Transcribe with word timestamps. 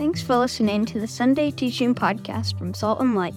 Thanks 0.00 0.22
for 0.22 0.38
listening 0.38 0.86
to 0.86 0.98
the 0.98 1.06
Sunday 1.06 1.50
Teaching 1.50 1.94
Podcast 1.94 2.56
from 2.56 2.72
Salt 2.72 3.02
and 3.02 3.14
Light, 3.14 3.34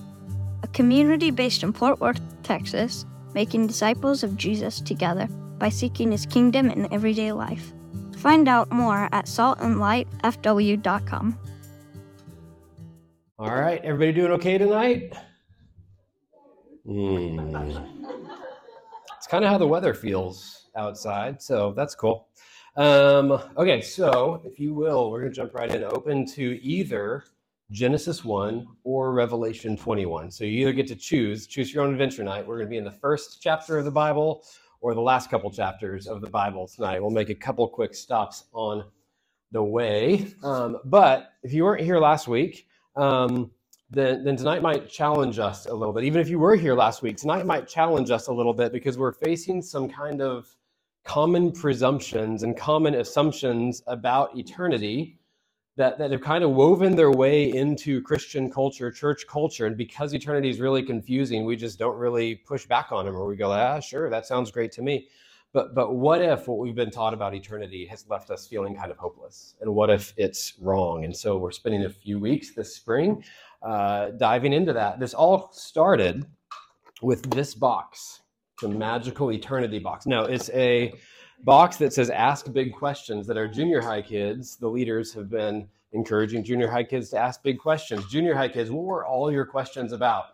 a 0.64 0.68
community 0.70 1.30
based 1.30 1.62
in 1.62 1.74
Fort 1.74 2.00
Worth, 2.00 2.22
Texas, 2.42 3.06
making 3.34 3.68
disciples 3.68 4.24
of 4.24 4.38
Jesus 4.38 4.80
together 4.80 5.28
by 5.58 5.68
seeking 5.68 6.10
his 6.10 6.26
kingdom 6.26 6.70
in 6.70 6.88
everyday 6.94 7.34
life. 7.34 7.74
Find 8.16 8.48
out 8.48 8.72
more 8.72 9.10
at 9.12 9.26
saltandlightfw.com. 9.26 11.40
All 13.40 13.54
right, 13.54 13.82
everybody 13.84 14.14
doing 14.14 14.32
okay 14.32 14.58
tonight? 14.58 15.14
Hmm. 16.86 17.58
It's 19.18 19.28
kind 19.28 19.44
of 19.44 19.52
how 19.52 19.58
the 19.58 19.68
weather 19.68 19.94
feels 19.94 20.70
outside, 20.78 21.42
so 21.42 21.74
that's 21.74 21.94
cool. 21.94 22.30
Um, 22.76 23.40
okay, 23.56 23.82
so 23.82 24.42
if 24.44 24.60
you 24.60 24.74
will, 24.74 25.12
we're 25.12 25.22
going 25.22 25.32
to 25.32 25.36
jump 25.36 25.54
right 25.54 25.74
in. 25.74 25.84
Open 25.84 26.26
to 26.34 26.60
either 26.64 27.24
Genesis 27.70 28.26
1 28.26 28.68
or 28.84 29.14
Revelation 29.14 29.78
21. 29.78 30.32
So 30.32 30.44
you 30.44 30.62
either 30.62 30.74
get 30.74 30.88
to 30.88 30.96
choose, 30.96 31.46
choose 31.46 31.74
your 31.74 31.84
own 31.84 31.92
adventure 31.92 32.24
night. 32.24 32.46
We're 32.48 32.58
going 32.58 32.68
to 32.68 32.72
be 32.72 32.78
in 32.78 32.84
the 32.84 32.92
first 32.92 33.42
chapter 33.42 33.78
of 33.78 33.86
the 33.86 33.92
Bible 33.92 34.44
or 34.82 34.96
the 34.96 35.02
last 35.02 35.30
couple 35.30 35.52
chapters 35.52 36.08
of 36.08 36.22
the 36.22 36.30
Bible 36.30 36.68
tonight. 36.68 37.00
We'll 37.00 37.12
make 37.12 37.30
a 37.30 37.36
couple 37.36 37.68
quick 37.68 37.94
stops 37.94 38.46
on 38.54 38.86
the 39.52 39.64
way. 39.64 40.34
Um, 40.44 40.80
but 40.84 41.34
if 41.44 41.54
you 41.54 41.66
weren't 41.66 41.84
here 41.84 42.00
last 42.00 42.28
week, 42.28 42.68
um, 42.96 43.52
then, 43.92 44.24
then 44.24 44.36
tonight 44.36 44.64
might 44.64 44.90
challenge 44.90 45.38
us 45.38 45.68
a 45.68 45.74
little 45.74 45.94
bit. 45.94 46.06
Even 46.06 46.22
if 46.22 46.28
you 46.28 46.40
were 46.40 46.56
here 46.56 46.74
last 46.74 47.04
week, 47.04 47.18
tonight 47.18 47.46
might 47.46 47.68
challenge 47.68 48.10
us 48.10 48.28
a 48.28 48.34
little 48.34 48.54
bit 48.54 48.72
because 48.72 48.98
we're 48.98 49.14
facing 49.14 49.62
some 49.62 49.88
kind 49.88 50.22
of 50.22 50.48
common 51.04 51.52
presumptions 51.52 52.44
and 52.44 52.58
common 52.58 52.96
assumptions 52.96 53.84
about 53.88 54.38
eternity 54.38 55.20
that, 55.76 55.98
that 55.98 56.12
have 56.12 56.22
kind 56.22 56.44
of 56.44 56.52
woven 56.52 56.96
their 56.96 57.12
way 57.12 57.52
into 57.52 58.02
Christian 58.02 58.52
culture, 58.52 58.92
church 58.92 59.26
culture. 59.28 59.66
And 59.66 59.76
because 59.76 60.14
eternity 60.14 60.50
is 60.50 60.60
really 60.60 60.84
confusing, 60.84 61.46
we 61.46 61.56
just 61.56 61.80
don't 61.80 61.98
really 61.98 62.36
push 62.36 62.66
back 62.66 62.92
on 62.92 63.06
them 63.06 63.16
or 63.16 63.26
we 63.26 63.36
go, 63.36 63.52
ah, 63.52 63.80
sure, 63.80 64.10
that 64.10 64.26
sounds 64.26 64.52
great 64.52 64.72
to 64.74 64.82
me. 64.82 65.08
But, 65.52 65.76
but 65.76 65.94
what 65.94 66.22
if 66.22 66.48
what 66.48 66.58
we've 66.58 66.76
been 66.76 66.90
taught 66.90 67.14
about 67.14 67.36
eternity 67.36 67.86
has 67.88 68.08
left 68.10 68.32
us 68.32 68.48
feeling 68.48 68.76
kind 68.76 68.92
of 68.92 68.98
hopeless? 68.98 69.56
And 69.62 69.74
what 69.74 69.90
if 69.90 70.14
it's 70.18 70.54
wrong? 70.60 71.06
And 71.06 71.16
so 71.16 71.38
we're 71.38 71.52
spending 71.52 71.86
a 71.86 71.90
few 71.90 72.20
weeks 72.20 72.54
this 72.54 72.76
spring 72.76 73.24
uh, 73.62 74.12
diving 74.12 74.54
into 74.54 74.74
that. 74.74 75.00
This 75.00 75.14
all 75.14 75.52
started 75.54 76.26
with 77.02 77.30
this 77.32 77.54
box 77.54 78.23
the 78.64 78.70
magical 78.70 79.32
eternity 79.32 79.80
box. 79.80 80.06
No, 80.08 80.24
it's 80.24 80.50
a 80.52 80.94
box 81.44 81.78
that 81.78 81.94
says 81.94 82.10
ask 82.10 82.52
big 82.52 82.74
questions 82.74 83.28
that 83.28 83.38
our 83.38 83.48
junior 83.48 83.82
high 83.82 84.02
kids, 84.02 84.56
the 84.56 84.68
leaders 84.68 85.14
have 85.14 85.30
been 85.30 85.68
encouraging 85.92 86.44
junior 86.44 86.70
high 86.70 86.84
kids 86.84 87.10
to 87.10 87.18
ask 87.18 87.44
big 87.44 87.60
questions. 87.60 88.06
Junior 88.08 88.34
high 88.34 88.48
kids, 88.48 88.72
what 88.72 88.86
were 88.86 89.06
all 89.06 89.32
your 89.32 89.46
questions 89.46 89.92
about? 89.92 90.26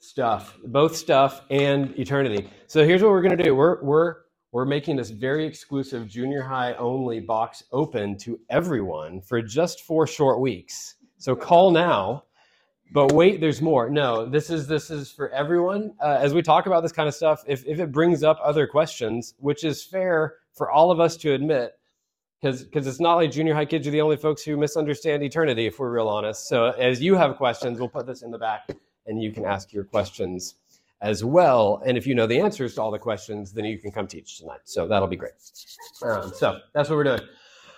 Stuff, 0.00 0.58
both 0.66 0.94
stuff 0.94 1.42
and 1.50 1.98
eternity. 1.98 2.48
So 2.66 2.84
here's 2.84 3.02
what 3.02 3.10
we're 3.10 3.22
going 3.22 3.36
to 3.36 3.42
do. 3.42 3.54
We're 3.54 3.82
we're 3.82 4.16
we're 4.52 4.66
making 4.66 4.96
this 4.96 5.10
very 5.10 5.46
exclusive 5.46 6.06
junior 6.08 6.42
high 6.42 6.74
only 6.74 7.20
box 7.20 7.64
open 7.72 8.16
to 8.18 8.38
everyone 8.50 9.20
for 9.20 9.40
just 9.42 9.82
4 9.82 10.06
short 10.06 10.40
weeks. 10.40 10.96
So 11.18 11.34
call 11.34 11.70
now 11.70 12.24
but 12.92 13.12
wait 13.12 13.40
there's 13.40 13.60
more. 13.60 13.88
No 13.90 14.26
this 14.26 14.50
is 14.50 14.66
this 14.66 14.90
is 14.90 15.10
for 15.10 15.28
everyone. 15.30 15.94
Uh, 16.00 16.18
as 16.20 16.34
we 16.34 16.42
talk 16.42 16.66
about 16.66 16.82
this 16.82 16.92
kind 16.92 17.08
of 17.08 17.14
stuff 17.14 17.42
if, 17.46 17.64
if 17.66 17.80
it 17.80 17.92
brings 17.92 18.22
up 18.22 18.38
other 18.42 18.66
questions 18.66 19.34
which 19.38 19.64
is 19.64 19.82
fair 19.82 20.34
for 20.52 20.70
all 20.70 20.90
of 20.90 21.00
us 21.00 21.16
to 21.18 21.32
admit 21.32 21.72
because 22.40 22.64
because 22.64 22.86
it's 22.86 23.00
not 23.00 23.14
like 23.14 23.30
junior 23.30 23.54
high 23.54 23.64
kids 23.64 23.86
are 23.86 23.90
the 23.90 24.00
only 24.00 24.16
folks 24.16 24.42
who 24.42 24.56
misunderstand 24.56 25.22
eternity 25.22 25.66
if 25.66 25.78
we're 25.78 25.90
real 25.90 26.08
honest. 26.08 26.48
So 26.48 26.66
as 26.72 27.02
you 27.02 27.14
have 27.14 27.36
questions 27.36 27.78
we'll 27.78 27.88
put 27.88 28.06
this 28.06 28.22
in 28.22 28.30
the 28.30 28.38
back 28.38 28.68
and 29.06 29.22
you 29.22 29.32
can 29.32 29.44
ask 29.44 29.72
your 29.72 29.84
questions 29.84 30.54
as 31.02 31.22
well. 31.22 31.82
And 31.84 31.98
if 31.98 32.06
you 32.06 32.14
know 32.14 32.26
the 32.26 32.40
answers 32.40 32.74
to 32.76 32.82
all 32.82 32.90
the 32.90 32.98
questions 32.98 33.52
then 33.52 33.64
you 33.64 33.78
can 33.78 33.90
come 33.90 34.06
teach 34.06 34.38
tonight. 34.38 34.60
So 34.64 34.86
that'll 34.86 35.08
be 35.08 35.16
great. 35.16 35.32
Um, 36.02 36.32
so 36.34 36.60
that's 36.72 36.88
what 36.88 36.96
we're 36.96 37.04
doing 37.04 37.20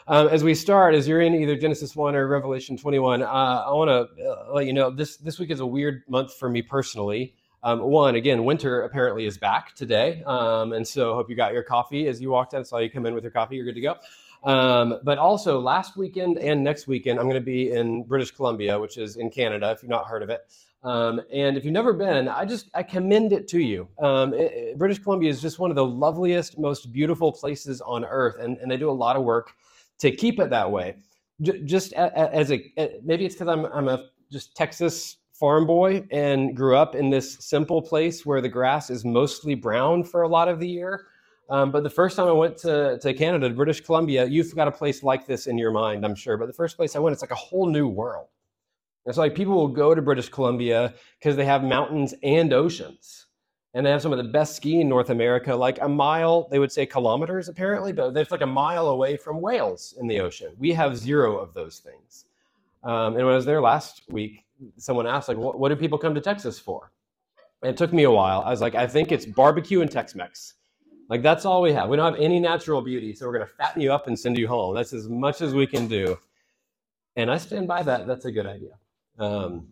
um, 0.08 0.28
as 0.28 0.42
we 0.42 0.54
start, 0.54 0.94
as 0.94 1.06
you're 1.06 1.20
in 1.20 1.34
either 1.34 1.54
Genesis 1.54 1.94
1 1.94 2.16
or 2.16 2.26
Revelation 2.26 2.78
21, 2.78 3.22
uh, 3.22 3.26
I 3.26 3.70
want 3.72 3.88
to 3.88 4.24
uh, 4.24 4.52
let 4.54 4.64
you 4.64 4.72
know 4.72 4.90
this, 4.90 5.18
this 5.18 5.38
week 5.38 5.50
is 5.50 5.60
a 5.60 5.66
weird 5.66 6.02
month 6.08 6.34
for 6.34 6.48
me 6.48 6.62
personally. 6.62 7.34
Um, 7.62 7.82
one, 7.82 8.14
again, 8.14 8.44
winter 8.44 8.82
apparently 8.82 9.26
is 9.26 9.36
back 9.36 9.74
today. 9.74 10.22
Um, 10.24 10.72
and 10.72 10.86
so 10.86 11.14
hope 11.14 11.28
you 11.28 11.36
got 11.36 11.52
your 11.52 11.62
coffee 11.62 12.06
as 12.06 12.22
you 12.22 12.30
walked 12.30 12.54
in. 12.54 12.64
Saw 12.64 12.78
you 12.78 12.88
come 12.88 13.04
in 13.04 13.12
with 13.12 13.22
your 13.22 13.30
coffee. 13.30 13.56
You're 13.56 13.66
good 13.66 13.74
to 13.74 13.80
go. 13.82 13.96
Um, 14.44 15.00
but 15.02 15.18
also, 15.18 15.60
last 15.60 15.96
weekend 15.96 16.38
and 16.38 16.64
next 16.64 16.86
weekend, 16.86 17.18
I'm 17.18 17.26
going 17.26 17.34
to 17.34 17.40
be 17.40 17.72
in 17.72 18.04
British 18.04 18.30
Columbia, 18.30 18.78
which 18.78 18.96
is 18.96 19.16
in 19.16 19.30
Canada, 19.30 19.70
if 19.72 19.82
you've 19.82 19.90
not 19.90 20.06
heard 20.06 20.22
of 20.22 20.30
it. 20.30 20.40
Um, 20.84 21.20
and 21.30 21.58
if 21.58 21.64
you've 21.64 21.72
never 21.72 21.92
been, 21.92 22.28
I 22.28 22.44
just 22.44 22.70
I 22.72 22.82
commend 22.84 23.32
it 23.32 23.48
to 23.48 23.58
you. 23.58 23.88
Um, 23.98 24.32
it, 24.32 24.52
it, 24.52 24.78
British 24.78 25.00
Columbia 25.00 25.28
is 25.28 25.42
just 25.42 25.58
one 25.58 25.70
of 25.70 25.74
the 25.74 25.84
loveliest, 25.84 26.56
most 26.56 26.92
beautiful 26.92 27.32
places 27.32 27.80
on 27.80 28.04
earth, 28.04 28.36
and, 28.38 28.56
and 28.58 28.70
they 28.70 28.76
do 28.76 28.88
a 28.88 28.92
lot 28.92 29.16
of 29.16 29.24
work 29.24 29.52
to 29.98 30.10
keep 30.10 30.40
it 30.40 30.50
that 30.50 30.70
way. 30.70 30.96
J- 31.40 31.62
just 31.64 31.92
as 31.92 32.50
a 32.50 32.72
maybe 33.04 33.24
it's 33.24 33.34
because 33.34 33.48
I'm 33.48 33.66
I'm 33.66 33.88
a 33.88 34.06
just 34.30 34.56
Texas 34.56 35.16
farm 35.32 35.66
boy 35.66 36.04
and 36.10 36.56
grew 36.56 36.76
up 36.76 36.96
in 36.96 37.10
this 37.10 37.36
simple 37.40 37.80
place 37.80 38.26
where 38.26 38.40
the 38.40 38.48
grass 38.48 38.90
is 38.90 39.04
mostly 39.04 39.54
brown 39.54 40.02
for 40.02 40.22
a 40.22 40.28
lot 40.28 40.48
of 40.48 40.58
the 40.58 40.68
year. 40.68 41.06
Um, 41.48 41.70
but 41.70 41.82
the 41.82 41.90
first 41.90 42.16
time 42.16 42.26
I 42.26 42.32
went 42.32 42.58
to, 42.58 42.98
to 42.98 43.14
Canada, 43.14 43.48
British 43.50 43.80
Columbia, 43.80 44.26
you've 44.26 44.54
got 44.54 44.68
a 44.68 44.72
place 44.72 45.02
like 45.02 45.26
this 45.26 45.46
in 45.46 45.56
your 45.56 45.70
mind, 45.70 46.04
I'm 46.04 46.16
sure. 46.16 46.36
But 46.36 46.46
the 46.46 46.52
first 46.52 46.76
place 46.76 46.94
I 46.94 46.98
went, 46.98 47.12
it's 47.12 47.22
like 47.22 47.30
a 47.30 47.36
whole 47.36 47.66
new 47.66 47.88
world. 47.88 48.26
It's 49.06 49.16
like 49.16 49.34
people 49.34 49.54
will 49.54 49.68
go 49.68 49.94
to 49.94 50.02
British 50.02 50.28
Columbia 50.28 50.92
because 51.18 51.36
they 51.36 51.46
have 51.46 51.62
mountains 51.62 52.12
and 52.22 52.52
oceans 52.52 53.27
and 53.74 53.84
they 53.84 53.90
have 53.90 54.02
some 54.02 54.12
of 54.12 54.18
the 54.18 54.24
best 54.24 54.56
ski 54.56 54.80
in 54.80 54.88
North 54.88 55.10
America, 55.10 55.54
like 55.54 55.78
a 55.80 55.88
mile, 55.88 56.48
they 56.50 56.58
would 56.58 56.72
say 56.72 56.86
kilometers 56.86 57.48
apparently, 57.48 57.92
but 57.92 58.14
they're 58.14 58.26
like 58.30 58.40
a 58.40 58.46
mile 58.46 58.88
away 58.88 59.16
from 59.16 59.40
whales 59.40 59.94
in 60.00 60.06
the 60.06 60.20
ocean. 60.20 60.54
We 60.58 60.72
have 60.72 60.96
zero 60.96 61.38
of 61.38 61.54
those 61.54 61.78
things. 61.78 62.24
Um, 62.82 63.16
and 63.16 63.24
when 63.24 63.32
I 63.32 63.36
was 63.36 63.44
there 63.44 63.60
last 63.60 64.02
week, 64.08 64.44
someone 64.76 65.06
asked, 65.06 65.28
like, 65.28 65.36
what, 65.36 65.58
what 65.58 65.68
do 65.68 65.76
people 65.76 65.98
come 65.98 66.14
to 66.14 66.20
Texas 66.20 66.58
for? 66.58 66.92
And 67.62 67.70
it 67.70 67.76
took 67.76 67.92
me 67.92 68.04
a 68.04 68.10
while. 68.10 68.42
I 68.42 68.50
was 68.50 68.60
like, 68.60 68.74
I 68.74 68.86
think 68.86 69.12
it's 69.12 69.26
barbecue 69.26 69.80
and 69.80 69.90
Tex 69.90 70.14
Mex. 70.14 70.54
Like, 71.08 71.22
that's 71.22 71.44
all 71.44 71.60
we 71.60 71.72
have. 71.72 71.88
We 71.88 71.96
don't 71.96 72.12
have 72.12 72.22
any 72.22 72.38
natural 72.38 72.80
beauty, 72.82 73.14
so 73.14 73.26
we're 73.26 73.32
going 73.34 73.46
to 73.46 73.52
fatten 73.52 73.82
you 73.82 73.92
up 73.92 74.06
and 74.06 74.18
send 74.18 74.38
you 74.38 74.46
home. 74.46 74.74
That's 74.74 74.92
as 74.92 75.08
much 75.08 75.40
as 75.40 75.54
we 75.54 75.66
can 75.66 75.88
do. 75.88 76.18
And 77.16 77.30
I 77.30 77.38
stand 77.38 77.66
by 77.66 77.82
that. 77.82 78.06
That's 78.06 78.26
a 78.26 78.32
good 78.32 78.46
idea. 78.46 78.78
Um, 79.18 79.68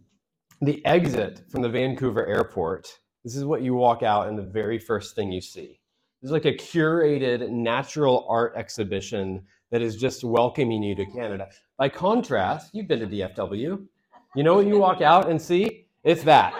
the 0.60 0.84
exit 0.84 1.42
from 1.48 1.62
the 1.62 1.68
Vancouver 1.68 2.26
airport 2.26 2.98
this 3.26 3.34
is 3.34 3.44
what 3.44 3.60
you 3.60 3.74
walk 3.74 4.04
out 4.04 4.28
and 4.28 4.38
the 4.38 4.42
very 4.42 4.78
first 4.78 5.16
thing 5.16 5.32
you 5.32 5.40
see. 5.40 5.80
This 6.22 6.28
is 6.28 6.30
like 6.30 6.44
a 6.44 6.52
curated 6.52 7.50
natural 7.50 8.24
art 8.28 8.52
exhibition 8.54 9.42
that 9.72 9.82
is 9.82 9.96
just 9.96 10.22
welcoming 10.22 10.80
you 10.80 10.94
to 10.94 11.04
Canada. 11.06 11.48
By 11.76 11.88
contrast, 11.88 12.72
you've 12.72 12.86
been 12.86 13.00
to 13.00 13.06
DFW. 13.08 13.84
You 14.36 14.42
know 14.44 14.54
what 14.54 14.68
you 14.68 14.78
walk 14.78 15.00
out 15.00 15.28
and 15.28 15.42
see? 15.42 15.88
It's 16.04 16.22
that. 16.22 16.54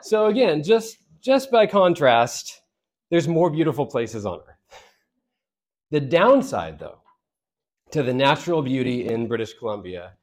So 0.00 0.28
again, 0.28 0.62
just 0.62 0.96
just 1.20 1.50
by 1.50 1.66
contrast, 1.66 2.62
there's 3.10 3.28
more 3.28 3.50
beautiful 3.50 3.84
places 3.84 4.24
on 4.24 4.38
earth. 4.38 4.82
The 5.90 6.00
downside 6.00 6.78
though 6.78 7.02
to 7.90 8.02
the 8.02 8.14
natural 8.14 8.62
beauty 8.62 9.06
in 9.06 9.28
British 9.28 9.52
Columbia 9.52 10.14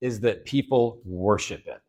is 0.00 0.18
that 0.20 0.46
people 0.46 1.02
worship 1.04 1.66
it 1.66 1.82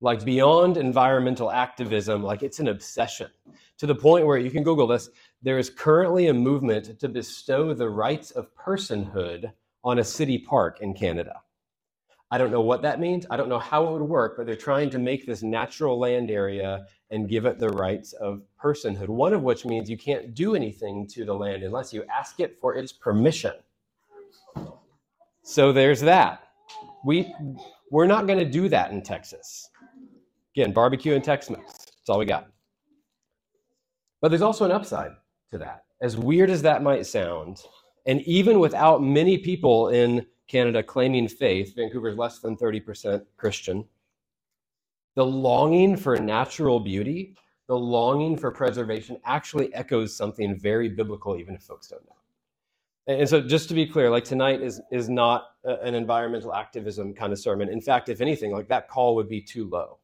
like 0.00 0.24
beyond 0.24 0.76
environmental 0.76 1.50
activism, 1.50 2.22
like 2.22 2.42
it's 2.42 2.60
an 2.60 2.68
obsession 2.68 3.30
to 3.78 3.86
the 3.86 3.94
point 3.94 4.26
where 4.26 4.38
you 4.38 4.50
can 4.50 4.62
Google 4.62 4.86
this. 4.86 5.10
There 5.42 5.58
is 5.58 5.70
currently 5.70 6.28
a 6.28 6.34
movement 6.34 6.98
to 7.00 7.08
bestow 7.08 7.74
the 7.74 7.88
rights 7.88 8.30
of 8.32 8.54
personhood 8.54 9.52
on 9.84 9.98
a 9.98 10.04
city 10.04 10.38
park 10.38 10.80
in 10.80 10.94
Canada. 10.94 11.40
I 12.30 12.36
don't 12.36 12.50
know 12.50 12.60
what 12.60 12.82
that 12.82 13.00
means. 13.00 13.24
I 13.30 13.36
don't 13.38 13.48
know 13.48 13.58
how 13.58 13.86
it 13.86 13.92
would 13.92 14.02
work, 14.02 14.36
but 14.36 14.44
they're 14.46 14.54
trying 14.54 14.90
to 14.90 14.98
make 14.98 15.24
this 15.24 15.42
natural 15.42 15.98
land 15.98 16.30
area 16.30 16.86
and 17.10 17.28
give 17.28 17.46
it 17.46 17.58
the 17.58 17.70
rights 17.70 18.12
of 18.12 18.42
personhood. 18.62 19.08
One 19.08 19.32
of 19.32 19.42
which 19.42 19.64
means 19.64 19.88
you 19.88 19.96
can't 19.96 20.34
do 20.34 20.54
anything 20.54 21.06
to 21.08 21.24
the 21.24 21.32
land 21.32 21.62
unless 21.62 21.92
you 21.92 22.04
ask 22.14 22.38
it 22.40 22.58
for 22.60 22.74
its 22.74 22.92
permission. 22.92 23.54
So 25.42 25.72
there's 25.72 26.02
that. 26.02 26.48
We 27.02 27.32
we're 27.90 28.06
not 28.06 28.26
going 28.26 28.38
to 28.38 28.44
do 28.44 28.68
that 28.68 28.90
in 28.90 29.00
Texas. 29.00 29.70
Again, 30.58 30.72
barbecue 30.72 31.14
and 31.14 31.22
Tex 31.22 31.48
Mex. 31.50 31.62
That's 31.72 32.08
all 32.08 32.18
we 32.18 32.26
got. 32.26 32.48
But 34.20 34.30
there's 34.32 34.42
also 34.42 34.64
an 34.64 34.72
upside 34.72 35.12
to 35.52 35.58
that. 35.58 35.84
As 36.00 36.16
weird 36.16 36.50
as 36.50 36.62
that 36.62 36.82
might 36.82 37.06
sound, 37.06 37.62
and 38.06 38.22
even 38.22 38.58
without 38.58 39.00
many 39.00 39.38
people 39.38 39.90
in 39.90 40.26
Canada 40.48 40.82
claiming 40.82 41.28
faith, 41.28 41.76
Vancouver's 41.76 42.18
less 42.18 42.40
than 42.40 42.56
30% 42.56 43.24
Christian, 43.36 43.84
the 45.14 45.24
longing 45.24 45.96
for 45.96 46.16
natural 46.16 46.80
beauty, 46.80 47.36
the 47.68 47.78
longing 47.78 48.36
for 48.36 48.50
preservation 48.50 49.16
actually 49.24 49.72
echoes 49.74 50.12
something 50.12 50.58
very 50.58 50.88
biblical, 50.88 51.36
even 51.36 51.54
if 51.54 51.62
folks 51.62 51.86
don't 51.86 52.04
know. 52.04 53.16
And 53.16 53.28
so, 53.28 53.40
just 53.40 53.68
to 53.68 53.76
be 53.76 53.86
clear, 53.86 54.10
like 54.10 54.24
tonight 54.24 54.60
is 54.60 54.80
is 54.90 55.08
not 55.08 55.50
a, 55.64 55.76
an 55.76 55.94
environmental 55.94 56.52
activism 56.52 57.14
kind 57.14 57.32
of 57.32 57.38
sermon. 57.38 57.68
In 57.68 57.80
fact, 57.80 58.08
if 58.08 58.20
anything, 58.20 58.50
like 58.50 58.66
that 58.70 58.88
call 58.88 59.14
would 59.14 59.28
be 59.28 59.40
too 59.40 59.68
low. 59.68 60.00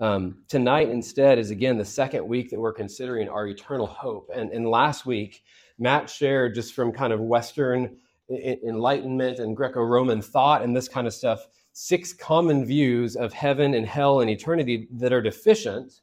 Um, 0.00 0.44
tonight, 0.48 0.90
instead, 0.90 1.38
is 1.38 1.50
again 1.50 1.76
the 1.76 1.84
second 1.84 2.26
week 2.26 2.50
that 2.50 2.60
we're 2.60 2.72
considering 2.72 3.28
our 3.28 3.48
eternal 3.48 3.86
hope. 3.86 4.30
And, 4.34 4.50
and 4.52 4.68
last 4.68 5.06
week, 5.06 5.42
Matt 5.78 6.08
shared 6.08 6.54
just 6.54 6.74
from 6.74 6.92
kind 6.92 7.12
of 7.12 7.20
Western 7.20 7.96
Enlightenment 8.30 9.38
and 9.38 9.56
Greco 9.56 9.80
Roman 9.80 10.22
thought 10.22 10.62
and 10.62 10.76
this 10.76 10.88
kind 10.88 11.06
of 11.06 11.14
stuff 11.14 11.46
six 11.72 12.12
common 12.12 12.64
views 12.64 13.14
of 13.14 13.32
heaven 13.32 13.74
and 13.74 13.86
hell 13.86 14.20
and 14.20 14.28
eternity 14.28 14.88
that 14.92 15.12
are 15.12 15.22
deficient. 15.22 16.00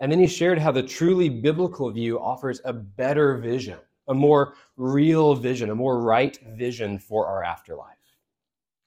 And 0.00 0.10
then 0.10 0.18
he 0.18 0.26
shared 0.26 0.58
how 0.58 0.72
the 0.72 0.82
truly 0.82 1.28
biblical 1.28 1.90
view 1.90 2.20
offers 2.20 2.60
a 2.64 2.72
better 2.72 3.38
vision, 3.38 3.78
a 4.08 4.14
more 4.14 4.54
real 4.76 5.34
vision, 5.34 5.70
a 5.70 5.74
more 5.74 6.00
right 6.00 6.38
vision 6.56 6.98
for 6.98 7.26
our 7.26 7.42
afterlife. 7.42 7.94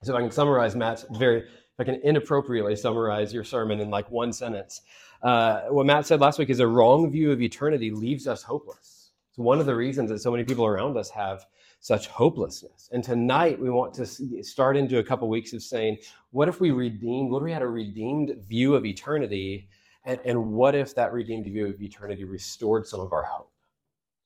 So, 0.03 0.13
if 0.13 0.19
I 0.19 0.21
can 0.21 0.31
summarize 0.31 0.75
Matt's 0.75 1.06
very 1.12 1.45
I 1.79 1.85
can 1.85 2.01
inappropriately 2.03 2.75
summarize 2.75 3.33
your 3.33 3.45
sermon 3.45 3.79
in 3.79 3.89
like 3.89 4.11
one 4.11 4.33
sentence, 4.33 4.81
uh, 5.21 5.61
what 5.69 5.85
Matt 5.85 6.05
said 6.05 6.19
last 6.19 6.39
week 6.39 6.49
is 6.49 6.59
a 6.59 6.67
wrong 6.67 7.09
view 7.11 7.31
of 7.31 7.41
eternity 7.41 7.91
leaves 7.91 8.27
us 8.27 8.43
hopeless. 8.43 9.11
It's 9.29 9.37
one 9.37 9.59
of 9.59 9.65
the 9.65 9.75
reasons 9.75 10.09
that 10.09 10.19
so 10.19 10.31
many 10.31 10.43
people 10.43 10.65
around 10.65 10.97
us 10.97 11.09
have 11.09 11.45
such 11.81 12.07
hopelessness. 12.07 12.89
And 12.91 13.03
tonight 13.03 13.59
we 13.59 13.69
want 13.69 13.93
to 13.95 14.05
start 14.43 14.75
into 14.75 14.99
a 14.99 15.03
couple 15.03 15.29
weeks 15.29 15.53
of 15.53 15.63
saying, 15.63 15.97
what 16.31 16.49
if 16.49 16.59
we 16.59 16.71
redeemed, 16.71 17.31
what 17.31 17.39
if 17.39 17.43
we 17.43 17.51
had 17.51 17.61
a 17.61 17.67
redeemed 17.67 18.35
view 18.47 18.75
of 18.75 18.85
eternity? 18.85 19.69
And, 20.05 20.19
and 20.25 20.51
what 20.51 20.75
if 20.75 20.95
that 20.95 21.13
redeemed 21.13 21.45
view 21.45 21.67
of 21.67 21.81
eternity 21.81 22.25
restored 22.25 22.87
some 22.87 22.99
of 22.99 23.13
our 23.13 23.23
hope? 23.23 23.51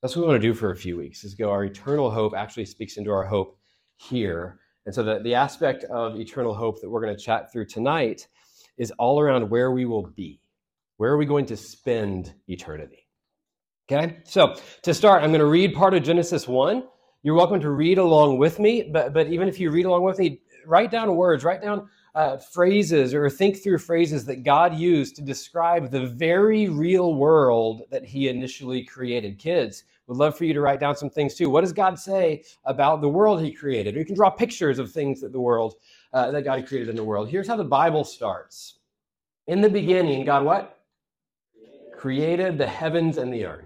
That's 0.02 0.16
what 0.16 0.22
we 0.22 0.28
want 0.28 0.42
to 0.42 0.48
do 0.48 0.54
for 0.54 0.70
a 0.70 0.76
few 0.76 0.96
weeks, 0.96 1.24
is 1.24 1.34
go 1.34 1.50
our 1.50 1.64
eternal 1.64 2.10
hope 2.10 2.34
actually 2.36 2.66
speaks 2.66 2.96
into 2.96 3.10
our 3.10 3.24
hope 3.24 3.58
here 3.96 4.58
and 4.86 4.94
so 4.94 5.02
the, 5.02 5.20
the 5.20 5.34
aspect 5.34 5.84
of 5.84 6.18
eternal 6.18 6.54
hope 6.54 6.80
that 6.80 6.90
we're 6.90 7.00
going 7.00 7.16
to 7.16 7.22
chat 7.22 7.50
through 7.52 7.66
tonight 7.66 8.26
is 8.76 8.90
all 8.98 9.20
around 9.20 9.48
where 9.48 9.70
we 9.70 9.84
will 9.84 10.06
be. 10.08 10.40
Where 10.96 11.12
are 11.12 11.16
we 11.16 11.26
going 11.26 11.46
to 11.46 11.56
spend 11.56 12.34
eternity? 12.48 13.06
Okay, 13.90 14.18
so 14.24 14.56
to 14.82 14.94
start, 14.94 15.22
I'm 15.22 15.30
going 15.30 15.40
to 15.40 15.46
read 15.46 15.74
part 15.74 15.94
of 15.94 16.02
Genesis 16.02 16.48
1. 16.48 16.84
You're 17.22 17.34
welcome 17.34 17.60
to 17.60 17.70
read 17.70 17.98
along 17.98 18.38
with 18.38 18.58
me, 18.58 18.90
but, 18.92 19.12
but 19.12 19.28
even 19.28 19.48
if 19.48 19.58
you 19.58 19.70
read 19.70 19.86
along 19.86 20.04
with 20.04 20.18
me, 20.18 20.40
write 20.66 20.90
down 20.90 21.14
words, 21.16 21.44
write 21.44 21.62
down 21.62 21.88
uh, 22.14 22.36
phrases, 22.36 23.12
or 23.12 23.28
think 23.28 23.62
through 23.62 23.78
phrases 23.78 24.24
that 24.26 24.44
God 24.44 24.74
used 24.74 25.16
to 25.16 25.22
describe 25.22 25.90
the 25.90 26.06
very 26.06 26.68
real 26.68 27.14
world 27.14 27.82
that 27.90 28.04
He 28.04 28.28
initially 28.28 28.84
created. 28.84 29.38
Kids, 29.38 29.84
would 30.06 30.18
love 30.18 30.36
for 30.36 30.44
you 30.44 30.52
to 30.52 30.60
write 30.60 30.80
down 30.80 30.96
some 30.96 31.10
things 31.10 31.34
too. 31.34 31.48
What 31.48 31.62
does 31.62 31.72
God 31.72 31.98
say 31.98 32.44
about 32.64 33.00
the 33.00 33.08
world 33.08 33.40
He 33.40 33.52
created? 33.52 33.96
Or 33.96 33.98
you 33.98 34.04
can 34.04 34.14
draw 34.14 34.30
pictures 34.30 34.78
of 34.78 34.92
things 34.92 35.20
that 35.20 35.32
the 35.32 35.40
world 35.40 35.74
uh, 36.12 36.30
that 36.30 36.42
God 36.42 36.66
created 36.66 36.88
in 36.88 36.96
the 36.96 37.04
world. 37.04 37.28
Here's 37.28 37.48
how 37.48 37.56
the 37.56 37.64
Bible 37.64 38.04
starts. 38.04 38.78
In 39.46 39.60
the 39.60 39.68
beginning, 39.68 40.24
God 40.24 40.44
what? 40.44 40.78
Created 41.96 42.58
the 42.58 42.66
heavens 42.66 43.18
and 43.18 43.32
the 43.32 43.44
earth. 43.44 43.64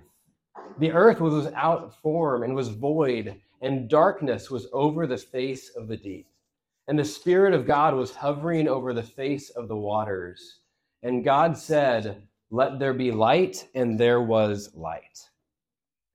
The 0.78 0.92
earth 0.92 1.20
was 1.20 1.34
without 1.34 2.00
form 2.00 2.44
and 2.44 2.54
was 2.54 2.68
void, 2.68 3.40
and 3.62 3.88
darkness 3.88 4.50
was 4.50 4.68
over 4.72 5.06
the 5.06 5.16
face 5.16 5.70
of 5.70 5.88
the 5.88 5.96
deep. 5.96 6.28
And 6.86 6.98
the 6.98 7.04
Spirit 7.04 7.52
of 7.52 7.66
God 7.66 7.94
was 7.94 8.14
hovering 8.14 8.68
over 8.68 8.94
the 8.94 9.02
face 9.02 9.50
of 9.50 9.68
the 9.68 9.76
waters. 9.76 10.60
And 11.02 11.24
God 11.24 11.56
said, 11.56 12.22
Let 12.50 12.78
there 12.78 12.94
be 12.94 13.10
light, 13.10 13.68
and 13.74 13.98
there 13.98 14.22
was 14.22 14.74
light. 14.74 15.18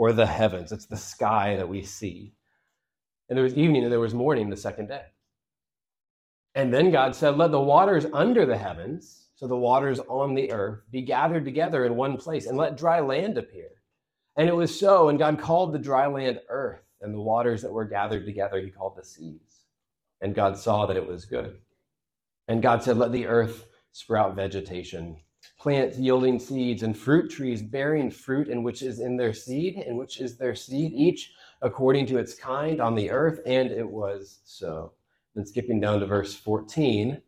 or 0.00 0.14
the 0.14 0.24
heavens. 0.24 0.72
It's 0.72 0.86
the 0.86 0.96
sky 0.96 1.56
that 1.56 1.68
we 1.68 1.82
see. 1.82 2.32
And 3.28 3.36
there 3.36 3.44
was 3.44 3.54
evening 3.54 3.82
and 3.82 3.92
there 3.92 4.00
was 4.00 4.14
morning 4.14 4.48
the 4.48 4.56
second 4.56 4.88
day. 4.88 5.04
And 6.54 6.72
then 6.72 6.90
God 6.90 7.14
said, 7.14 7.36
Let 7.36 7.50
the 7.50 7.60
waters 7.60 8.06
under 8.14 8.46
the 8.46 8.56
heavens, 8.56 9.28
so 9.34 9.46
the 9.46 9.58
waters 9.58 10.00
on 10.08 10.34
the 10.34 10.52
earth, 10.52 10.80
be 10.90 11.02
gathered 11.02 11.44
together 11.44 11.84
in 11.84 11.96
one 11.96 12.16
place, 12.16 12.46
and 12.46 12.56
let 12.56 12.78
dry 12.78 13.00
land 13.00 13.36
appear. 13.36 13.68
And 14.38 14.48
it 14.48 14.56
was 14.56 14.76
so. 14.76 15.10
And 15.10 15.18
God 15.18 15.38
called 15.38 15.74
the 15.74 15.78
dry 15.78 16.06
land 16.06 16.40
earth, 16.48 16.80
and 17.02 17.12
the 17.12 17.20
waters 17.20 17.60
that 17.60 17.70
were 17.70 17.84
gathered 17.84 18.24
together, 18.24 18.58
he 18.58 18.70
called 18.70 18.96
the 18.96 19.04
seas. 19.04 19.66
And 20.22 20.34
God 20.34 20.56
saw 20.56 20.86
that 20.86 20.96
it 20.96 21.06
was 21.06 21.26
good. 21.26 21.58
And 22.48 22.62
God 22.62 22.82
said, 22.82 22.96
Let 22.96 23.12
the 23.12 23.26
earth 23.26 23.66
sprout 23.92 24.34
vegetation 24.34 25.18
plants 25.58 25.98
yielding 25.98 26.38
seeds, 26.38 26.82
and 26.82 26.96
fruit 26.96 27.30
trees 27.30 27.62
bearing 27.62 28.10
fruit, 28.10 28.48
and 28.48 28.64
which 28.64 28.82
is 28.82 29.00
in 29.00 29.16
their 29.16 29.32
seed, 29.32 29.76
and 29.76 29.98
which 29.98 30.20
is 30.20 30.36
their 30.36 30.54
seed, 30.54 30.92
each 30.92 31.32
according 31.62 32.06
to 32.06 32.18
its 32.18 32.34
kind 32.34 32.80
on 32.80 32.94
the 32.94 33.10
earth. 33.10 33.40
And 33.46 33.70
it 33.70 33.88
was 33.88 34.40
so. 34.44 34.92
Then 35.34 35.46
skipping 35.46 35.80
down 35.80 36.00
to 36.00 36.06
verse 36.06 36.34
14, 36.34 37.20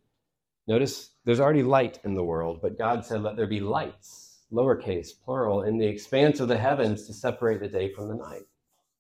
notice 0.67 1.11
there's 1.25 1.41
already 1.41 1.63
light 1.63 2.01
in 2.05 2.15
the 2.15 2.25
world, 2.25 2.61
but 2.61 2.79
God 2.79 3.05
said, 3.05 3.23
Let 3.23 3.37
there 3.37 3.47
be 3.47 3.61
lights, 3.61 4.41
lowercase, 4.53 5.11
plural, 5.25 5.63
in 5.63 5.79
the 5.79 5.87
expanse 5.87 6.41
of 6.41 6.49
the 6.49 6.59
heavens 6.59 7.07
to 7.07 7.13
separate 7.13 7.61
the 7.61 7.69
day 7.69 7.93
from 7.93 8.09
the 8.09 8.15
night. 8.15 8.47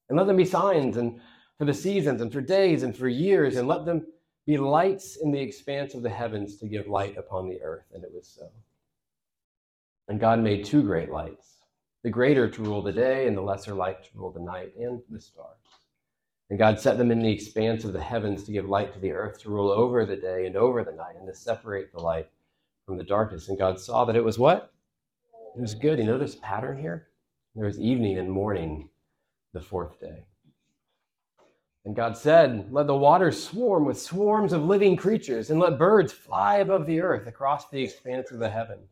And 0.08 0.18
let 0.18 0.26
them 0.26 0.36
be 0.36 0.44
signs 0.44 0.96
and 0.96 1.20
for 1.58 1.64
the 1.64 1.74
seasons 1.74 2.20
and 2.20 2.32
for 2.32 2.40
days 2.40 2.82
and 2.82 2.96
for 2.96 3.08
years, 3.08 3.56
and 3.56 3.66
let 3.66 3.84
them 3.84 4.06
be 4.46 4.58
lights 4.58 5.16
in 5.16 5.30
the 5.30 5.40
expanse 5.40 5.94
of 5.94 6.02
the 6.02 6.10
heavens 6.10 6.56
to 6.58 6.66
give 6.66 6.86
light 6.86 7.16
upon 7.16 7.48
the 7.48 7.60
earth. 7.62 7.86
And 7.94 8.04
it 8.04 8.12
was 8.12 8.26
so. 8.26 8.50
And 10.12 10.20
God 10.20 10.40
made 10.40 10.66
two 10.66 10.82
great 10.82 11.10
lights, 11.10 11.54
the 12.02 12.10
greater 12.10 12.46
to 12.46 12.62
rule 12.62 12.82
the 12.82 12.92
day, 12.92 13.26
and 13.26 13.34
the 13.34 13.40
lesser 13.40 13.72
light 13.72 14.04
to 14.04 14.10
rule 14.14 14.30
the 14.30 14.40
night, 14.40 14.74
and 14.78 15.00
the 15.08 15.18
stars. 15.18 15.56
And 16.50 16.58
God 16.58 16.78
set 16.78 16.98
them 16.98 17.10
in 17.10 17.20
the 17.20 17.32
expanse 17.32 17.84
of 17.84 17.94
the 17.94 18.02
heavens 18.02 18.44
to 18.44 18.52
give 18.52 18.68
light 18.68 18.92
to 18.92 18.98
the 18.98 19.12
earth, 19.12 19.40
to 19.40 19.48
rule 19.48 19.70
over 19.70 20.04
the 20.04 20.14
day 20.14 20.44
and 20.44 20.54
over 20.54 20.84
the 20.84 20.92
night, 20.92 21.16
and 21.18 21.26
to 21.28 21.34
separate 21.34 21.92
the 21.92 22.02
light 22.02 22.28
from 22.84 22.98
the 22.98 23.04
darkness. 23.04 23.48
And 23.48 23.56
God 23.56 23.80
saw 23.80 24.04
that 24.04 24.14
it 24.14 24.22
was 24.22 24.38
what? 24.38 24.74
It 25.56 25.62
was 25.62 25.74
good. 25.74 25.98
You 25.98 26.04
know 26.04 26.18
this 26.18 26.36
pattern 26.42 26.78
here? 26.78 27.08
There 27.54 27.64
was 27.64 27.80
evening 27.80 28.18
and 28.18 28.30
morning 28.30 28.90
the 29.54 29.62
fourth 29.62 29.98
day. 29.98 30.26
And 31.86 31.96
God 31.96 32.18
said, 32.18 32.70
Let 32.70 32.86
the 32.86 32.94
waters 32.94 33.42
swarm 33.42 33.86
with 33.86 33.98
swarms 33.98 34.52
of 34.52 34.62
living 34.62 34.94
creatures, 34.94 35.48
and 35.48 35.58
let 35.58 35.78
birds 35.78 36.12
fly 36.12 36.56
above 36.56 36.84
the 36.84 37.00
earth 37.00 37.26
across 37.26 37.70
the 37.70 37.82
expanse 37.82 38.30
of 38.30 38.40
the 38.40 38.50
heavens. 38.50 38.91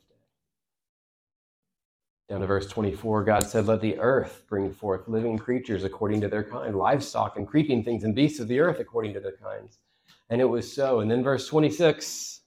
Down 2.31 2.39
to 2.39 2.47
verse 2.47 2.67
24, 2.67 3.25
God 3.25 3.45
said, 3.45 3.65
Let 3.65 3.81
the 3.81 3.99
earth 3.99 4.43
bring 4.47 4.71
forth 4.71 5.09
living 5.09 5.37
creatures 5.37 5.83
according 5.83 6.21
to 6.21 6.29
their 6.29 6.45
kind, 6.45 6.77
livestock 6.77 7.35
and 7.35 7.45
creeping 7.45 7.83
things 7.83 8.05
and 8.05 8.15
beasts 8.15 8.39
of 8.39 8.47
the 8.47 8.61
earth 8.61 8.79
according 8.79 9.13
to 9.15 9.19
their 9.19 9.35
kinds. 9.35 9.79
And 10.29 10.39
it 10.39 10.45
was 10.45 10.73
so. 10.73 11.01
And 11.01 11.11
then 11.11 11.25
verse 11.25 11.45
26, 11.49 12.39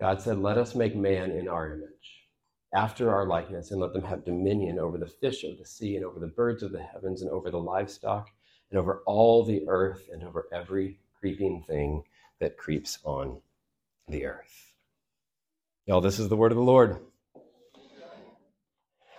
God 0.00 0.22
said, 0.22 0.38
Let 0.38 0.56
us 0.56 0.76
make 0.76 0.94
man 0.94 1.32
in 1.32 1.48
our 1.48 1.72
image, 1.72 2.28
after 2.72 3.12
our 3.12 3.26
likeness, 3.26 3.72
and 3.72 3.80
let 3.80 3.92
them 3.92 4.04
have 4.04 4.24
dominion 4.24 4.78
over 4.78 4.98
the 4.98 5.08
fish 5.08 5.42
of 5.42 5.58
the 5.58 5.66
sea, 5.66 5.96
and 5.96 6.04
over 6.04 6.20
the 6.20 6.28
birds 6.28 6.62
of 6.62 6.70
the 6.70 6.80
heavens, 6.80 7.22
and 7.22 7.32
over 7.32 7.50
the 7.50 7.58
livestock, 7.58 8.30
and 8.70 8.78
over 8.78 9.02
all 9.04 9.44
the 9.44 9.64
earth, 9.66 10.10
and 10.12 10.22
over 10.22 10.46
every 10.52 11.00
creeping 11.18 11.64
thing 11.66 12.04
that 12.38 12.56
creeps 12.56 13.00
on 13.02 13.40
the 14.06 14.26
earth. 14.26 14.74
Y'all, 15.86 16.00
this 16.00 16.20
is 16.20 16.28
the 16.28 16.36
word 16.36 16.52
of 16.52 16.56
the 16.56 16.62
Lord. 16.62 17.00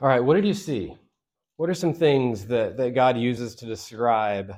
All 0.01 0.09
right, 0.09 0.19
what 0.19 0.35
did 0.35 0.45
you 0.45 0.53
see? 0.53 0.97
What 1.55 1.69
are 1.69 1.73
some 1.73 1.93
things 1.93 2.47
that, 2.47 2.75
that 2.75 2.93
God 2.93 3.17
uses 3.17 3.55
to 3.55 3.65
describe 3.65 4.53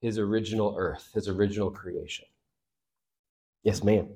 his 0.00 0.18
original 0.18 0.74
earth, 0.78 1.10
his 1.12 1.28
original 1.28 1.70
creation? 1.70 2.24
Yes, 3.64 3.84
ma'am. 3.84 4.08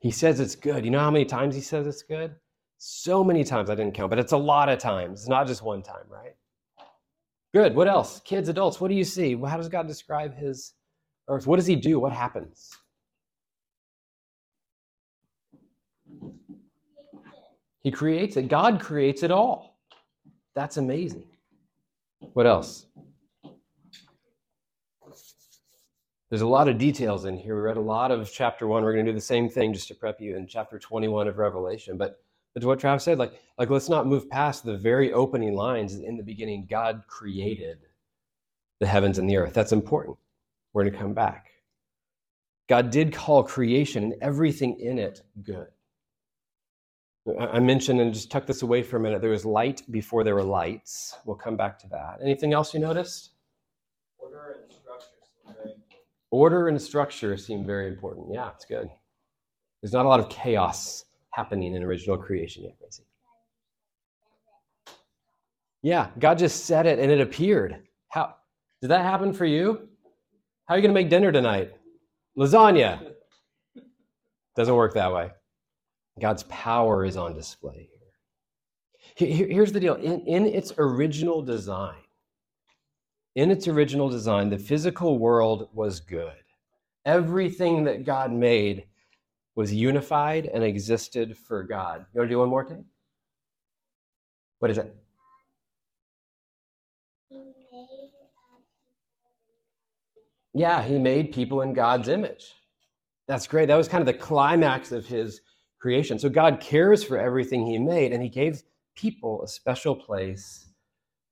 He 0.00 0.10
says 0.10 0.40
it's 0.40 0.56
good. 0.56 0.86
You 0.86 0.90
know 0.90 1.00
how 1.00 1.10
many 1.10 1.26
times 1.26 1.54
he 1.54 1.60
says 1.60 1.86
it's 1.86 2.02
good? 2.02 2.34
So 2.78 3.22
many 3.22 3.44
times 3.44 3.68
I 3.68 3.74
didn't 3.74 3.94
count, 3.94 4.08
but 4.08 4.18
it's 4.18 4.32
a 4.32 4.38
lot 4.38 4.70
of 4.70 4.78
times. 4.78 5.20
It's 5.20 5.28
not 5.28 5.46
just 5.46 5.62
one 5.62 5.82
time, 5.82 6.06
right? 6.08 6.34
Good. 7.52 7.74
What 7.74 7.88
else? 7.88 8.20
Kids, 8.24 8.48
adults, 8.48 8.80
what 8.80 8.88
do 8.88 8.94
you 8.94 9.04
see? 9.04 9.36
How 9.36 9.58
does 9.58 9.68
God 9.68 9.86
describe 9.86 10.34
his 10.34 10.72
earth? 11.28 11.46
What 11.46 11.56
does 11.56 11.66
he 11.66 11.76
do? 11.76 12.00
What 12.00 12.12
happens? 12.12 12.70
He 17.82 17.90
creates 17.90 18.36
it. 18.36 18.48
God 18.48 18.80
creates 18.80 19.22
it 19.22 19.30
all. 19.30 19.78
That's 20.54 20.76
amazing. 20.76 21.24
What 22.34 22.46
else? 22.46 22.86
There's 26.30 26.42
a 26.42 26.46
lot 26.46 26.68
of 26.68 26.78
details 26.78 27.26
in 27.26 27.36
here. 27.36 27.56
We 27.56 27.62
read 27.62 27.76
a 27.76 27.80
lot 27.80 28.10
of 28.10 28.30
chapter 28.32 28.66
one. 28.66 28.82
We're 28.82 28.94
going 28.94 29.04
to 29.04 29.12
do 29.12 29.16
the 29.16 29.20
same 29.20 29.50
thing 29.50 29.74
just 29.74 29.88
to 29.88 29.94
prep 29.94 30.20
you 30.20 30.36
in 30.36 30.46
chapter 30.46 30.78
21 30.78 31.28
of 31.28 31.36
Revelation. 31.36 31.98
But, 31.98 32.22
but 32.54 32.64
what 32.64 32.80
Travis 32.80 33.04
said, 33.04 33.18
like, 33.18 33.34
like 33.58 33.68
let's 33.68 33.90
not 33.90 34.06
move 34.06 34.30
past 34.30 34.64
the 34.64 34.78
very 34.78 35.12
opening 35.12 35.54
lines. 35.54 35.94
In 35.96 36.16
the 36.16 36.22
beginning, 36.22 36.66
God 36.70 37.02
created 37.06 37.80
the 38.80 38.86
heavens 38.86 39.18
and 39.18 39.28
the 39.28 39.36
earth. 39.36 39.52
That's 39.52 39.72
important. 39.72 40.16
We're 40.72 40.84
going 40.84 40.94
to 40.94 40.98
come 40.98 41.12
back. 41.12 41.50
God 42.66 42.90
did 42.90 43.12
call 43.12 43.42
creation 43.42 44.04
and 44.04 44.14
everything 44.22 44.80
in 44.80 44.98
it 44.98 45.20
good. 45.42 45.68
I 47.38 47.60
mentioned, 47.60 48.00
and 48.00 48.12
just 48.12 48.30
tuck 48.32 48.46
this 48.46 48.62
away 48.62 48.82
for 48.82 48.96
a 48.96 49.00
minute, 49.00 49.20
there 49.20 49.30
was 49.30 49.44
light 49.44 49.82
before 49.90 50.24
there 50.24 50.34
were 50.34 50.42
lights. 50.42 51.16
We'll 51.24 51.36
come 51.36 51.56
back 51.56 51.78
to 51.80 51.88
that. 51.88 52.18
Anything 52.20 52.52
else 52.52 52.74
you 52.74 52.80
noticed? 52.80 53.30
Order 54.18 54.56
and 54.58 54.72
structure 54.72 55.06
seem 55.22 55.54
very 55.54 55.68
important. 55.68 55.96
Order 56.32 56.68
and 56.68 56.82
structure 56.82 57.36
seem 57.36 57.64
very 57.64 57.88
important. 57.88 58.26
Yeah, 58.32 58.50
it's 58.54 58.64
good. 58.64 58.90
There's 59.80 59.92
not 59.92 60.04
a 60.04 60.08
lot 60.08 60.18
of 60.18 60.28
chaos 60.30 61.04
happening 61.30 61.74
in 61.74 61.82
original 61.84 62.16
creation 62.16 62.64
yet, 62.64 62.76
Gracie. 62.80 63.04
Yeah, 65.82 66.08
God 66.18 66.38
just 66.38 66.66
said 66.66 66.86
it 66.86 66.98
and 66.98 67.10
it 67.10 67.20
appeared. 67.20 67.84
How 68.08 68.34
did 68.80 68.88
that 68.88 69.02
happen 69.02 69.32
for 69.32 69.44
you? 69.44 69.88
How 70.66 70.74
are 70.74 70.78
you 70.78 70.82
going 70.82 70.94
to 70.94 71.00
make 71.00 71.10
dinner 71.10 71.30
tonight? 71.32 71.72
Lasagna. 72.36 73.12
Doesn't 74.56 74.74
work 74.74 74.94
that 74.94 75.12
way. 75.12 75.30
God's 76.20 76.42
power 76.44 77.04
is 77.04 77.16
on 77.16 77.34
display 77.34 77.88
here. 79.16 79.46
Here's 79.46 79.72
the 79.72 79.80
deal 79.80 79.94
in, 79.94 80.20
in 80.26 80.46
its 80.46 80.72
original 80.78 81.42
design, 81.42 82.02
in 83.34 83.50
its 83.50 83.68
original 83.68 84.08
design, 84.08 84.50
the 84.50 84.58
physical 84.58 85.18
world 85.18 85.68
was 85.72 86.00
good. 86.00 86.34
Everything 87.04 87.84
that 87.84 88.04
God 88.04 88.30
made 88.32 88.84
was 89.54 89.72
unified 89.72 90.46
and 90.46 90.62
existed 90.62 91.36
for 91.36 91.62
God. 91.62 92.06
You 92.14 92.20
want 92.20 92.28
to 92.28 92.34
do 92.34 92.38
one 92.38 92.48
more 92.48 92.64
thing? 92.64 92.84
What 94.60 94.70
is 94.70 94.78
it? 94.78 94.94
Yeah, 100.54 100.82
he 100.82 100.98
made 100.98 101.32
people 101.32 101.62
in 101.62 101.72
God's 101.72 102.08
image. 102.08 102.52
That's 103.26 103.46
great. 103.46 103.66
That 103.66 103.76
was 103.76 103.88
kind 103.88 104.02
of 104.02 104.06
the 104.06 104.20
climax 104.20 104.92
of 104.92 105.06
his 105.06 105.40
creation. 105.82 106.16
So 106.16 106.28
God 106.28 106.60
cares 106.60 107.02
for 107.02 107.18
everything 107.18 107.66
he 107.66 107.76
made, 107.76 108.12
and 108.12 108.22
he 108.22 108.28
gave 108.28 108.62
people 108.94 109.42
a 109.42 109.48
special 109.48 109.96
place, 109.96 110.68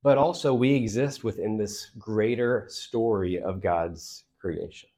but 0.02 0.18
also 0.18 0.52
we 0.52 0.74
exist 0.74 1.22
within 1.22 1.56
this 1.56 1.90
greater 1.96 2.66
story 2.68 3.40
of 3.40 3.62
God's 3.62 4.24
creation. 4.40 4.88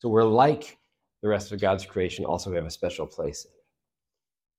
So 0.00 0.08
we're 0.08 0.24
like 0.24 0.78
the 1.22 1.28
rest 1.28 1.52
of 1.52 1.60
God's 1.60 1.86
creation, 1.86 2.24
also 2.24 2.50
we 2.50 2.56
have 2.56 2.66
a 2.66 2.70
special 2.70 3.06
place 3.06 3.44
in 3.44 3.52
it. 3.52 3.54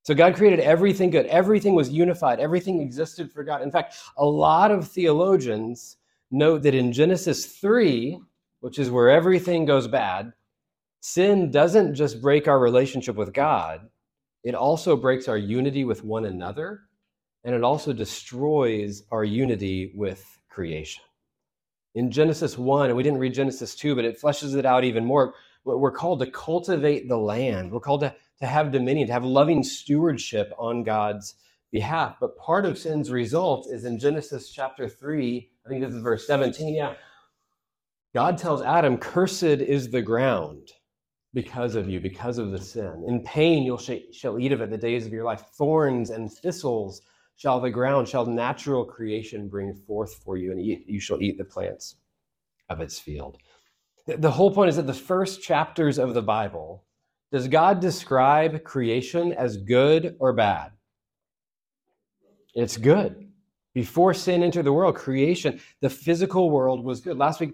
So 0.03 0.15
God 0.15 0.35
created 0.35 0.61
everything 0.61 1.09
good. 1.09 1.25
Everything 1.25 1.75
was 1.75 1.89
unified. 1.89 2.39
Everything 2.39 2.81
existed 2.81 3.31
for 3.31 3.43
God. 3.43 3.61
In 3.61 3.71
fact, 3.71 3.97
a 4.17 4.25
lot 4.25 4.71
of 4.71 4.87
theologians 4.87 5.97
note 6.31 6.63
that 6.63 6.73
in 6.73 6.93
Genesis 6.93 7.45
3, 7.45 8.17
which 8.61 8.79
is 8.79 8.89
where 8.89 9.09
everything 9.09 9.65
goes 9.65 9.87
bad, 9.87 10.31
sin 11.01 11.51
doesn't 11.51 11.95
just 11.95 12.21
break 12.21 12.47
our 12.47 12.59
relationship 12.59 13.17
with 13.17 13.33
God, 13.33 13.89
it 14.43 14.55
also 14.55 14.95
breaks 14.95 15.27
our 15.27 15.37
unity 15.37 15.83
with 15.83 16.03
one 16.03 16.25
another, 16.25 16.81
and 17.43 17.53
it 17.53 17.63
also 17.63 17.93
destroys 17.93 19.03
our 19.11 19.23
unity 19.23 19.91
with 19.95 20.25
creation. 20.49 21.03
In 21.95 22.11
Genesis 22.11 22.57
1, 22.57 22.87
and 22.87 22.97
we 22.97 23.03
didn't 23.03 23.19
read 23.19 23.33
Genesis 23.33 23.75
2, 23.75 23.95
but 23.95 24.05
it 24.05 24.21
fleshes 24.21 24.55
it 24.55 24.65
out 24.65 24.83
even 24.83 25.05
more. 25.05 25.33
We're 25.65 25.91
called 25.91 26.19
to 26.19 26.31
cultivate 26.31 27.09
the 27.09 27.17
land. 27.17 27.71
We're 27.71 27.79
called 27.79 28.01
to, 28.01 28.15
to 28.39 28.47
have 28.47 28.71
dominion, 28.71 29.07
to 29.07 29.13
have 29.13 29.25
loving 29.25 29.63
stewardship 29.63 30.53
on 30.57 30.83
God's 30.83 31.35
behalf. 31.71 32.15
But 32.19 32.37
part 32.37 32.65
of 32.65 32.77
sin's 32.77 33.11
result 33.11 33.67
is 33.69 33.85
in 33.85 33.99
Genesis 33.99 34.51
chapter 34.51 34.87
3, 34.87 35.49
I 35.65 35.69
think 35.69 35.83
this 35.83 35.93
is 35.93 36.01
verse 36.01 36.25
17. 36.25 36.73
Yeah. 36.73 36.93
God 38.13 38.37
tells 38.37 38.61
Adam, 38.61 38.97
Cursed 38.97 39.43
is 39.43 39.89
the 39.89 40.01
ground 40.01 40.71
because 41.33 41.75
of 41.75 41.87
you, 41.89 41.99
because 41.99 42.37
of 42.37 42.51
the 42.51 42.59
sin. 42.59 43.03
In 43.07 43.23
pain 43.23 43.63
you 43.63 43.77
sh- 43.77 44.15
shall 44.15 44.39
eat 44.39 44.51
of 44.51 44.61
it 44.61 44.69
the 44.69 44.77
days 44.77 45.05
of 45.05 45.13
your 45.13 45.23
life. 45.23 45.43
Thorns 45.53 46.09
and 46.09 46.31
thistles 46.31 47.01
shall 47.35 47.59
the 47.59 47.69
ground, 47.69 48.07
shall 48.07 48.25
natural 48.25 48.83
creation 48.83 49.47
bring 49.47 49.73
forth 49.73 50.15
for 50.23 50.37
you, 50.37 50.51
and 50.51 50.59
eat, 50.59 50.85
you 50.87 50.99
shall 50.99 51.21
eat 51.21 51.37
the 51.37 51.45
plants 51.45 51.95
of 52.69 52.81
its 52.81 52.99
field. 52.99 53.37
The, 54.07 54.17
the 54.17 54.31
whole 54.31 54.51
point 54.51 54.69
is 54.69 54.75
that 54.75 54.87
the 54.87 54.93
first 54.93 55.41
chapters 55.41 55.99
of 55.99 56.13
the 56.13 56.21
Bible, 56.21 56.83
does 57.31 57.47
God 57.47 57.79
describe 57.79 58.63
creation 58.63 59.33
as 59.33 59.55
good 59.55 60.15
or 60.19 60.33
bad? 60.33 60.71
It's 62.55 62.75
good. 62.75 63.31
Before 63.73 64.13
sin 64.13 64.41
entered 64.41 64.65
the 64.65 64.73
world, 64.73 64.95
creation, 64.95 65.61
the 65.79 65.89
physical 65.89 66.49
world 66.49 66.83
was 66.83 67.01
good. 67.01 67.17
Last 67.17 67.39
week, 67.39 67.53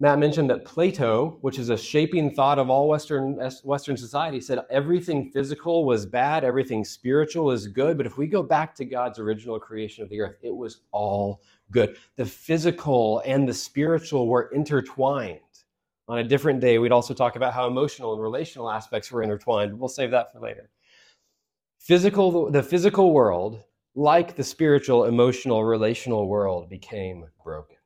Matt 0.00 0.20
mentioned 0.20 0.48
that 0.50 0.64
Plato, 0.64 1.38
which 1.40 1.58
is 1.58 1.70
a 1.70 1.76
shaping 1.76 2.32
thought 2.32 2.60
of 2.60 2.70
all 2.70 2.86
Western, 2.88 3.34
Western 3.64 3.96
society, 3.96 4.40
said 4.40 4.60
everything 4.70 5.28
physical 5.32 5.84
was 5.84 6.06
bad, 6.06 6.44
everything 6.44 6.84
spiritual 6.84 7.50
is 7.50 7.66
good. 7.66 7.96
But 7.96 8.06
if 8.06 8.16
we 8.16 8.28
go 8.28 8.40
back 8.44 8.76
to 8.76 8.84
God's 8.84 9.18
original 9.18 9.58
creation 9.58 10.04
of 10.04 10.08
the 10.08 10.20
earth, 10.20 10.36
it 10.40 10.54
was 10.54 10.82
all 10.92 11.42
good. 11.72 11.96
The 12.14 12.24
physical 12.24 13.22
and 13.26 13.48
the 13.48 13.54
spiritual 13.54 14.28
were 14.28 14.50
intertwined. 14.54 15.40
On 16.06 16.18
a 16.18 16.24
different 16.24 16.60
day, 16.60 16.78
we'd 16.78 16.92
also 16.92 17.12
talk 17.12 17.34
about 17.34 17.52
how 17.52 17.66
emotional 17.66 18.12
and 18.12 18.22
relational 18.22 18.70
aspects 18.70 19.10
were 19.10 19.24
intertwined. 19.24 19.76
We'll 19.76 19.88
save 19.88 20.12
that 20.12 20.32
for 20.32 20.38
later. 20.38 20.70
Physical, 21.80 22.52
the 22.52 22.62
physical 22.62 23.12
world, 23.12 23.64
like 23.96 24.36
the 24.36 24.44
spiritual, 24.44 25.06
emotional, 25.06 25.64
relational 25.64 26.28
world, 26.28 26.70
became 26.70 27.24
broken. 27.42 27.77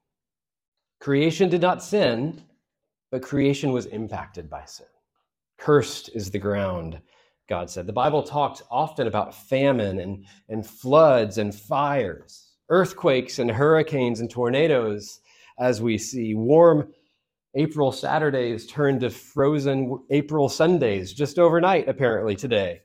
Creation 1.03 1.49
did 1.49 1.61
not 1.61 1.83
sin, 1.83 2.41
but 3.11 3.25
creation 3.25 3.73
was 3.73 3.87
impacted 3.87 4.49
by 4.49 4.65
sin. 4.65 4.87
Cursed 5.59 6.11
is 6.15 6.31
the 6.31 6.39
ground, 6.39 7.01
God 7.49 7.69
said. 7.69 7.89
The 7.89 7.93
Bible 7.93 8.23
talks 8.23 8.63
often 8.71 9.09
about 9.09 9.35
famine 9.35 9.99
and, 9.99 10.25
and 10.49 10.65
floods 10.65 11.39
and 11.39 11.53
fires, 11.53 12.53
earthquakes 12.69 13.41
and 13.41 13.51
hurricanes 13.51 14.21
and 14.21 14.31
tornadoes, 14.31 15.19
as 15.59 15.83
we 15.83 15.99
see. 15.99 16.37
Warm 16.37 16.93
April 17.57 17.91
Saturdays 17.91 18.69
turn 18.69 19.01
to 19.01 19.11
frozen 19.11 19.99
April 20.11 20.49
Sundays 20.49 21.13
just 21.13 21.37
overnight, 21.37 21.89
apparently, 21.89 22.37
today. 22.37 22.81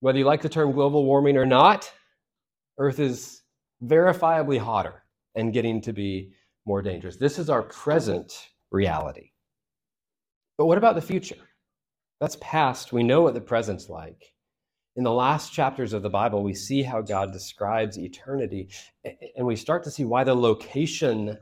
Whether 0.00 0.20
you 0.20 0.24
like 0.24 0.40
the 0.40 0.48
term 0.48 0.72
global 0.72 1.04
warming 1.04 1.36
or 1.36 1.44
not, 1.44 1.92
Earth 2.78 2.98
is 2.98 3.42
verifiably 3.84 4.58
hotter 4.58 5.02
and 5.34 5.52
getting 5.52 5.82
to 5.82 5.92
be 5.92 6.32
more 6.66 6.82
dangerous. 6.82 7.16
This 7.16 7.38
is 7.38 7.50
our 7.50 7.62
present 7.62 8.48
reality. 8.70 9.30
But 10.56 10.66
what 10.66 10.78
about 10.78 10.94
the 10.94 11.02
future? 11.02 11.36
That's 12.20 12.36
past. 12.40 12.92
We 12.92 13.02
know 13.02 13.22
what 13.22 13.34
the 13.34 13.40
present's 13.40 13.88
like. 13.88 14.32
In 14.96 15.02
the 15.02 15.12
last 15.12 15.52
chapters 15.52 15.92
of 15.92 16.02
the 16.02 16.10
Bible, 16.10 16.42
we 16.42 16.54
see 16.54 16.82
how 16.82 17.00
God 17.00 17.32
describes 17.32 17.98
eternity, 17.98 18.68
and 19.36 19.44
we 19.44 19.56
start 19.56 19.82
to 19.84 19.90
see 19.90 20.04
why 20.04 20.22
the 20.22 20.34
location 20.34 21.36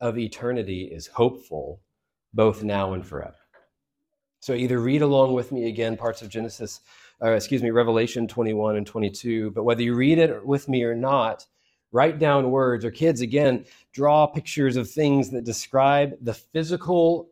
of 0.00 0.18
eternity 0.18 0.90
is 0.92 1.06
hopeful, 1.06 1.80
both 2.34 2.64
now 2.64 2.94
and 2.94 3.06
forever. 3.06 3.36
So 4.40 4.54
either 4.54 4.80
read 4.80 5.02
along 5.02 5.34
with 5.34 5.52
me 5.52 5.68
again 5.68 5.96
parts 5.96 6.20
of 6.20 6.28
Genesis, 6.28 6.80
or 7.20 7.34
excuse 7.34 7.62
me, 7.62 7.70
Revelation 7.70 8.26
21 8.26 8.76
and 8.76 8.86
22, 8.86 9.52
but 9.52 9.64
whether 9.64 9.82
you 9.82 9.94
read 9.94 10.18
it 10.18 10.44
with 10.44 10.68
me 10.68 10.82
or 10.82 10.94
not, 10.94 11.46
write 11.92 12.18
down 12.18 12.50
words, 12.50 12.84
or 12.84 12.90
kids, 12.90 13.20
again, 13.20 13.64
draw 13.92 14.26
pictures 14.26 14.76
of 14.76 14.90
things 14.90 15.30
that 15.30 15.44
describe 15.44 16.14
the 16.20 16.34
physical 16.34 17.30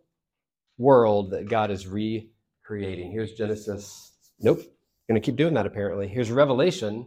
world 0.79 1.31
that 1.31 1.49
God 1.49 1.71
is 1.71 1.87
recreating. 1.87 3.11
Here's 3.13 3.35
Genesis. 3.35 4.13
Nope, 4.41 4.63
going 5.09 5.21
to 5.21 5.25
keep 5.25 5.37
doing 5.37 5.55
that 5.55 5.67
apparently. 5.67 6.09
Here's 6.09 6.31
Revelation 6.31 7.07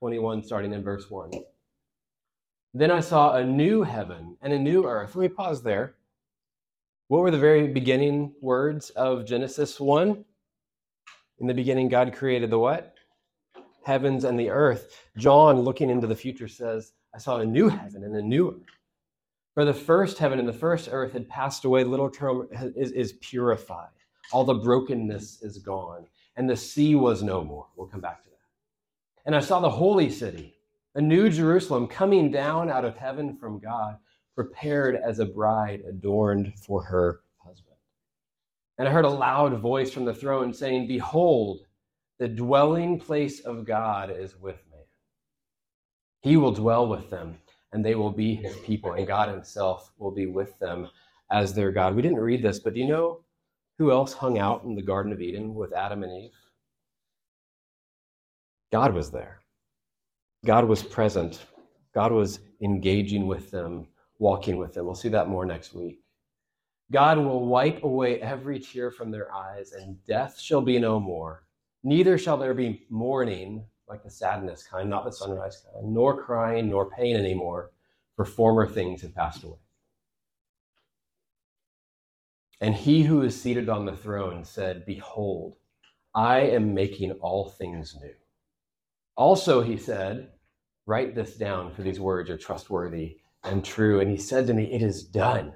21, 0.00 0.42
starting 0.42 0.72
in 0.72 0.82
verse 0.82 1.10
1. 1.10 1.30
Then 2.72 2.90
I 2.90 3.00
saw 3.00 3.34
a 3.34 3.44
new 3.44 3.82
heaven 3.82 4.36
and 4.40 4.52
a 4.52 4.58
new 4.58 4.86
earth. 4.86 5.16
Let 5.16 5.22
me 5.22 5.28
pause 5.28 5.62
there. 5.62 5.96
What 7.08 7.22
were 7.22 7.32
the 7.32 7.38
very 7.38 7.66
beginning 7.66 8.34
words 8.40 8.90
of 8.90 9.26
Genesis 9.26 9.80
1? 9.80 10.24
In 11.40 11.46
the 11.46 11.54
beginning, 11.54 11.88
God 11.88 12.12
created 12.12 12.50
the 12.50 12.58
what? 12.58 12.94
Heavens 13.84 14.24
and 14.24 14.38
the 14.38 14.50
earth. 14.50 15.08
John, 15.16 15.60
looking 15.60 15.90
into 15.90 16.06
the 16.06 16.16
future, 16.16 16.48
says, 16.48 16.92
I 17.14 17.18
saw 17.18 17.38
a 17.38 17.46
new 17.46 17.68
heaven 17.68 18.04
and 18.04 18.16
a 18.16 18.22
new 18.22 18.50
earth. 18.50 18.76
For 19.54 19.64
the 19.64 19.74
first 19.74 20.18
heaven 20.18 20.38
and 20.38 20.48
the 20.48 20.52
first 20.52 20.88
earth 20.90 21.12
had 21.12 21.28
passed 21.28 21.64
away, 21.64 21.84
little 21.84 22.10
term 22.10 22.48
is, 22.76 22.92
is 22.92 23.14
purified. 23.20 23.88
All 24.32 24.44
the 24.44 24.54
brokenness 24.54 25.42
is 25.42 25.58
gone, 25.58 26.06
and 26.36 26.48
the 26.48 26.56
sea 26.56 26.94
was 26.94 27.22
no 27.22 27.42
more. 27.42 27.66
We'll 27.76 27.88
come 27.88 28.00
back 28.00 28.22
to 28.22 28.30
that. 28.30 28.36
And 29.26 29.34
I 29.34 29.40
saw 29.40 29.60
the 29.60 29.68
holy 29.68 30.08
city, 30.08 30.54
a 30.94 31.00
new 31.00 31.28
Jerusalem, 31.28 31.88
coming 31.88 32.30
down 32.30 32.70
out 32.70 32.84
of 32.84 32.96
heaven 32.96 33.36
from 33.36 33.58
God, 33.58 33.96
prepared 34.36 34.96
as 34.96 35.18
a 35.18 35.26
bride 35.26 35.82
adorned 35.88 36.54
for 36.56 36.82
her 36.84 37.20
husband. 37.38 37.76
And 38.78 38.88
I 38.88 38.92
heard 38.92 39.04
a 39.04 39.10
loud 39.10 39.58
voice 39.60 39.90
from 39.90 40.04
the 40.04 40.14
throne 40.14 40.54
saying, 40.54 40.86
Behold, 40.86 41.66
the 42.20 42.28
dwelling 42.28 43.00
place 43.00 43.40
of 43.40 43.64
God 43.64 44.10
is 44.10 44.36
with 44.38 44.62
man. 44.70 44.84
He 46.20 46.36
will 46.36 46.52
dwell 46.52 46.86
with 46.86 47.08
them 47.08 47.38
and 47.72 47.84
they 47.84 47.94
will 47.94 48.10
be 48.10 48.34
his 48.34 48.56
people, 48.58 48.92
and 48.92 49.06
God 49.06 49.28
himself 49.28 49.92
will 49.96 50.10
be 50.10 50.26
with 50.26 50.58
them 50.58 50.88
as 51.30 51.54
their 51.54 51.72
God. 51.72 51.94
We 51.94 52.02
didn't 52.02 52.18
read 52.18 52.42
this, 52.42 52.58
but 52.58 52.74
do 52.74 52.80
you 52.80 52.88
know 52.88 53.20
who 53.78 53.90
else 53.90 54.12
hung 54.12 54.38
out 54.38 54.64
in 54.64 54.74
the 54.74 54.82
Garden 54.82 55.12
of 55.12 55.22
Eden 55.22 55.54
with 55.54 55.72
Adam 55.72 56.02
and 56.02 56.12
Eve? 56.24 56.34
God 58.70 58.92
was 58.92 59.10
there. 59.10 59.40
God 60.44 60.66
was 60.66 60.82
present. 60.82 61.46
God 61.94 62.12
was 62.12 62.40
engaging 62.60 63.26
with 63.28 63.50
them, 63.50 63.86
walking 64.18 64.58
with 64.58 64.74
them. 64.74 64.84
We'll 64.84 64.94
see 64.94 65.08
that 65.08 65.28
more 65.28 65.46
next 65.46 65.72
week. 65.74 66.00
God 66.92 67.16
will 67.18 67.46
wipe 67.46 67.82
away 67.82 68.20
every 68.20 68.58
tear 68.58 68.90
from 68.90 69.10
their 69.10 69.32
eyes, 69.32 69.72
and 69.72 70.04
death 70.04 70.38
shall 70.38 70.60
be 70.60 70.78
no 70.78 71.00
more. 71.00 71.44
Neither 71.82 72.18
shall 72.18 72.36
there 72.36 72.54
be 72.54 72.86
mourning 72.90 73.64
like 73.88 74.02
the 74.02 74.10
sadness 74.10 74.62
kind, 74.62 74.88
not 74.88 75.04
the 75.04 75.12
sunrise 75.12 75.62
kind, 75.72 75.92
nor 75.92 76.22
crying 76.22 76.68
nor 76.70 76.90
pain 76.90 77.16
anymore, 77.16 77.72
for 78.16 78.24
former 78.24 78.66
things 78.66 79.02
have 79.02 79.14
passed 79.14 79.42
away. 79.42 79.58
And 82.60 82.74
he 82.74 83.02
who 83.02 83.22
is 83.22 83.40
seated 83.40 83.68
on 83.68 83.86
the 83.86 83.96
throne 83.96 84.44
said, 84.44 84.84
Behold, 84.84 85.56
I 86.14 86.40
am 86.40 86.74
making 86.74 87.12
all 87.12 87.48
things 87.48 87.96
new. 88.00 88.12
Also, 89.16 89.62
he 89.62 89.76
said, 89.76 90.28
Write 90.86 91.14
this 91.14 91.36
down, 91.36 91.72
for 91.72 91.82
these 91.82 92.00
words 92.00 92.28
are 92.30 92.36
trustworthy 92.36 93.18
and 93.44 93.64
true. 93.64 94.00
And 94.00 94.10
he 94.10 94.16
said 94.18 94.46
to 94.46 94.54
me, 94.54 94.64
It 94.72 94.82
is 94.82 95.02
done. 95.02 95.54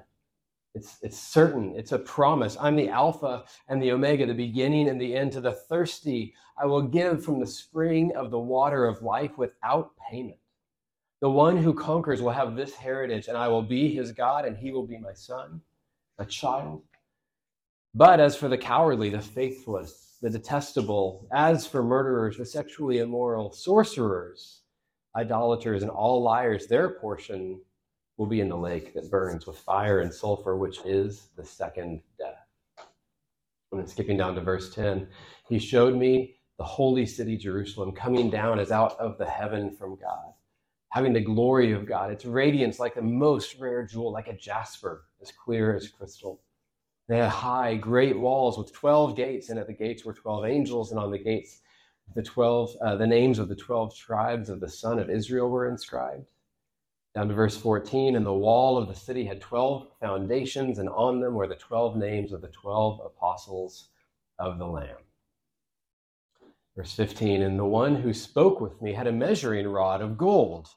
It's, 0.75 0.97
it's 1.01 1.17
certain. 1.17 1.73
It's 1.75 1.93
a 1.93 1.99
promise. 1.99 2.57
I'm 2.59 2.75
the 2.75 2.89
Alpha 2.89 3.45
and 3.69 3.81
the 3.81 3.93
Omega, 3.93 4.25
the 4.25 4.33
beginning 4.33 4.89
and 4.89 4.99
the 4.99 5.15
end. 5.15 5.31
To 5.31 5.41
the 5.41 5.53
thirsty, 5.53 6.35
I 6.57 6.65
will 6.65 6.81
give 6.81 7.23
from 7.23 7.39
the 7.39 7.47
spring 7.47 8.11
of 8.15 8.29
the 8.29 8.39
water 8.39 8.85
of 8.85 9.01
life 9.01 9.37
without 9.37 9.91
payment. 10.11 10.37
The 11.21 11.29
one 11.29 11.55
who 11.55 11.73
conquers 11.73 12.21
will 12.21 12.31
have 12.31 12.55
this 12.55 12.75
heritage, 12.75 13.29
and 13.29 13.37
I 13.37 13.47
will 13.47 13.61
be 13.61 13.95
his 13.95 14.11
God, 14.11 14.45
and 14.45 14.57
he 14.57 14.71
will 14.71 14.85
be 14.85 14.97
my 14.97 15.13
son, 15.13 15.61
a 16.19 16.25
child. 16.25 16.83
But 17.93 18.19
as 18.19 18.35
for 18.35 18.49
the 18.49 18.57
cowardly, 18.57 19.09
the 19.09 19.21
faithless, 19.21 20.17
the 20.21 20.29
detestable, 20.29 21.25
as 21.31 21.65
for 21.65 21.81
murderers, 21.81 22.37
the 22.37 22.45
sexually 22.45 22.99
immoral, 22.99 23.53
sorcerers, 23.53 24.61
idolaters, 25.15 25.83
and 25.83 25.89
all 25.89 26.21
liars, 26.21 26.67
their 26.67 26.89
portion 26.89 27.61
will 28.17 28.25
be 28.25 28.39
in 28.39 28.49
the 28.49 28.57
lake 28.57 28.93
that 28.93 29.11
burns 29.11 29.45
with 29.45 29.57
fire 29.57 29.99
and 29.99 30.13
sulfur, 30.13 30.57
which 30.57 30.79
is 30.85 31.29
the 31.35 31.45
second 31.45 32.01
death. 32.17 32.45
And 33.71 33.81
then 33.81 33.87
skipping 33.87 34.17
down 34.17 34.35
to 34.35 34.41
verse 34.41 34.73
10, 34.73 35.07
he 35.49 35.59
showed 35.59 35.95
me 35.95 36.35
the 36.57 36.63
holy 36.63 37.05
city 37.05 37.37
Jerusalem 37.37 37.91
coming 37.91 38.29
down 38.29 38.59
as 38.59 38.71
out 38.71 38.97
of 38.99 39.17
the 39.17 39.25
heaven 39.25 39.75
from 39.75 39.97
God, 39.97 40.33
having 40.89 41.11
the 41.11 41.19
glory 41.19 41.73
of 41.73 41.85
God, 41.85 42.11
its 42.11 42.25
radiance 42.25 42.79
like 42.79 42.95
the 42.95 43.01
most 43.01 43.59
rare 43.59 43.85
jewel, 43.85 44.13
like 44.13 44.27
a 44.27 44.37
jasper, 44.37 45.03
as 45.21 45.31
clear 45.31 45.75
as 45.75 45.89
crystal. 45.89 46.41
They 47.09 47.17
had 47.17 47.29
high, 47.29 47.75
great 47.75 48.17
walls 48.17 48.57
with 48.57 48.73
12 48.73 49.15
gates, 49.15 49.49
and 49.49 49.59
at 49.59 49.67
the 49.67 49.73
gates 49.73 50.05
were 50.05 50.13
12 50.13 50.45
angels, 50.45 50.91
and 50.91 50.99
on 50.99 51.11
the 51.11 51.19
gates, 51.19 51.61
the 52.15 52.23
12, 52.23 52.77
uh, 52.81 52.95
the 52.95 53.07
names 53.07 53.39
of 53.39 53.49
the 53.49 53.55
12 53.55 53.95
tribes 53.95 54.49
of 54.49 54.59
the 54.59 54.69
son 54.69 54.99
of 54.99 55.09
Israel 55.09 55.49
were 55.49 55.69
inscribed. 55.69 56.27
Down 57.15 57.29
to 57.29 57.33
verse 57.33 57.55
14, 57.55 58.17
and 58.17 58.25
the 58.25 58.33
wall 58.33 58.77
of 58.77 58.89
the 58.89 58.93
city 58.93 59.23
had 59.23 59.39
12 59.39 59.87
foundations, 60.01 60.79
and 60.79 60.89
on 60.89 61.21
them 61.21 61.33
were 61.33 61.47
the 61.47 61.55
12 61.55 61.95
names 61.95 62.33
of 62.33 62.41
the 62.41 62.49
12 62.49 62.99
apostles 63.05 63.87
of 64.37 64.59
the 64.59 64.65
Lamb. 64.65 64.97
Verse 66.75 66.91
15, 66.91 67.41
and 67.41 67.57
the 67.57 67.63
one 67.63 67.95
who 67.95 68.13
spoke 68.13 68.59
with 68.59 68.81
me 68.81 68.91
had 68.91 69.07
a 69.07 69.13
measuring 69.13 69.65
rod 69.65 70.01
of 70.01 70.17
gold 70.17 70.67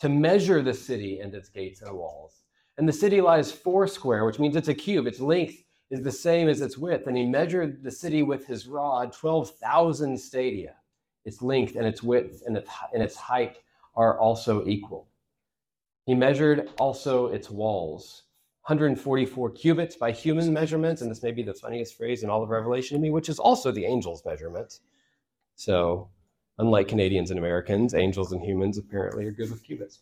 to 0.00 0.10
measure 0.10 0.60
the 0.60 0.74
city 0.74 1.20
and 1.20 1.34
its 1.34 1.48
gates 1.48 1.80
and 1.80 1.96
walls. 1.96 2.42
And 2.76 2.86
the 2.86 2.92
city 2.92 3.22
lies 3.22 3.50
foursquare, 3.50 4.26
which 4.26 4.38
means 4.38 4.56
it's 4.56 4.68
a 4.68 4.74
cube. 4.74 5.06
Its 5.06 5.20
length 5.20 5.64
is 5.90 6.02
the 6.02 6.12
same 6.12 6.50
as 6.50 6.60
its 6.60 6.76
width. 6.76 7.06
And 7.06 7.16
he 7.16 7.24
measured 7.24 7.82
the 7.82 7.90
city 7.90 8.22
with 8.22 8.46
his 8.46 8.68
rod, 8.68 9.14
12,000 9.14 10.20
stadia. 10.20 10.74
Its 11.24 11.40
length 11.40 11.76
and 11.76 11.86
its 11.86 12.02
width 12.02 12.42
and 12.46 12.62
its 12.92 13.16
height 13.16 13.56
are 13.96 14.20
also 14.20 14.66
equal. 14.66 15.07
He 16.08 16.14
measured 16.14 16.70
also 16.78 17.26
its 17.26 17.50
walls, 17.50 18.22
144 18.62 19.50
cubits 19.50 19.94
by 19.94 20.10
human 20.10 20.50
measurements, 20.54 21.02
and 21.02 21.10
this 21.10 21.22
may 21.22 21.32
be 21.32 21.42
the 21.42 21.52
funniest 21.52 21.98
phrase 21.98 22.22
in 22.22 22.30
all 22.30 22.42
of 22.42 22.48
Revelation 22.48 22.96
to 22.96 23.02
me, 23.02 23.10
which 23.10 23.28
is 23.28 23.38
also 23.38 23.70
the 23.70 23.84
angel's 23.84 24.24
measurement. 24.24 24.80
So, 25.56 26.08
unlike 26.56 26.88
Canadians 26.88 27.28
and 27.30 27.38
Americans, 27.38 27.92
angels 27.92 28.32
and 28.32 28.42
humans 28.42 28.78
apparently 28.78 29.26
are 29.26 29.32
good 29.32 29.50
with 29.50 29.62
cubits. 29.62 29.98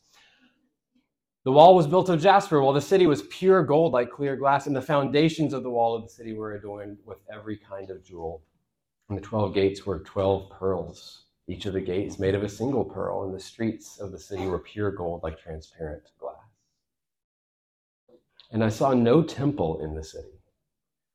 The 1.43 1.51
wall 1.51 1.75
was 1.75 1.89
built 1.89 2.09
of 2.09 2.23
jasper, 2.23 2.63
while 2.63 2.73
the 2.73 2.81
city 2.81 3.09
was 3.09 3.23
pure 3.23 3.65
gold 3.65 3.93
like 3.93 4.13
clear 4.13 4.37
glass, 4.37 4.69
and 4.69 4.77
the 4.77 4.83
foundations 4.83 5.53
of 5.53 5.65
the 5.65 5.71
wall 5.71 5.97
of 5.97 6.05
the 6.05 6.09
city 6.09 6.35
were 6.35 6.55
adorned 6.55 6.99
with 7.05 7.19
every 7.35 7.57
kind 7.57 7.91
of 7.91 8.05
jewel. 8.05 8.45
And 9.09 9.19
the 9.19 9.23
12 9.23 9.53
gates 9.53 9.85
were 9.85 9.99
12 9.99 10.51
pearls 10.51 11.26
each 11.49 11.67
of 11.67 11.75
the 11.75 11.81
gates 11.81 12.19
made 12.19 12.35
of 12.35 12.43
a 12.43 12.49
single 12.49 12.85
pearl, 12.85 13.25
and 13.25 13.35
the 13.35 13.41
streets 13.41 13.99
of 14.01 14.11
the 14.11 14.19
city 14.19 14.47
were 14.47 14.59
pure 14.59 14.91
gold 14.91 15.23
like 15.23 15.39
transparent 15.41 16.03
glass. 16.19 16.35
And 18.51 18.65
I 18.65 18.69
saw 18.69 18.95
no 18.95 19.23
temple 19.23 19.81
in 19.81 19.95
the 19.95 20.03
city, 20.03 20.41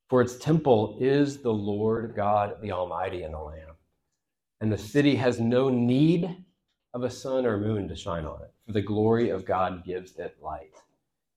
for 0.09 0.21
its 0.21 0.37
temple 0.37 0.97
is 0.99 1.39
the 1.39 1.53
Lord 1.53 2.13
God, 2.15 2.61
the 2.61 2.71
Almighty, 2.71 3.23
and 3.23 3.33
the 3.33 3.39
Lamb. 3.39 3.75
And 4.61 4.71
the 4.71 4.77
city 4.77 5.15
has 5.15 5.39
no 5.39 5.69
need 5.69 6.43
of 6.93 7.03
a 7.03 7.09
sun 7.09 7.45
or 7.45 7.57
moon 7.57 7.87
to 7.87 7.95
shine 7.95 8.25
on 8.25 8.41
it, 8.41 8.53
for 8.65 8.73
the 8.73 8.81
glory 8.81 9.29
of 9.29 9.45
God 9.45 9.83
gives 9.85 10.17
it 10.17 10.37
light, 10.41 10.75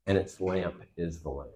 and 0.06 0.18
its 0.18 0.40
lamp 0.40 0.82
is 0.96 1.20
the 1.20 1.30
Lamb. 1.30 1.48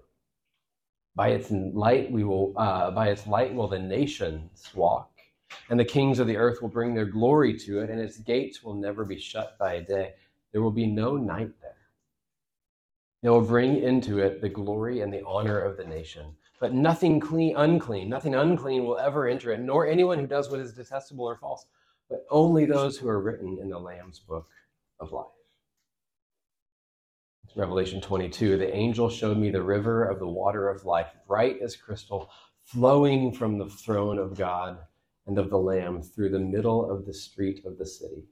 By 1.15 1.31
its 1.31 1.51
light, 1.51 2.11
we 2.13 2.23
will. 2.23 2.53
Uh, 2.57 2.93
by 2.93 3.09
its 3.09 3.27
light 3.27 3.53
will 3.53 3.67
the 3.67 3.79
nations 3.79 4.69
walk 4.75 5.18
and 5.71 5.79
the 5.79 5.85
kings 5.85 6.19
of 6.19 6.27
the 6.27 6.37
earth 6.37 6.63
will 6.63 6.69
bring 6.69 6.95
their 6.95 7.05
glory 7.05 7.57
to 7.59 7.81
it, 7.81 7.91
and 7.91 8.01
its 8.01 8.19
gates 8.19 8.63
will 8.63 8.75
never 8.75 9.05
be 9.05 9.19
shut 9.19 9.59
by 9.59 9.81
day. 9.81 10.15
There 10.53 10.63
will 10.63 10.71
be 10.71 10.87
no 10.87 11.17
night 11.17 11.53
there. 11.61 11.77
They 13.23 13.29
will 13.29 13.43
bring 13.43 13.83
into 13.83 14.19
it 14.21 14.41
the 14.41 14.49
glory 14.49 15.01
and 15.01 15.13
the 15.13 15.25
honor 15.27 15.59
of 15.59 15.77
the 15.77 15.85
nation. 15.85 16.37
But 16.61 16.73
nothing 16.73 17.21
clean, 17.21 17.57
unclean, 17.57 18.09
nothing 18.09 18.35
unclean 18.35 18.85
will 18.85 18.99
ever 18.99 19.27
enter 19.27 19.53
it, 19.53 19.61
nor 19.61 19.87
anyone 19.87 20.19
who 20.19 20.27
does 20.27 20.51
what 20.51 20.61
is 20.61 20.73
detestable 20.73 21.25
or 21.25 21.37
false, 21.37 21.67
but 22.09 22.25
only 22.31 22.65
those 22.65 22.97
who 22.97 23.09
are 23.09 23.21
written 23.21 23.59
in 23.61 23.69
the 23.69 23.79
Lamb's 23.79 24.19
book 24.19 24.49
of 24.99 25.13
life. 25.13 25.27
It's 27.45 27.57
Revelation 27.57 28.01
22. 28.01 28.59
The 28.59 28.75
angel 28.75 29.09
showed 29.09 29.39
me 29.39 29.51
the 29.51 29.63
river 29.63 30.05
of 30.05 30.19
the 30.19 30.27
water 30.27 30.69
of 30.69 30.85
life, 30.85 31.09
bright 31.27 31.61
as 31.63 31.77
crystal, 31.77 32.31
flowing 32.65 33.33
from 33.33 33.59
the 33.59 33.69
throne 33.69 34.19
of 34.19 34.37
God 34.37 34.79
and 35.29 35.39
of 35.39 35.51
the 35.51 35.59
Lamb 35.59 36.03
through 36.03 36.31
the 36.31 36.39
middle 36.39 36.91
of 36.91 37.05
the 37.05 37.13
street 37.13 37.65
of 37.67 37.79
the 37.79 37.87
city. 37.87 38.25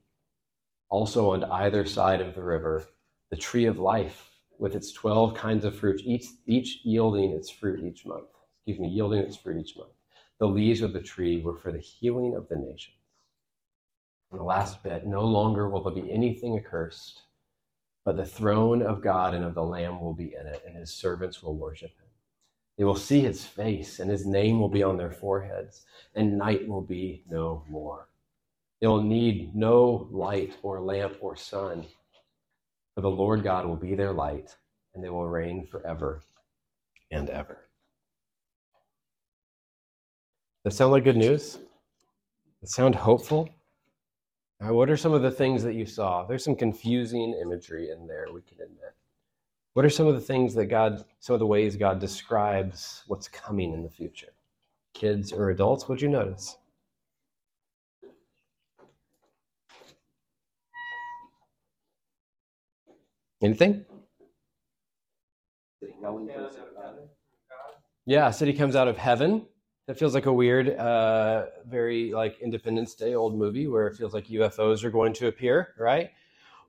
Also, 0.89 1.31
on 1.31 1.45
either 1.45 1.85
side 1.85 2.23
of 2.23 2.35
the 2.35 2.43
river, 2.43 2.87
the 3.31 3.37
tree 3.37 3.67
of 3.67 3.79
life 3.79 4.31
with 4.59 4.75
its 4.75 4.93
12 4.93 5.35
kinds 5.35 5.65
of 5.65 5.77
fruit, 5.77 6.01
each, 6.05 6.25
each 6.47 6.81
yielding 6.85 7.33
its 7.33 7.51
fruit 7.51 7.85
each 7.85 8.07
month. 8.07 8.29
Excuse 8.67 8.81
me, 8.81 8.89
yielding 8.89 9.21
its 9.21 9.37
fruit 9.37 9.61
each 9.61 9.77
month. 9.77 9.91
The 10.41 10.47
leaves 10.47 10.81
of 10.81 10.95
the 10.95 11.03
tree 11.03 11.43
were 11.43 11.57
for 11.57 11.71
the 11.71 11.79
healing 11.79 12.35
of 12.35 12.49
the 12.49 12.57
nations. 12.57 12.97
And 14.31 14.41
the 14.41 14.45
last 14.45 14.83
bit 14.83 15.07
no 15.07 15.23
longer 15.23 15.69
will 15.69 15.83
there 15.83 16.03
be 16.03 16.11
anything 16.11 16.57
accursed, 16.59 17.23
but 18.05 18.17
the 18.17 18.25
throne 18.25 18.83
of 18.83 19.03
God 19.03 19.35
and 19.35 19.45
of 19.45 19.55
the 19.55 19.63
Lamb 19.63 20.01
will 20.01 20.15
be 20.15 20.35
in 20.39 20.47
it, 20.47 20.63
and 20.67 20.77
his 20.77 20.93
servants 20.93 21.43
will 21.43 21.57
worship 21.57 21.91
him. 21.91 22.06
They 22.77 22.85
will 22.85 22.97
see 22.97 23.21
his 23.21 23.45
face, 23.45 24.01
and 24.01 24.11
his 24.11 24.27
name 24.27 24.61
will 24.61 24.69
be 24.69 24.83
on 24.83 24.97
their 24.97 25.11
foreheads, 25.11 25.87
and 26.15 26.37
night 26.37 26.69
will 26.69 26.83
be 26.83 27.25
no 27.29 27.65
more. 27.69 28.09
They 28.81 28.87
will 28.87 29.03
need 29.03 29.55
no 29.55 30.09
light 30.11 30.57
or 30.63 30.81
lamp 30.81 31.17
or 31.21 31.37
sun, 31.37 31.87
for 32.95 33.01
the 33.01 33.11
Lord 33.11 33.43
God 33.43 33.65
will 33.67 33.77
be 33.77 33.95
their 33.95 34.13
light, 34.13 34.55
and 34.95 35.03
they 35.03 35.09
will 35.09 35.27
reign 35.27 35.67
forever 35.67 36.23
and 37.11 37.31
ever. 37.31 37.69
Does 40.65 40.75
that 40.75 40.79
sound 40.79 40.93
like 40.93 41.05
good 41.05 41.17
news? 41.17 41.59
Does 42.61 42.75
sound 42.75 42.95
hopeful? 42.95 43.49
Now, 44.61 44.75
what 44.75 44.91
are 44.91 44.97
some 44.97 45.13
of 45.13 45.23
the 45.23 45.31
things 45.31 45.63
that 45.63 45.75
you 45.75 45.87
saw? 45.87 46.27
There's 46.27 46.45
some 46.45 46.57
confusing 46.57 47.39
imagery 47.41 47.91
in 47.91 48.07
there, 48.07 48.27
we 48.33 48.41
can 48.43 48.61
admit. 48.61 48.95
What 49.77 49.85
are 49.85 49.91
some 49.91 50.07
of 50.07 50.15
the 50.15 50.23
things 50.23 50.55
that 50.55 50.67
God, 50.67 51.05
some 51.21 51.35
of 51.35 51.39
the 51.39 51.47
ways 51.47 51.77
God 51.77 51.99
describes 51.99 53.03
what's 53.09 53.29
coming 53.29 53.75
in 53.75 53.83
the 53.83 53.91
future? 53.91 54.33
Kids 54.95 55.35
or 55.35 55.51
adults, 55.51 55.87
what'd 55.87 56.01
you 56.01 56.09
notice? 56.09 56.57
Anything? 63.43 63.85
Yeah, 68.07 68.31
city 68.31 68.55
comes 68.55 68.77
out 68.77 68.89
of 68.89 68.97
heaven. 68.97 69.45
That 69.89 69.99
feels 69.99 70.15
like 70.15 70.25
a 70.25 70.33
weird, 70.33 70.71
uh, 70.71 71.49
very 71.67 72.15
like 72.15 72.41
Independence 72.41 72.95
Day 72.95 73.15
old 73.15 73.37
movie 73.37 73.67
where 73.67 73.87
it 73.89 73.97
feels 73.99 74.15
like 74.15 74.29
UFOs 74.29 74.85
are 74.85 74.91
going 74.91 75.13
to 75.13 75.27
appear, 75.27 75.75
right? 75.79 76.13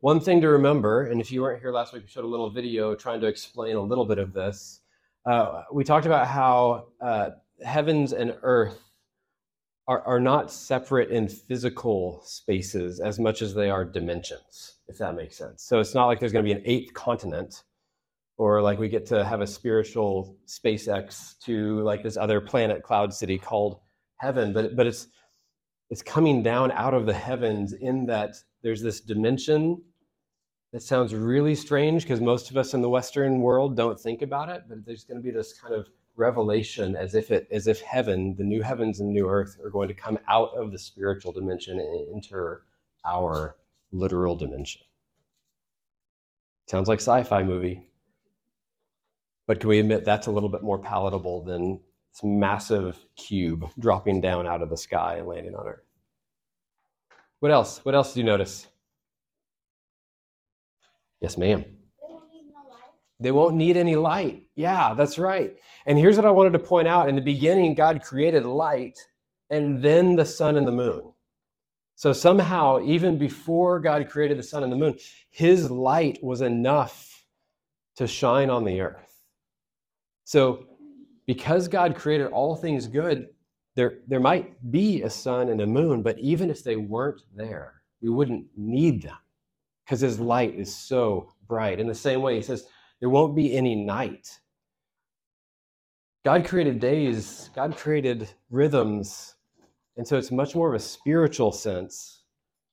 One 0.01 0.19
thing 0.19 0.41
to 0.41 0.49
remember, 0.49 1.07
and 1.07 1.19
if 1.19 1.31
you 1.31 1.41
weren't 1.41 1.59
here 1.59 1.71
last 1.71 1.91
week, 1.91 2.03
we 2.03 2.09
showed 2.09 2.23
a 2.23 2.27
little 2.27 2.51
video 2.51 2.93
trying 2.93 3.19
to 3.21 3.27
explain 3.27 3.75
a 3.75 3.81
little 3.81 4.05
bit 4.05 4.19
of 4.19 4.31
this. 4.31 4.81
Uh, 5.25 5.63
we 5.73 5.83
talked 5.83 6.05
about 6.05 6.27
how 6.27 6.89
uh, 7.01 7.31
heavens 7.63 8.13
and 8.13 8.35
earth 8.43 8.79
are, 9.87 10.01
are 10.03 10.19
not 10.19 10.51
separate 10.51 11.09
in 11.09 11.27
physical 11.27 12.21
spaces 12.25 12.99
as 12.99 13.17
much 13.17 13.41
as 13.41 13.55
they 13.55 13.71
are 13.71 13.83
dimensions, 13.83 14.75
if 14.87 14.99
that 14.99 15.15
makes 15.15 15.35
sense. 15.35 15.63
So 15.63 15.79
it's 15.79 15.95
not 15.95 16.05
like 16.05 16.19
there's 16.19 16.31
going 16.31 16.45
to 16.45 16.53
be 16.53 16.57
an 16.59 16.63
eighth 16.65 16.93
continent 16.93 17.63
or 18.37 18.61
like 18.61 18.77
we 18.77 18.89
get 18.89 19.07
to 19.07 19.25
have 19.25 19.41
a 19.41 19.47
spiritual 19.47 20.37
SpaceX 20.45 21.39
to 21.39 21.81
like 21.81 22.03
this 22.03 22.17
other 22.17 22.39
planet 22.39 22.83
cloud 22.83 23.11
city 23.13 23.39
called 23.39 23.79
heaven, 24.17 24.53
but 24.53 24.75
but 24.75 24.85
it's 24.85 25.07
it's 25.89 26.03
coming 26.03 26.43
down 26.43 26.71
out 26.71 26.93
of 26.93 27.05
the 27.05 27.13
heavens 27.13 27.73
in 27.73 28.05
that 28.07 28.35
there's 28.67 28.81
this 28.81 28.99
dimension 28.99 29.81
that 30.73 30.83
sounds 30.83 31.15
really 31.15 31.55
strange 31.55 32.03
because 32.03 32.19
most 32.19 32.51
of 32.51 32.57
us 32.57 32.73
in 32.73 32.81
the 32.81 32.89
Western 32.89 33.39
world 33.39 33.77
don't 33.77 33.97
think 33.97 34.21
about 34.21 34.49
it, 34.49 34.63
but 34.67 34.85
there's 34.85 35.05
going 35.05 35.15
to 35.15 35.23
be 35.23 35.31
this 35.31 35.57
kind 35.57 35.73
of 35.73 35.87
revelation 36.17 36.93
as 36.93 37.15
if 37.15 37.31
it 37.31 37.47
as 37.49 37.67
if 37.67 37.79
heaven, 37.79 38.35
the 38.35 38.43
new 38.43 38.61
heavens 38.61 38.99
and 38.99 39.07
new 39.07 39.25
earth, 39.25 39.57
are 39.63 39.69
going 39.69 39.87
to 39.87 39.93
come 39.93 40.19
out 40.27 40.49
of 40.53 40.73
the 40.73 40.77
spiritual 40.77 41.31
dimension 41.31 41.79
and 41.79 42.13
enter 42.13 42.63
our 43.05 43.55
literal 43.93 44.35
dimension. 44.35 44.81
Sounds 46.65 46.89
like 46.89 46.99
sci-fi 46.99 47.43
movie. 47.43 47.87
But 49.45 49.61
can 49.61 49.69
we 49.69 49.79
admit 49.79 50.03
that's 50.03 50.27
a 50.27 50.31
little 50.31 50.49
bit 50.49 50.61
more 50.61 50.77
palatable 50.77 51.45
than 51.45 51.79
this 52.11 52.21
massive 52.21 52.99
cube 53.15 53.65
dropping 53.79 54.19
down 54.19 54.45
out 54.45 54.61
of 54.61 54.69
the 54.69 54.75
sky 54.75 55.19
and 55.19 55.27
landing 55.29 55.55
on 55.55 55.69
Earth? 55.69 55.86
What 57.39 57.51
else? 57.51 57.83
What 57.83 57.95
else 57.95 58.13
do 58.13 58.19
you 58.19 58.25
notice? 58.25 58.67
Yes, 61.21 61.37
ma'am. 61.37 61.65
They 63.19 63.31
won't 63.31 63.55
need 63.55 63.77
any 63.77 63.95
light. 63.95 64.43
Yeah, 64.55 64.93
that's 64.93 65.17
right. 65.17 65.55
And 65.87 65.97
here's 65.97 66.17
what 66.17 66.25
I 66.25 66.31
wanted 66.31 66.53
to 66.53 66.59
point 66.59 66.87
out. 66.87 67.09
In 67.09 67.15
the 67.15 67.21
beginning, 67.21 67.73
God 67.73 68.01
created 68.03 68.45
light 68.45 68.99
and 69.49 69.81
then 69.81 70.15
the 70.15 70.25
sun 70.25 70.55
and 70.55 70.67
the 70.67 70.71
moon. 70.71 71.13
So 71.95 72.13
somehow, 72.13 72.79
even 72.83 73.17
before 73.17 73.79
God 73.79 74.07
created 74.07 74.37
the 74.37 74.43
sun 74.43 74.61
and 74.61 74.71
the 74.71 74.77
moon, 74.77 74.99
his 75.31 75.71
light 75.71 76.19
was 76.21 76.41
enough 76.41 77.25
to 77.95 78.05
shine 78.05 78.51
on 78.51 78.65
the 78.65 78.81
earth. 78.81 79.23
So, 80.23 80.65
because 81.25 81.67
God 81.67 81.95
created 81.95 82.27
all 82.27 82.55
things 82.55 82.85
good, 82.85 83.29
there, 83.77 83.99
there 84.07 84.19
might 84.19 84.71
be 84.71 85.03
a 85.03 85.09
sun 85.09 85.49
and 85.49 85.61
a 85.61 85.67
moon, 85.67 86.01
but 86.01 86.17
even 86.17 86.49
if 86.49 86.63
they 86.63 86.77
weren't 86.77 87.21
there, 87.35 87.83
we 88.01 88.09
wouldn't 88.09 88.47
need 88.57 89.03
them 89.03 89.17
because 89.85 89.99
his 89.99 90.19
light 90.19 90.55
is 90.55 90.75
so 90.75 91.31
bright. 91.47 91.79
In 91.79 91.85
the 91.85 91.93
same 91.93 92.23
way, 92.23 92.35
he 92.35 92.41
says, 92.41 92.65
there 92.99 93.11
won't 93.11 93.35
be 93.35 93.55
any 93.55 93.75
night. 93.75 94.39
God 96.25 96.43
created 96.43 96.79
days, 96.79 97.51
God 97.53 97.77
created 97.77 98.27
rhythms. 98.49 99.35
And 99.95 100.07
so 100.07 100.17
it's 100.17 100.31
much 100.31 100.55
more 100.55 100.69
of 100.69 100.75
a 100.75 100.83
spiritual 100.83 101.51
sense 101.51 102.23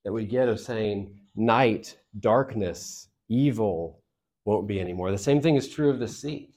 that 0.04 0.12
we 0.12 0.24
get 0.24 0.48
of 0.48 0.58
saying 0.58 1.20
night, 1.36 1.98
darkness, 2.20 3.08
evil 3.28 4.02
won't 4.46 4.66
be 4.66 4.80
anymore. 4.80 5.10
The 5.10 5.18
same 5.18 5.42
thing 5.42 5.56
is 5.56 5.68
true 5.68 5.90
of 5.90 5.98
the 5.98 6.08
sea. 6.08 6.54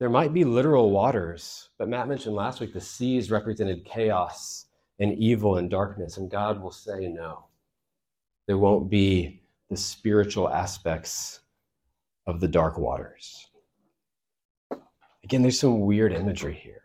There 0.00 0.10
might 0.10 0.34
be 0.34 0.44
literal 0.44 0.90
waters, 0.90 1.70
but 1.78 1.88
Matt 1.88 2.08
mentioned 2.08 2.34
last 2.34 2.60
week 2.60 2.72
the 2.72 2.80
seas 2.80 3.30
represented 3.30 3.84
chaos 3.84 4.66
and 4.98 5.16
evil 5.18 5.56
and 5.56 5.70
darkness, 5.70 6.16
and 6.16 6.30
God 6.30 6.60
will 6.60 6.72
say 6.72 7.08
no. 7.08 7.46
There 8.46 8.58
won't 8.58 8.90
be 8.90 9.42
the 9.70 9.76
spiritual 9.76 10.48
aspects 10.48 11.40
of 12.26 12.40
the 12.40 12.48
dark 12.48 12.76
waters. 12.76 13.48
Again, 15.22 15.42
there's 15.42 15.58
some 15.58 15.80
weird 15.80 16.12
imagery 16.12 16.54
here. 16.54 16.82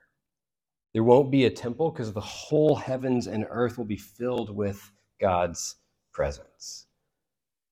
There 0.93 1.03
won't 1.03 1.31
be 1.31 1.45
a 1.45 1.51
temple 1.51 1.91
because 1.91 2.13
the 2.13 2.21
whole 2.21 2.75
heavens 2.75 3.27
and 3.27 3.45
earth 3.49 3.77
will 3.77 3.85
be 3.85 3.97
filled 3.97 4.55
with 4.55 4.91
God's 5.19 5.75
presence. 6.13 6.87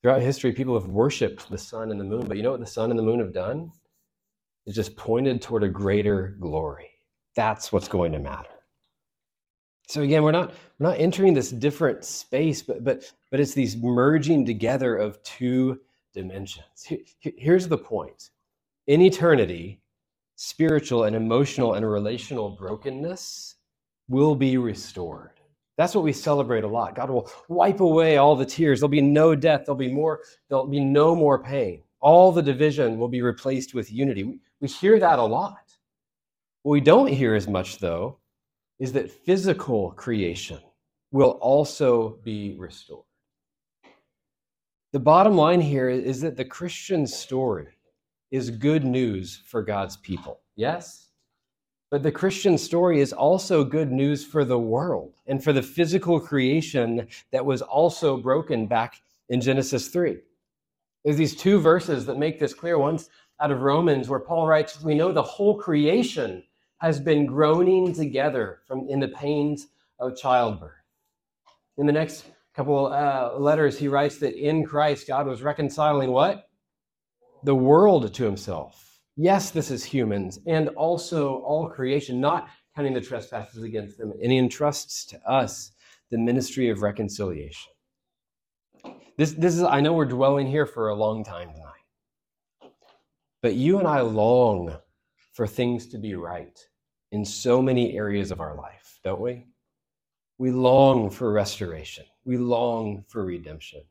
Throughout 0.01 0.21
history, 0.21 0.51
people 0.51 0.79
have 0.79 0.89
worshiped 0.89 1.49
the 1.49 1.57
sun 1.57 1.91
and 1.91 1.99
the 1.99 2.05
moon, 2.05 2.27
but 2.27 2.37
you 2.37 2.43
know 2.43 2.51
what 2.51 2.59
the 2.59 2.65
sun 2.65 2.89
and 2.89 2.99
the 2.99 3.03
moon 3.03 3.19
have 3.19 3.33
done? 3.33 3.71
Is 4.67 4.75
just 4.75 4.97
pointed 4.97 5.41
toward 5.41 5.63
a 5.63 5.69
greater 5.69 6.37
glory. 6.41 6.91
That's 7.35 7.73
what's 7.73 7.89
going 7.89 8.13
to 8.13 8.19
matter. 8.19 8.49
So 9.87 10.03
again, 10.03 10.23
we're 10.23 10.31
not 10.33 10.53
we're 10.79 10.89
not 10.89 10.99
entering 10.99 11.33
this 11.33 11.51
different 11.51 12.05
space, 12.05 12.63
but 12.63 12.83
but 12.83 13.11
but 13.31 13.39
it's 13.41 13.53
these 13.55 13.77
merging 13.77 14.45
together 14.45 14.97
of 14.97 15.23
two 15.23 15.81
dimensions. 16.13 16.65
Here's 17.19 17.67
the 17.69 17.79
point. 17.79 18.31
In 18.87 19.01
eternity, 19.01 19.81
spiritual 20.35 21.05
and 21.05 21.15
emotional 21.15 21.75
and 21.75 21.89
relational 21.89 22.51
brokenness 22.51 23.55
will 24.09 24.35
be 24.35 24.57
restored. 24.57 25.31
That's 25.77 25.95
what 25.95 26.03
we 26.05 26.13
celebrate 26.13 26.63
a 26.65 26.69
lot. 26.69 26.95
God 26.95 27.09
will 27.09 27.31
wipe 27.49 27.81
away 27.81 28.17
all 28.17 28.35
the 28.35 28.45
tears. 28.45 28.79
There'll 28.81 28.89
be 28.89 29.01
no 29.01 29.35
death. 29.35 29.63
There'll 29.65 29.77
be 29.77 29.91
more. 29.93 30.21
There'll 30.49 30.67
be 30.67 30.81
no 30.83 31.15
more 31.15 31.43
pain. 31.43 31.83
All 32.01 32.31
the 32.31 32.43
division 32.43 32.99
will 32.99 33.09
be 33.09 33.21
replaced 33.21 33.73
with 33.73 33.91
unity. 33.91 34.39
We 34.59 34.67
hear 34.67 34.99
that 34.99 35.19
a 35.19 35.23
lot. 35.23 35.77
What 36.63 36.73
we 36.73 36.81
don't 36.81 37.07
hear 37.07 37.35
as 37.35 37.47
much, 37.47 37.79
though, 37.79 38.17
is 38.79 38.93
that 38.93 39.11
physical 39.11 39.91
creation 39.91 40.59
will 41.11 41.31
also 41.41 42.19
be 42.23 42.55
restored. 42.57 43.03
The 44.93 44.99
bottom 44.99 45.35
line 45.35 45.61
here 45.61 45.89
is 45.89 46.21
that 46.21 46.37
the 46.37 46.45
Christian 46.45 47.05
story 47.05 47.67
is 48.31 48.49
good 48.49 48.83
news 48.83 49.41
for 49.45 49.61
God's 49.61 49.97
people. 49.97 50.39
Yes? 50.55 51.09
But 51.89 52.03
the 52.03 52.11
Christian 52.11 52.57
story 52.57 52.99
is 52.99 53.13
also 53.13 53.63
good 53.63 53.91
news 53.91 54.25
for 54.25 54.43
the 54.43 54.59
world 54.59 55.13
and 55.27 55.41
for 55.41 55.53
the 55.53 55.61
physical 55.61 56.19
creation 56.19 57.07
that 57.31 57.45
was 57.45 57.61
also 57.61 58.17
broken 58.17 58.67
back 58.67 59.01
in 59.29 59.39
Genesis 59.39 59.87
3. 59.87 60.17
There's 61.05 61.17
these 61.17 61.35
two 61.35 61.59
verses 61.59 62.05
that 62.05 62.17
make 62.17 62.39
this 62.39 62.53
clear. 62.53 62.77
One's 62.77 63.09
out 63.39 63.51
of 63.51 63.61
Romans, 63.61 64.09
where 64.09 64.19
Paul 64.19 64.47
writes, 64.47 64.81
We 64.81 64.95
know 64.95 65.11
the 65.11 65.21
whole 65.21 65.57
creation 65.57 66.43
has 66.79 66.99
been 66.99 67.25
groaning 67.25 67.93
together 67.93 68.59
from 68.67 68.87
in 68.89 68.99
the 68.99 69.07
pains 69.07 69.67
of 69.99 70.17
childbirth. 70.17 70.73
In 71.77 71.85
the 71.85 71.93
next 71.93 72.25
couple 72.53 72.87
uh, 72.87 73.37
letters, 73.37 73.77
he 73.77 73.87
writes 73.87 74.17
that 74.19 74.35
in 74.35 74.65
Christ, 74.65 75.07
God 75.07 75.27
was 75.27 75.41
reconciling 75.41 76.11
what? 76.11 76.49
The 77.43 77.55
world 77.55 78.13
to 78.13 78.23
himself. 78.23 78.99
Yes, 79.15 79.51
this 79.51 79.71
is 79.71 79.83
humans 79.83 80.39
and 80.45 80.69
also 80.69 81.37
all 81.37 81.69
creation, 81.69 82.19
not 82.19 82.49
counting 82.75 82.93
the 82.93 83.01
trespasses 83.01 83.63
against 83.63 83.97
them. 83.97 84.13
And 84.21 84.31
he 84.31 84.37
entrusts 84.37 85.05
to 85.07 85.29
us 85.29 85.71
the 86.11 86.17
ministry 86.17 86.69
of 86.69 86.81
reconciliation. 86.81 87.71
This, 89.17 89.31
this 89.31 89.55
is, 89.55 89.63
I 89.63 89.81
know 89.81 89.93
we're 89.93 90.05
dwelling 90.05 90.47
here 90.47 90.67
for 90.67 90.89
a 90.89 90.95
long 90.95 91.23
time 91.23 91.51
tonight. 91.51 91.66
But 93.47 93.55
you 93.55 93.79
and 93.79 93.87
I 93.87 94.01
long 94.01 94.75
for 95.31 95.47
things 95.47 95.87
to 95.87 95.97
be 95.97 96.15
right 96.15 96.59
in 97.13 97.23
so 97.23 97.61
many 97.61 97.95
areas 97.95 98.29
of 98.29 98.41
our 98.41 98.57
life, 98.57 98.99
don't 99.05 99.21
we? 99.21 99.45
We 100.37 100.51
long 100.51 101.09
for 101.09 101.31
restoration. 101.31 102.03
We 102.25 102.35
long 102.35 103.05
for 103.07 103.23
redemption. 103.23 103.83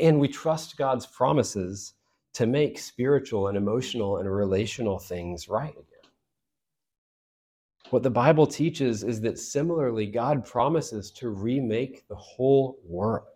And 0.00 0.20
we 0.20 0.28
trust 0.28 0.76
God's 0.76 1.06
promises 1.06 1.94
to 2.34 2.46
make 2.46 2.78
spiritual 2.78 3.48
and 3.48 3.56
emotional 3.56 4.18
and 4.18 4.32
relational 4.32 5.00
things 5.00 5.48
right 5.48 5.72
again. 5.72 6.12
What 7.90 8.04
the 8.04 8.10
Bible 8.10 8.46
teaches 8.46 9.02
is 9.02 9.20
that 9.22 9.40
similarly, 9.40 10.06
God 10.06 10.46
promises 10.46 11.10
to 11.16 11.30
remake 11.30 12.06
the 12.06 12.14
whole 12.14 12.78
world. 12.84 13.26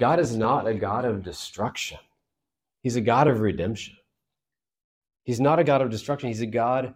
God 0.00 0.18
is 0.18 0.36
not 0.36 0.66
a 0.66 0.74
God 0.74 1.04
of 1.04 1.22
destruction, 1.22 1.98
He's 2.82 2.96
a 2.96 3.00
God 3.00 3.28
of 3.28 3.38
redemption. 3.38 3.94
He's 5.24 5.40
not 5.40 5.58
a 5.58 5.64
God 5.64 5.82
of 5.82 5.90
destruction, 5.90 6.28
He's 6.28 6.40
a 6.40 6.46
God 6.46 6.94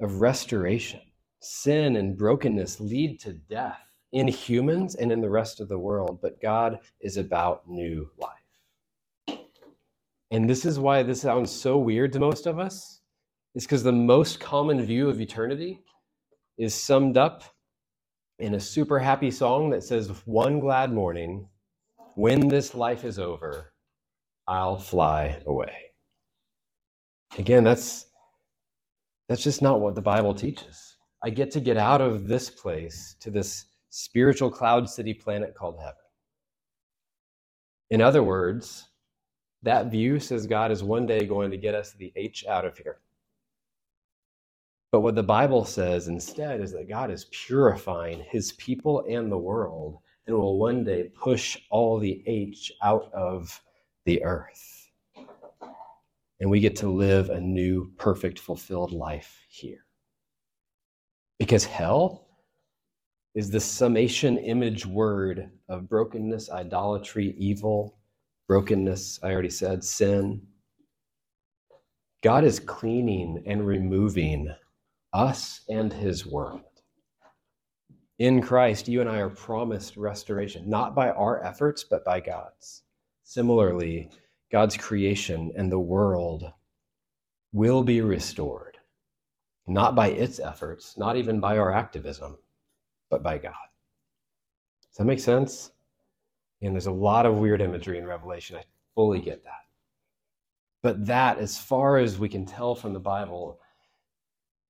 of 0.00 0.20
restoration. 0.20 1.00
Sin 1.40 1.96
and 1.96 2.16
brokenness 2.16 2.80
lead 2.80 3.20
to 3.20 3.32
death, 3.32 3.80
in 4.12 4.26
humans 4.26 4.94
and 4.94 5.12
in 5.12 5.20
the 5.20 5.30
rest 5.30 5.60
of 5.60 5.68
the 5.68 5.78
world, 5.78 6.18
but 6.20 6.40
God 6.40 6.78
is 7.00 7.16
about 7.16 7.68
new 7.68 8.10
life. 8.18 8.32
And 10.30 10.48
this 10.48 10.64
is 10.64 10.78
why 10.78 11.02
this 11.02 11.20
sounds 11.20 11.50
so 11.50 11.78
weird 11.78 12.12
to 12.12 12.20
most 12.20 12.46
of 12.46 12.58
us, 12.58 13.00
is 13.54 13.64
because 13.64 13.82
the 13.82 13.92
most 13.92 14.40
common 14.40 14.82
view 14.84 15.08
of 15.08 15.20
eternity 15.20 15.80
is 16.58 16.74
summed 16.74 17.16
up 17.16 17.44
in 18.38 18.54
a 18.54 18.60
super 18.60 18.98
happy 18.98 19.30
song 19.30 19.70
that 19.70 19.84
says, 19.84 20.10
One 20.26 20.60
glad 20.60 20.92
morning, 20.92 21.48
when 22.14 22.48
this 22.48 22.74
life 22.74 23.04
is 23.04 23.18
over, 23.18 23.72
I'll 24.46 24.78
fly 24.78 25.40
away. 25.46 25.87
Again, 27.36 27.64
that's 27.64 28.06
that's 29.28 29.42
just 29.42 29.60
not 29.60 29.80
what 29.80 29.94
the 29.94 30.00
Bible 30.02 30.34
teaches. 30.34 30.96
I 31.22 31.30
get 31.30 31.50
to 31.52 31.60
get 31.60 31.76
out 31.76 32.00
of 32.00 32.26
this 32.26 32.48
place 32.48 33.16
to 33.20 33.30
this 33.30 33.66
spiritual 33.90 34.50
cloud 34.50 34.88
city 34.88 35.12
planet 35.12 35.54
called 35.54 35.78
heaven. 35.78 35.94
In 37.90 38.00
other 38.00 38.22
words, 38.22 38.88
that 39.62 39.90
view 39.90 40.20
says 40.20 40.46
God 40.46 40.70
is 40.70 40.82
one 40.82 41.06
day 41.06 41.26
going 41.26 41.50
to 41.50 41.56
get 41.56 41.74
us 41.74 41.92
the 41.92 42.12
H 42.16 42.46
out 42.46 42.64
of 42.64 42.78
here. 42.78 42.98
But 44.92 45.00
what 45.00 45.14
the 45.14 45.22
Bible 45.22 45.64
says 45.64 46.08
instead 46.08 46.60
is 46.60 46.72
that 46.72 46.88
God 46.88 47.10
is 47.10 47.26
purifying 47.26 48.24
his 48.30 48.52
people 48.52 49.04
and 49.08 49.30
the 49.30 49.36
world 49.38 49.98
and 50.26 50.36
will 50.36 50.58
one 50.58 50.84
day 50.84 51.10
push 51.14 51.58
all 51.70 51.98
the 51.98 52.22
H 52.26 52.72
out 52.82 53.12
of 53.12 53.60
the 54.04 54.22
earth. 54.24 54.77
And 56.40 56.50
we 56.50 56.60
get 56.60 56.76
to 56.76 56.88
live 56.88 57.30
a 57.30 57.40
new, 57.40 57.92
perfect, 57.98 58.38
fulfilled 58.38 58.92
life 58.92 59.44
here. 59.48 59.84
Because 61.38 61.64
hell 61.64 62.28
is 63.34 63.50
the 63.50 63.60
summation 63.60 64.38
image 64.38 64.86
word 64.86 65.50
of 65.68 65.88
brokenness, 65.88 66.50
idolatry, 66.50 67.34
evil, 67.38 67.98
brokenness, 68.48 69.20
I 69.22 69.32
already 69.32 69.50
said, 69.50 69.84
sin. 69.84 70.42
God 72.22 72.44
is 72.44 72.58
cleaning 72.58 73.42
and 73.46 73.66
removing 73.66 74.52
us 75.12 75.60
and 75.68 75.92
his 75.92 76.26
world. 76.26 76.62
In 78.18 78.42
Christ, 78.42 78.88
you 78.88 79.00
and 79.00 79.08
I 79.08 79.18
are 79.18 79.30
promised 79.30 79.96
restoration, 79.96 80.68
not 80.68 80.96
by 80.96 81.10
our 81.10 81.44
efforts, 81.44 81.84
but 81.84 82.04
by 82.04 82.18
God's. 82.18 82.82
Similarly, 83.22 84.10
God's 84.50 84.76
creation 84.76 85.52
and 85.56 85.70
the 85.70 85.78
world 85.78 86.52
will 87.52 87.82
be 87.82 88.00
restored, 88.00 88.78
not 89.66 89.94
by 89.94 90.08
its 90.08 90.40
efforts, 90.40 90.96
not 90.96 91.16
even 91.16 91.40
by 91.40 91.58
our 91.58 91.72
activism, 91.72 92.38
but 93.10 93.22
by 93.22 93.38
God. 93.38 93.54
Does 94.90 94.98
that 94.98 95.04
make 95.04 95.20
sense? 95.20 95.72
And 96.62 96.74
there's 96.74 96.86
a 96.86 96.92
lot 96.92 97.26
of 97.26 97.36
weird 97.36 97.60
imagery 97.60 97.98
in 97.98 98.06
Revelation. 98.06 98.56
I 98.56 98.64
fully 98.94 99.20
get 99.20 99.44
that. 99.44 99.66
But 100.82 101.06
that, 101.06 101.38
as 101.38 101.58
far 101.58 101.98
as 101.98 102.18
we 102.18 102.28
can 102.28 102.46
tell 102.46 102.74
from 102.74 102.92
the 102.92 103.00
Bible, 103.00 103.60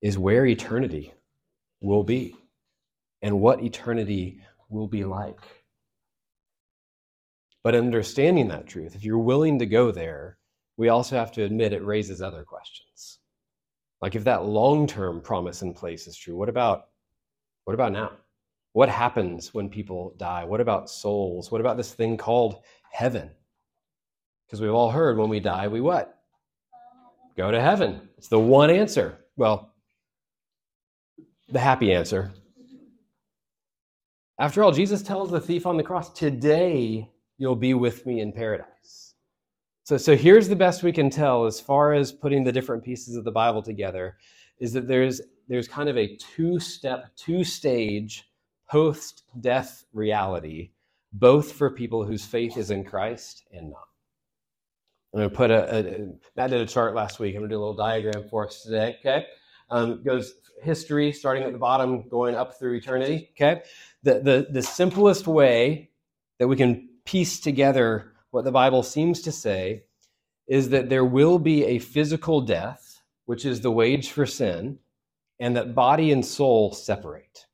is 0.00 0.18
where 0.18 0.46
eternity 0.46 1.14
will 1.80 2.04
be 2.04 2.36
and 3.22 3.40
what 3.40 3.62
eternity 3.62 4.40
will 4.68 4.86
be 4.86 5.04
like. 5.04 5.40
But 7.68 7.74
understanding 7.74 8.48
that 8.48 8.66
truth, 8.66 8.96
if 8.96 9.04
you're 9.04 9.18
willing 9.18 9.58
to 9.58 9.66
go 9.66 9.90
there, 9.90 10.38
we 10.78 10.88
also 10.88 11.16
have 11.16 11.30
to 11.32 11.42
admit 11.42 11.74
it 11.74 11.84
raises 11.84 12.22
other 12.22 12.42
questions. 12.42 13.18
Like 14.00 14.14
if 14.14 14.24
that 14.24 14.46
long-term 14.46 15.20
promise 15.20 15.60
in 15.60 15.74
place 15.74 16.06
is 16.06 16.16
true, 16.16 16.34
what 16.34 16.48
about 16.48 16.86
what 17.64 17.74
about 17.74 17.92
now? 17.92 18.12
What 18.72 18.88
happens 18.88 19.52
when 19.52 19.68
people 19.68 20.14
die? 20.16 20.46
What 20.46 20.62
about 20.62 20.88
souls? 20.88 21.52
What 21.52 21.60
about 21.60 21.76
this 21.76 21.92
thing 21.92 22.16
called 22.16 22.62
heaven? 22.90 23.28
Because 24.46 24.62
we've 24.62 24.72
all 24.72 24.90
heard 24.90 25.18
when 25.18 25.28
we 25.28 25.38
die, 25.38 25.68
we 25.68 25.82
what? 25.82 26.22
Go 27.36 27.50
to 27.50 27.60
heaven. 27.60 28.08
It's 28.16 28.28
the 28.28 28.40
one 28.40 28.70
answer. 28.70 29.18
Well, 29.36 29.74
the 31.50 31.60
happy 31.60 31.92
answer. 31.92 32.32
After 34.38 34.62
all, 34.62 34.72
Jesus 34.72 35.02
tells 35.02 35.30
the 35.30 35.38
thief 35.38 35.66
on 35.66 35.76
the 35.76 35.82
cross, 35.82 36.10
Today 36.14 37.10
you'll 37.38 37.56
be 37.56 37.74
with 37.74 38.04
me 38.06 38.20
in 38.20 38.32
paradise. 38.32 39.14
So, 39.84 39.96
so 39.96 40.16
here's 40.16 40.48
the 40.48 40.56
best 40.56 40.82
we 40.82 40.92
can 40.92 41.08
tell 41.08 41.46
as 41.46 41.60
far 41.60 41.94
as 41.94 42.12
putting 42.12 42.44
the 42.44 42.52
different 42.52 42.84
pieces 42.84 43.16
of 43.16 43.24
the 43.24 43.30
Bible 43.30 43.62
together 43.62 44.18
is 44.58 44.72
that 44.74 44.86
there's, 44.86 45.20
there's 45.48 45.66
kind 45.68 45.88
of 45.88 45.96
a 45.96 46.16
two 46.16 46.60
step, 46.60 47.06
two 47.16 47.42
stage 47.44 48.24
post 48.70 49.22
death 49.40 49.84
reality, 49.94 50.72
both 51.12 51.52
for 51.52 51.70
people 51.70 52.04
whose 52.04 52.26
faith 52.26 52.58
is 52.58 52.70
in 52.70 52.84
Christ 52.84 53.44
and 53.50 53.70
not. 53.70 53.88
I'm 55.14 55.20
going 55.20 55.30
to 55.30 55.36
put 55.36 55.50
a, 55.50 56.12
Matt 56.36 56.50
did 56.50 56.60
a 56.60 56.66
chart 56.66 56.94
last 56.94 57.18
week. 57.18 57.34
I'm 57.34 57.40
going 57.40 57.48
to 57.48 57.54
do 57.54 57.58
a 57.58 57.64
little 57.64 57.76
diagram 57.76 58.28
for 58.28 58.46
us 58.46 58.62
today. 58.62 58.96
Okay. 59.00 59.24
Um, 59.70 60.02
goes 60.02 60.34
history, 60.62 61.12
starting 61.12 61.44
at 61.44 61.52
the 61.52 61.58
bottom, 61.58 62.08
going 62.08 62.34
up 62.34 62.58
through 62.58 62.74
eternity. 62.74 63.30
Okay, 63.34 63.62
the, 64.02 64.20
the, 64.20 64.46
the 64.50 64.62
simplest 64.62 65.26
way 65.26 65.90
that 66.38 66.48
we 66.48 66.56
can 66.56 66.88
piece 67.08 67.40
together 67.40 68.12
what 68.32 68.44
the 68.44 68.52
Bible 68.52 68.82
seems 68.82 69.22
to 69.22 69.32
say 69.32 69.84
is 70.46 70.68
that 70.68 70.90
there 70.90 71.06
will 71.06 71.38
be 71.38 71.64
a 71.64 71.78
physical 71.78 72.42
death, 72.42 73.02
which 73.24 73.46
is 73.46 73.62
the 73.62 73.70
wage 73.70 74.10
for 74.10 74.26
sin, 74.26 74.78
and 75.40 75.56
that 75.56 75.74
body 75.74 76.12
and 76.12 76.24
soul 76.24 76.70
separate. 76.70 77.46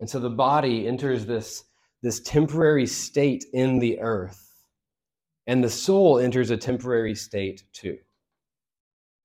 And 0.00 0.10
so 0.10 0.18
the 0.18 0.28
body 0.28 0.88
enters 0.88 1.24
this, 1.24 1.62
this 2.02 2.18
temporary 2.18 2.86
state 2.86 3.44
in 3.52 3.78
the 3.78 4.00
earth, 4.00 4.64
and 5.46 5.62
the 5.62 5.70
soul 5.70 6.18
enters 6.18 6.50
a 6.50 6.56
temporary 6.56 7.14
state 7.14 7.62
too. 7.72 7.98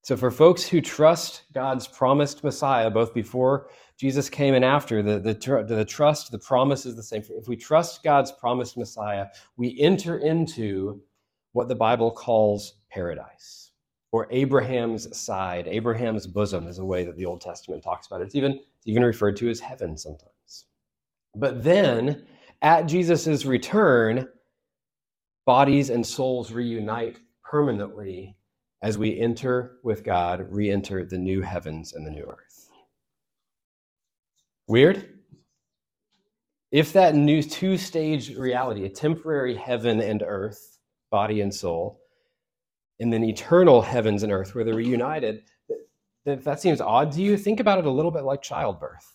So, 0.03 0.15
for 0.15 0.29
folks 0.29 0.67
who 0.67 0.81
trust 0.81 1.45
God's 1.51 1.87
promised 1.87 2.43
Messiah, 2.43 2.91
both 2.91 3.15
before 3.15 3.69
Jesus 3.97 4.29
came 4.29 4.53
and 4.53 4.65
after, 4.65 5.01
the, 5.01 5.19
the, 5.19 5.65
the 5.67 5.85
trust, 5.85 6.31
the 6.31 6.39
promise 6.39 6.85
is 6.85 6.95
the 6.95 7.03
same. 7.03 7.23
If 7.29 7.47
we 7.47 7.55
trust 7.55 8.03
God's 8.03 8.31
promised 8.31 8.77
Messiah, 8.77 9.27
we 9.55 9.79
enter 9.79 10.17
into 10.17 11.01
what 11.53 11.69
the 11.69 11.75
Bible 11.75 12.11
calls 12.11 12.75
paradise 12.91 13.71
or 14.11 14.27
Abraham's 14.31 15.17
side. 15.17 15.67
Abraham's 15.67 16.27
bosom 16.27 16.67
is 16.67 16.79
a 16.79 16.85
way 16.85 17.05
that 17.05 17.15
the 17.15 17.25
Old 17.25 17.41
Testament 17.41 17.83
talks 17.83 18.07
about 18.07 18.21
it. 18.21 18.25
It's 18.25 18.35
even, 18.35 18.53
it's 18.53 18.87
even 18.87 19.03
referred 19.03 19.37
to 19.37 19.49
as 19.49 19.59
heaven 19.59 19.97
sometimes. 19.97 20.65
But 21.35 21.63
then, 21.63 22.25
at 22.61 22.83
Jesus' 22.83 23.45
return, 23.45 24.27
bodies 25.45 25.89
and 25.89 26.05
souls 26.05 26.51
reunite 26.51 27.19
permanently 27.43 28.35
as 28.81 28.97
we 28.97 29.19
enter 29.19 29.77
with 29.83 30.03
God, 30.03 30.45
re 30.49 30.69
enter 30.69 31.05
the 31.05 31.17
new 31.17 31.41
heavens 31.41 31.93
and 31.93 32.05
the 32.05 32.11
new 32.11 32.23
earth. 32.23 32.64
Weird? 34.67 35.19
If 36.71 36.93
that 36.93 37.15
new 37.15 37.41
two 37.41 37.77
stage 37.77 38.35
reality, 38.35 38.85
a 38.85 38.89
temporary 38.89 39.55
heaven 39.55 40.01
and 40.01 40.23
earth, 40.25 40.79
body 41.11 41.41
and 41.41 41.53
soul, 41.53 42.01
and 42.99 43.13
then 43.13 43.23
eternal 43.23 43.81
heavens 43.81 44.23
and 44.23 44.31
earth 44.31 44.55
where 44.55 44.63
they're 44.63 44.73
reunited, 44.73 45.43
if 46.25 46.43
that 46.43 46.59
seems 46.59 46.81
odd 46.81 47.11
to 47.13 47.21
you, 47.21 47.37
think 47.37 47.59
about 47.59 47.77
it 47.79 47.85
a 47.85 47.91
little 47.91 48.11
bit 48.11 48.23
like 48.23 48.41
childbirth. 48.41 49.05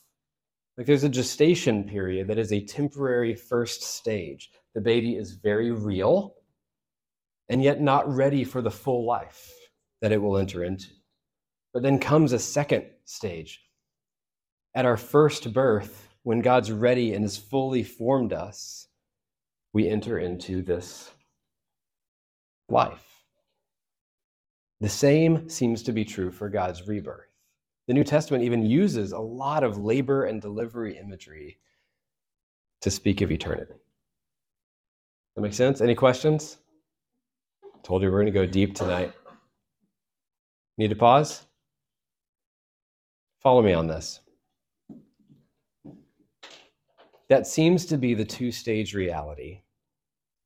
Like 0.78 0.86
there's 0.86 1.04
a 1.04 1.08
gestation 1.08 1.84
period 1.84 2.28
that 2.28 2.38
is 2.38 2.52
a 2.52 2.64
temporary 2.64 3.34
first 3.34 3.82
stage. 3.82 4.50
The 4.74 4.80
baby 4.80 5.16
is 5.16 5.32
very 5.32 5.72
real 5.72 6.36
and 7.48 7.62
yet 7.62 7.80
not 7.80 8.08
ready 8.08 8.44
for 8.44 8.62
the 8.62 8.70
full 8.70 9.04
life 9.04 9.52
that 10.00 10.12
it 10.12 10.22
will 10.22 10.38
enter 10.38 10.62
into. 10.62 10.86
But 11.74 11.82
then 11.82 11.98
comes 11.98 12.32
a 12.32 12.38
second 12.38 12.86
stage. 13.04 13.60
At 14.74 14.86
our 14.86 14.96
first 14.96 15.52
birth, 15.52 16.08
when 16.22 16.40
God's 16.40 16.70
ready 16.70 17.14
and 17.14 17.24
has 17.24 17.36
fully 17.36 17.82
formed 17.82 18.32
us, 18.32 18.88
we 19.72 19.88
enter 19.88 20.18
into 20.18 20.62
this 20.62 21.10
life. 22.68 23.04
The 24.80 24.88
same 24.88 25.48
seems 25.48 25.82
to 25.84 25.92
be 25.92 26.04
true 26.04 26.30
for 26.30 26.48
God's 26.48 26.86
rebirth. 26.86 27.26
The 27.86 27.94
New 27.94 28.04
Testament 28.04 28.44
even 28.44 28.64
uses 28.64 29.12
a 29.12 29.18
lot 29.18 29.64
of 29.64 29.78
labor 29.78 30.24
and 30.24 30.40
delivery 30.40 30.96
imagery 30.96 31.58
to 32.80 32.90
speak 32.90 33.20
of 33.20 33.30
eternity. 33.30 33.74
That 35.34 35.42
makes 35.42 35.56
sense? 35.56 35.80
Any 35.80 35.94
questions? 35.94 36.58
Told 37.82 38.02
you 38.02 38.10
we're 38.10 38.22
going 38.22 38.26
to 38.26 38.32
go 38.32 38.46
deep 38.46 38.74
tonight. 38.74 39.12
Need 40.78 40.90
to 40.90 40.96
pause? 40.96 41.44
Follow 43.42 43.62
me 43.62 43.72
on 43.72 43.86
this. 43.86 44.20
That 47.30 47.46
seems 47.46 47.86
to 47.86 47.96
be 47.96 48.12
the 48.12 48.24
two 48.24 48.50
stage 48.50 48.92
reality, 48.92 49.60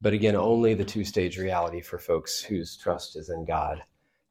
but 0.02 0.12
again, 0.12 0.36
only 0.36 0.74
the 0.74 0.84
two 0.84 1.02
stage 1.02 1.38
reality 1.38 1.80
for 1.80 1.98
folks 1.98 2.42
whose 2.42 2.76
trust 2.76 3.16
is 3.16 3.30
in 3.30 3.46
God, 3.46 3.82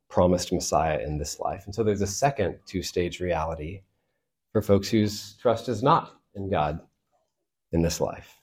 promised 0.07 0.53
Messiah 0.53 0.99
in 0.99 1.17
this 1.17 1.39
life. 1.39 1.63
And 1.65 1.73
so 1.73 1.83
there's 1.83 2.03
a 2.03 2.07
second 2.07 2.59
two 2.67 2.83
stage 2.83 3.19
reality 3.19 3.81
for 4.51 4.61
folks 4.61 4.87
whose 4.87 5.33
trust 5.41 5.67
is 5.67 5.81
not 5.81 6.19
in 6.35 6.47
God, 6.47 6.79
in 7.71 7.81
this 7.81 7.99
life. 7.99 8.39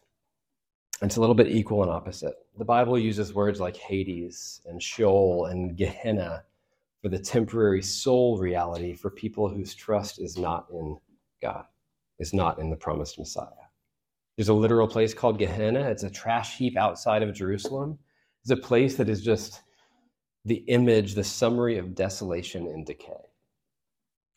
It's 1.03 1.17
a 1.17 1.21
little 1.21 1.37
bit 1.37 1.47
equal 1.47 1.83
and 1.83 1.93
opposite. 1.93 2.35
The 2.59 2.65
Bible 2.65 2.99
uses 2.99 3.33
words 3.33 3.61
like 3.61 3.77
Hades 3.77 4.61
and 4.67 4.83
Sheol 4.83 5.47
and 5.47 5.77
Gehenna 5.77 6.43
for 7.01 7.11
the 7.11 7.19
temporary 7.21 7.81
soul 7.81 8.39
reality 8.39 8.93
for 8.97 9.09
people 9.09 9.49
whose 9.49 9.73
trust 9.73 10.21
is 10.21 10.37
not 10.37 10.67
in 10.73 10.99
God, 11.41 11.67
is 12.19 12.35
not 12.35 12.59
in 12.59 12.71
the 12.71 12.77
promised 12.77 13.17
Messiah. 13.17 13.70
There's 14.41 14.49
a 14.49 14.55
literal 14.55 14.89
place 14.89 15.13
called 15.13 15.39
Gehenna. 15.39 15.81
It's 15.91 16.03
a 16.03 16.09
trash 16.09 16.57
heap 16.57 16.79
outside 16.79 17.23
of 17.23 17.35
Jerusalem. 17.35 17.99
It's 18.41 18.51
a 18.51 18.57
place 18.57 18.97
that 18.97 19.11
is 19.11 19.21
just 19.21 19.61
the 20.47 20.65
image, 20.69 21.13
the 21.13 21.23
summary 21.23 21.77
of 21.77 21.95
desolation 21.95 22.67
and 22.67 22.87
decay. 22.87 23.21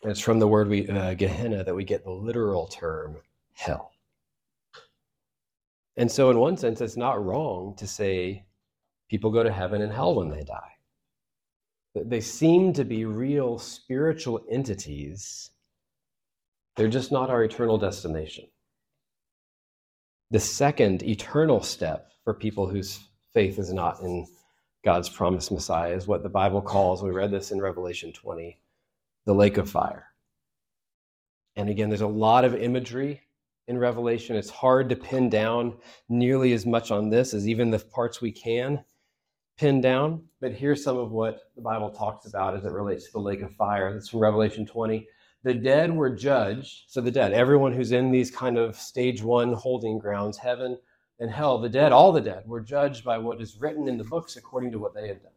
And 0.02 0.12
it's 0.12 0.20
from 0.20 0.40
the 0.40 0.48
word 0.50 0.68
we, 0.68 0.90
uh, 0.90 1.14
Gehenna 1.14 1.64
that 1.64 1.74
we 1.74 1.86
get 1.86 2.04
the 2.04 2.12
literal 2.12 2.68
term 2.68 3.16
hell. 3.54 3.94
And 5.96 6.12
so, 6.12 6.30
in 6.30 6.38
one 6.38 6.58
sense, 6.58 6.82
it's 6.82 6.98
not 6.98 7.24
wrong 7.24 7.74
to 7.78 7.88
say 7.88 8.44
people 9.10 9.32
go 9.32 9.42
to 9.42 9.54
heaven 9.54 9.82
and 9.82 9.94
hell 9.94 10.16
when 10.16 10.30
they 10.30 10.44
die. 10.44 10.74
They 11.96 12.20
seem 12.20 12.74
to 12.74 12.84
be 12.84 13.06
real 13.06 13.58
spiritual 13.58 14.42
entities, 14.52 15.52
they're 16.76 16.90
just 16.90 17.14
not 17.14 17.30
our 17.30 17.46
eternal 17.46 17.78
destination. 17.78 18.48
The 20.34 20.40
second 20.40 21.04
eternal 21.04 21.62
step 21.62 22.10
for 22.24 22.34
people 22.34 22.68
whose 22.68 23.00
faith 23.36 23.60
is 23.60 23.72
not 23.72 24.02
in 24.02 24.26
God's 24.84 25.08
promised 25.08 25.52
Messiah 25.52 25.94
is 25.94 26.08
what 26.08 26.24
the 26.24 26.30
Bible 26.30 26.60
calls, 26.60 27.04
we 27.04 27.12
read 27.12 27.30
this 27.30 27.52
in 27.52 27.62
Revelation 27.62 28.12
20, 28.12 28.60
the 29.28 29.36
lake 29.36 29.58
of 29.58 29.70
fire. 29.70 30.08
And 31.56 31.70
again, 31.70 31.88
there's 31.88 32.02
a 32.02 32.08
lot 32.08 32.46
of 32.46 32.56
imagery 32.56 33.22
in 33.68 33.78
Revelation. 33.78 34.36
It's 34.36 34.50
hard 34.50 34.90
to 34.90 34.96
pin 34.96 35.30
down 35.30 35.78
nearly 36.10 36.54
as 36.54 36.66
much 36.66 36.90
on 36.90 37.12
this 37.12 37.36
as 37.36 37.48
even 37.48 37.70
the 37.70 37.78
parts 37.78 38.20
we 38.20 38.32
can 38.32 38.84
pin 39.60 39.82
down. 39.82 40.24
But 40.42 40.54
here's 40.54 40.84
some 40.84 40.98
of 40.98 41.12
what 41.12 41.42
the 41.56 41.62
Bible 41.62 41.92
talks 41.92 42.26
about 42.26 42.56
as 42.56 42.66
it 42.66 42.72
relates 42.72 43.06
to 43.06 43.12
the 43.12 43.20
lake 43.20 43.44
of 43.44 43.54
fire. 43.54 43.94
That's 43.94 44.10
from 44.10 44.22
Revelation 44.22 44.66
20. 44.66 45.08
The 45.44 45.54
dead 45.54 45.94
were 45.94 46.10
judged. 46.10 46.86
So 46.88 47.02
the 47.02 47.12
dead, 47.12 47.34
everyone 47.34 47.74
who's 47.74 47.92
in 47.92 48.12
these 48.12 48.32
kind 48.32 48.58
of 48.58 48.76
stage 48.78 49.22
one 49.22 49.54
holding 49.54 50.00
grounds, 50.00 50.38
heaven 50.38 50.78
and 51.20 51.30
hell, 51.30 51.60
the 51.60 51.70
dead, 51.70 51.92
all 51.92 52.12
the 52.12 52.22
dead, 52.22 52.44
were 52.48 52.62
judged 52.62 53.04
by 53.04 53.18
what 53.18 53.42
is 53.42 53.58
written 53.58 53.88
in 53.88 53.98
the 53.98 54.04
books 54.04 54.36
according 54.36 54.72
to 54.72 54.80
what 54.80 54.94
they 54.94 55.08
had 55.08 55.22
done. 55.22 55.32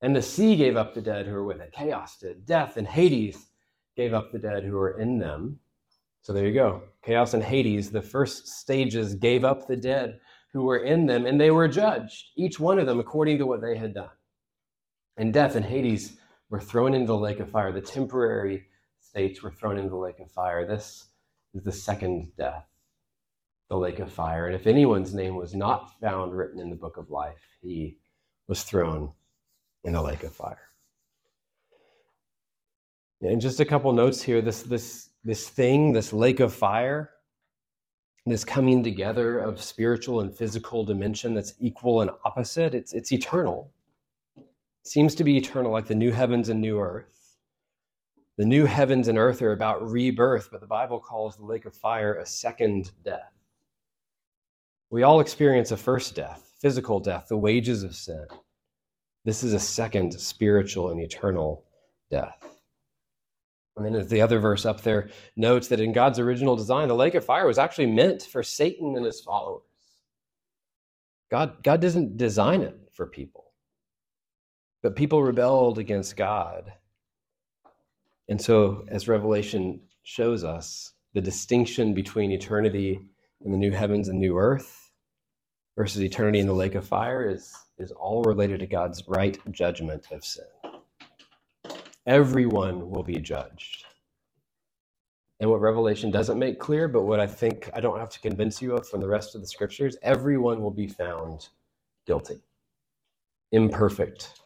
And 0.00 0.14
the 0.14 0.22
sea 0.22 0.56
gave 0.56 0.76
up 0.76 0.94
the 0.94 1.00
dead 1.00 1.26
who 1.26 1.32
were 1.32 1.44
with 1.44 1.60
it. 1.60 1.72
Chaos 1.72 2.18
did. 2.18 2.46
Death 2.46 2.76
and 2.76 2.86
Hades 2.86 3.48
gave 3.96 4.14
up 4.14 4.30
the 4.30 4.38
dead 4.38 4.62
who 4.62 4.72
were 4.72 5.00
in 5.00 5.18
them. 5.18 5.58
So 6.22 6.32
there 6.32 6.46
you 6.46 6.54
go. 6.54 6.82
Chaos 7.02 7.34
and 7.34 7.42
Hades, 7.42 7.90
the 7.90 8.02
first 8.02 8.46
stages, 8.46 9.14
gave 9.14 9.44
up 9.44 9.66
the 9.66 9.76
dead 9.76 10.20
who 10.52 10.62
were 10.62 10.78
in 10.78 11.06
them, 11.06 11.26
and 11.26 11.40
they 11.40 11.50
were 11.50 11.68
judged, 11.68 12.26
each 12.36 12.60
one 12.60 12.78
of 12.78 12.86
them 12.86 13.00
according 13.00 13.38
to 13.38 13.46
what 13.46 13.60
they 13.60 13.76
had 13.76 13.94
done. 13.94 14.10
And 15.16 15.32
death 15.32 15.56
and 15.56 15.64
Hades 15.64 16.16
were 16.48 16.60
thrown 16.60 16.94
into 16.94 17.08
the 17.08 17.18
lake 17.18 17.40
of 17.40 17.50
fire. 17.50 17.72
The 17.72 17.80
temporary 17.80 18.66
states 19.18 19.42
were 19.42 19.50
thrown 19.50 19.78
into 19.78 19.90
the 19.90 19.96
lake 19.96 20.20
of 20.20 20.30
fire. 20.30 20.64
This 20.64 21.08
is 21.52 21.64
the 21.64 21.72
second 21.72 22.30
death, 22.38 22.64
the 23.68 23.76
lake 23.76 23.98
of 23.98 24.12
fire. 24.12 24.46
And 24.46 24.54
if 24.54 24.68
anyone's 24.68 25.12
name 25.12 25.34
was 25.34 25.56
not 25.56 25.98
found 26.00 26.36
written 26.36 26.60
in 26.60 26.70
the 26.70 26.76
book 26.76 26.96
of 26.96 27.10
life, 27.10 27.42
he 27.60 27.98
was 28.46 28.62
thrown 28.62 29.10
in 29.82 29.92
the 29.92 30.00
lake 30.00 30.22
of 30.22 30.32
fire. 30.32 30.70
And 33.20 33.40
just 33.40 33.58
a 33.58 33.64
couple 33.64 33.92
notes 33.92 34.22
here. 34.22 34.40
This 34.40 34.62
this 34.62 35.10
this 35.24 35.48
thing, 35.48 35.92
this 35.92 36.12
lake 36.12 36.38
of 36.38 36.54
fire, 36.54 37.10
this 38.24 38.44
coming 38.44 38.84
together 38.84 39.40
of 39.40 39.60
spiritual 39.60 40.20
and 40.20 40.32
physical 40.32 40.84
dimension 40.84 41.34
that's 41.34 41.54
equal 41.58 42.02
and 42.02 42.10
opposite, 42.24 42.72
it's, 42.72 42.92
it's 42.92 43.10
eternal. 43.10 43.72
It 44.36 44.46
seems 44.84 45.16
to 45.16 45.24
be 45.24 45.36
eternal, 45.36 45.72
like 45.72 45.86
the 45.86 45.96
new 45.96 46.12
heavens 46.12 46.50
and 46.50 46.60
new 46.60 46.78
earth. 46.78 47.17
The 48.38 48.46
new 48.46 48.66
heavens 48.66 49.08
and 49.08 49.18
earth 49.18 49.42
are 49.42 49.50
about 49.50 49.90
rebirth, 49.90 50.50
but 50.52 50.60
the 50.60 50.66
Bible 50.66 51.00
calls 51.00 51.36
the 51.36 51.44
lake 51.44 51.64
of 51.64 51.74
fire 51.74 52.14
a 52.14 52.24
second 52.24 52.92
death. 53.04 53.32
We 54.90 55.02
all 55.02 55.18
experience 55.18 55.72
a 55.72 55.76
first 55.76 56.14
death, 56.14 56.52
physical 56.60 57.00
death, 57.00 57.26
the 57.28 57.36
wages 57.36 57.82
of 57.82 57.96
sin. 57.96 58.26
This 59.24 59.42
is 59.42 59.54
a 59.54 59.58
second 59.58 60.12
spiritual 60.20 60.90
and 60.90 61.00
eternal 61.00 61.64
death. 62.12 62.60
And 63.76 63.84
then 63.84 64.06
the 64.06 64.22
other 64.22 64.38
verse 64.38 64.64
up 64.64 64.82
there 64.82 65.10
notes 65.36 65.66
that 65.68 65.80
in 65.80 65.92
God's 65.92 66.20
original 66.20 66.54
design, 66.54 66.86
the 66.86 66.94
lake 66.94 67.16
of 67.16 67.24
fire 67.24 67.46
was 67.46 67.58
actually 67.58 67.86
meant 67.86 68.22
for 68.22 68.44
Satan 68.44 68.96
and 68.96 69.04
his 69.04 69.20
followers. 69.20 69.62
God, 71.28 71.60
God 71.64 71.80
doesn't 71.80 72.16
design 72.16 72.62
it 72.62 72.76
for 72.92 73.06
people. 73.06 73.52
But 74.80 74.94
people 74.94 75.24
rebelled 75.24 75.78
against 75.78 76.16
God. 76.16 76.72
And 78.28 78.40
so, 78.40 78.84
as 78.88 79.08
Revelation 79.08 79.80
shows 80.02 80.44
us, 80.44 80.92
the 81.14 81.20
distinction 81.20 81.94
between 81.94 82.30
eternity 82.30 83.00
in 83.44 83.52
the 83.52 83.58
new 83.58 83.70
heavens 83.70 84.08
and 84.08 84.20
new 84.20 84.36
earth 84.38 84.90
versus 85.76 86.02
eternity 86.02 86.38
in 86.38 86.46
the 86.46 86.52
lake 86.52 86.74
of 86.74 86.86
fire 86.86 87.28
is, 87.28 87.54
is 87.78 87.92
all 87.92 88.22
related 88.24 88.60
to 88.60 88.66
God's 88.66 89.02
right 89.08 89.38
judgment 89.52 90.08
of 90.10 90.24
sin 90.24 90.44
everyone 92.08 92.90
will 92.90 93.02
be 93.02 93.20
judged. 93.20 93.84
And 95.40 95.50
what 95.50 95.60
Revelation 95.60 96.10
doesn't 96.10 96.38
make 96.38 96.58
clear, 96.58 96.88
but 96.88 97.02
what 97.02 97.20
I 97.20 97.26
think 97.26 97.70
I 97.74 97.80
don't 97.80 98.00
have 98.00 98.08
to 98.10 98.20
convince 98.20 98.60
you 98.62 98.74
of 98.74 98.88
from 98.88 99.00
the 99.00 99.06
rest 99.06 99.34
of 99.34 99.42
the 99.42 99.46
scriptures, 99.46 99.96
everyone 100.02 100.62
will 100.62 100.72
be 100.72 100.88
found 100.88 101.48
guilty, 102.06 102.40
imperfect. 103.52 104.40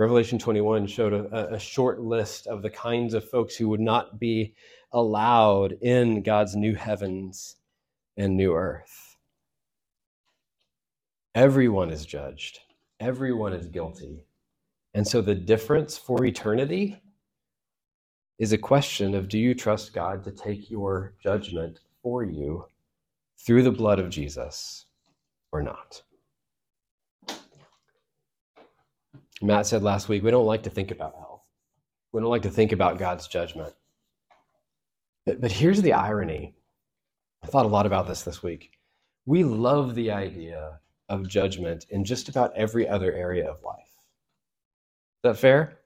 Revelation 0.00 0.38
21 0.38 0.86
showed 0.86 1.12
a, 1.12 1.52
a, 1.52 1.58
short 1.58 2.00
list 2.00 2.46
of 2.46 2.62
the 2.62 2.70
kinds 2.70 3.12
of 3.12 3.28
folks 3.28 3.54
who 3.54 3.68
would 3.68 3.80
not 3.80 4.18
be 4.18 4.54
allowed 4.92 5.72
in 5.82 6.22
God's 6.22 6.56
new 6.56 6.74
heavens 6.74 7.56
and 8.16 8.34
new 8.34 8.54
earth. 8.54 9.18
Everyone 11.34 11.90
is 11.90 12.06
judged, 12.06 12.60
everyone 12.98 13.52
is 13.52 13.66
guilty. 13.66 14.24
And 14.94 15.06
so 15.06 15.20
the 15.20 15.34
difference 15.34 15.98
for 15.98 16.24
eternity 16.24 16.98
is 18.38 18.54
a 18.54 18.58
question 18.58 19.14
of 19.14 19.28
do 19.28 19.38
you 19.38 19.54
trust 19.54 19.92
God 19.92 20.24
to 20.24 20.30
take 20.30 20.70
your 20.70 21.12
judgment 21.22 21.80
for 22.02 22.24
you 22.24 22.64
through 23.38 23.64
the 23.64 23.70
blood 23.70 23.98
of 23.98 24.08
Jesus 24.08 24.86
or 25.52 25.62
not? 25.62 26.00
Matt 29.42 29.66
said 29.66 29.82
last 29.82 30.08
week, 30.08 30.22
we 30.22 30.30
don't 30.30 30.46
like 30.46 30.62
to 30.64 30.70
think 30.70 30.90
about 30.90 31.14
hell. 31.14 31.46
We 32.12 32.20
don't 32.20 32.30
like 32.30 32.42
to 32.42 32.50
think 32.50 32.72
about 32.72 32.98
God's 32.98 33.26
judgment. 33.28 33.72
But, 35.24 35.40
but 35.40 35.52
here's 35.52 35.80
the 35.80 35.92
irony. 35.92 36.54
I 37.42 37.46
thought 37.46 37.66
a 37.66 37.68
lot 37.68 37.86
about 37.86 38.06
this 38.06 38.22
this 38.22 38.42
week. 38.42 38.72
We 39.26 39.44
love 39.44 39.94
the 39.94 40.10
idea 40.10 40.80
of 41.08 41.28
judgment 41.28 41.86
in 41.90 42.04
just 42.04 42.28
about 42.28 42.54
every 42.56 42.88
other 42.88 43.12
area 43.12 43.48
of 43.48 43.62
life 43.62 43.90
that 45.22 45.38
fair? 45.38 45.78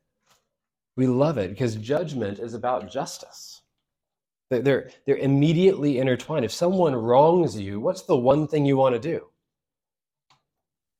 We 0.96 1.06
love 1.06 1.38
it 1.38 1.50
because 1.50 1.76
judgment 1.76 2.38
is 2.38 2.54
about 2.54 2.90
justice. 2.90 3.62
They're, 4.50 4.90
they're 5.06 5.16
immediately 5.16 5.98
intertwined. 5.98 6.44
If 6.44 6.52
someone 6.52 6.94
wrongs 6.94 7.58
you, 7.58 7.80
what's 7.80 8.02
the 8.02 8.16
one 8.16 8.46
thing 8.46 8.64
you 8.64 8.76
want 8.76 8.94
to 8.94 9.00
do? 9.00 9.26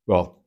Well, 0.07 0.44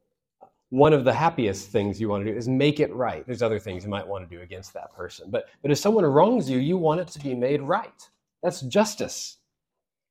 one 0.70 0.94
of 0.94 1.06
the 1.06 1.14
happiest 1.14 1.70
things 1.70 2.00
you 2.00 2.10
want 2.10 2.26
to 2.26 2.32
do 2.32 2.38
is 2.38 2.48
make 2.48 2.80
it 2.80 2.94
right. 2.94 3.26
There's 3.26 3.42
other 3.42 3.60
things 3.60 3.84
you 3.84 3.90
might 3.90 4.08
want 4.08 4.30
to 4.30 4.36
do 4.36 4.42
against 4.42 4.74
that 4.74 4.94
person. 4.94 5.30
But, 5.32 5.46
but 5.62 5.72
if 5.72 5.78
someone 5.78 6.06
wrongs 6.06 6.50
you, 6.50 6.58
you 6.58 6.78
want 6.78 7.00
it 7.00 7.08
to 7.10 7.20
be 7.20 7.34
made 7.34 7.62
right. 7.62 8.10
That's 8.44 8.62
justice. 8.62 9.38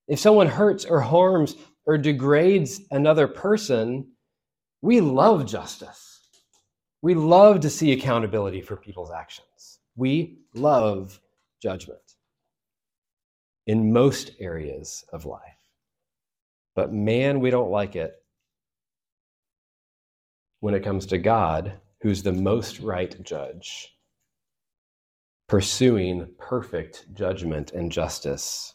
If 0.08 0.18
someone 0.18 0.46
hurts 0.46 0.84
or 0.84 1.00
harms 1.00 1.56
or 1.84 1.98
degrades 1.98 2.80
another 2.90 3.28
person, 3.28 4.08
we 4.80 5.00
love 5.00 5.46
justice. 5.46 6.20
We 7.02 7.14
love 7.14 7.60
to 7.60 7.70
see 7.70 7.92
accountability 7.92 8.62
for 8.62 8.76
people's 8.76 9.10
actions. 9.10 9.80
We 9.94 10.38
love 10.54 11.20
judgment 11.62 12.00
in 13.66 13.92
most 13.92 14.30
areas 14.40 15.04
of 15.12 15.26
life. 15.26 15.40
But 16.74 16.92
man, 16.92 17.40
we 17.40 17.50
don't 17.50 17.70
like 17.70 17.96
it 17.96 18.14
when 20.60 20.74
it 20.74 20.84
comes 20.84 21.06
to 21.06 21.18
God, 21.18 21.74
who's 22.00 22.22
the 22.22 22.32
most 22.32 22.80
right 22.80 23.22
judge, 23.22 23.96
pursuing 25.48 26.28
perfect 26.38 27.06
judgment 27.14 27.72
and 27.72 27.90
justice 27.90 28.74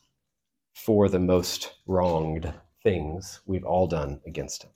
for 0.73 1.09
the 1.09 1.19
most 1.19 1.73
wronged 1.85 2.53
things 2.83 3.41
we've 3.45 3.65
all 3.65 3.87
done 3.87 4.19
against 4.25 4.63
him. 4.63 4.71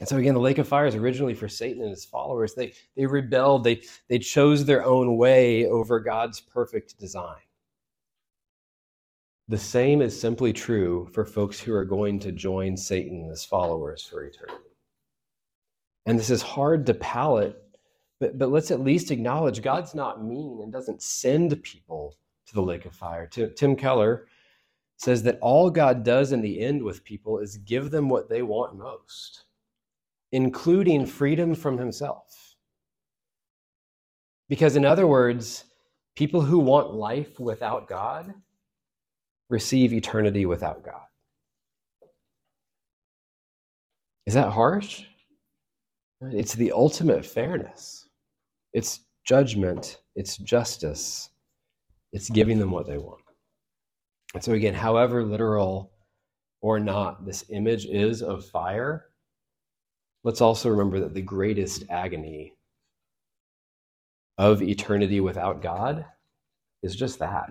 And 0.00 0.08
so 0.08 0.16
again, 0.16 0.34
the 0.34 0.40
lake 0.40 0.58
of 0.58 0.66
fire 0.66 0.86
is 0.86 0.94
originally 0.94 1.34
for 1.34 1.46
Satan 1.46 1.82
and 1.82 1.90
his 1.90 2.06
followers. 2.06 2.54
They 2.54 2.72
they 2.96 3.04
rebelled, 3.04 3.64
they 3.64 3.82
they 4.08 4.18
chose 4.18 4.64
their 4.64 4.84
own 4.84 5.18
way 5.18 5.66
over 5.66 6.00
God's 6.00 6.40
perfect 6.40 6.98
design. 6.98 7.36
The 9.48 9.58
same 9.58 10.00
is 10.00 10.18
simply 10.18 10.52
true 10.52 11.08
for 11.12 11.24
folks 11.26 11.60
who 11.60 11.74
are 11.74 11.84
going 11.84 12.18
to 12.20 12.32
join 12.32 12.76
Satan 12.76 13.28
as 13.30 13.44
followers 13.44 14.02
for 14.02 14.24
eternity. 14.24 14.69
And 16.06 16.18
this 16.18 16.30
is 16.30 16.42
hard 16.42 16.86
to 16.86 16.94
palate, 16.94 17.56
but, 18.18 18.38
but 18.38 18.50
let's 18.50 18.70
at 18.70 18.80
least 18.80 19.10
acknowledge 19.10 19.62
God's 19.62 19.94
not 19.94 20.24
mean 20.24 20.60
and 20.62 20.72
doesn't 20.72 21.02
send 21.02 21.62
people 21.62 22.16
to 22.46 22.54
the 22.54 22.62
lake 22.62 22.84
of 22.86 22.94
fire. 22.94 23.26
Tim 23.26 23.76
Keller 23.76 24.26
says 24.96 25.22
that 25.22 25.38
all 25.40 25.70
God 25.70 26.02
does 26.02 26.32
in 26.32 26.42
the 26.42 26.60
end 26.60 26.82
with 26.82 27.04
people 27.04 27.38
is 27.38 27.56
give 27.58 27.90
them 27.90 28.08
what 28.08 28.28
they 28.28 28.42
want 28.42 28.76
most, 28.76 29.44
including 30.32 31.06
freedom 31.06 31.54
from 31.54 31.78
himself. 31.78 32.56
Because, 34.48 34.76
in 34.76 34.84
other 34.84 35.06
words, 35.06 35.64
people 36.16 36.42
who 36.42 36.58
want 36.58 36.92
life 36.92 37.38
without 37.38 37.88
God 37.88 38.34
receive 39.48 39.92
eternity 39.92 40.44
without 40.44 40.84
God. 40.84 41.02
Is 44.26 44.34
that 44.34 44.52
harsh? 44.52 45.04
It's 46.20 46.54
the 46.54 46.72
ultimate 46.72 47.24
fairness. 47.24 48.08
It's 48.72 49.00
judgment, 49.24 49.98
it's 50.14 50.36
justice, 50.36 51.30
it's 52.12 52.28
giving 52.28 52.58
them 52.58 52.70
what 52.70 52.86
they 52.86 52.98
want. 52.98 53.22
And 54.34 54.44
so, 54.44 54.52
again, 54.52 54.74
however 54.74 55.24
literal 55.24 55.92
or 56.60 56.78
not 56.78 57.24
this 57.24 57.44
image 57.48 57.86
is 57.86 58.22
of 58.22 58.44
fire, 58.44 59.06
let's 60.22 60.40
also 60.40 60.68
remember 60.68 61.00
that 61.00 61.14
the 61.14 61.22
greatest 61.22 61.84
agony 61.88 62.54
of 64.38 64.62
eternity 64.62 65.20
without 65.20 65.62
God 65.62 66.04
is 66.82 66.96
just 66.96 67.18
that 67.18 67.50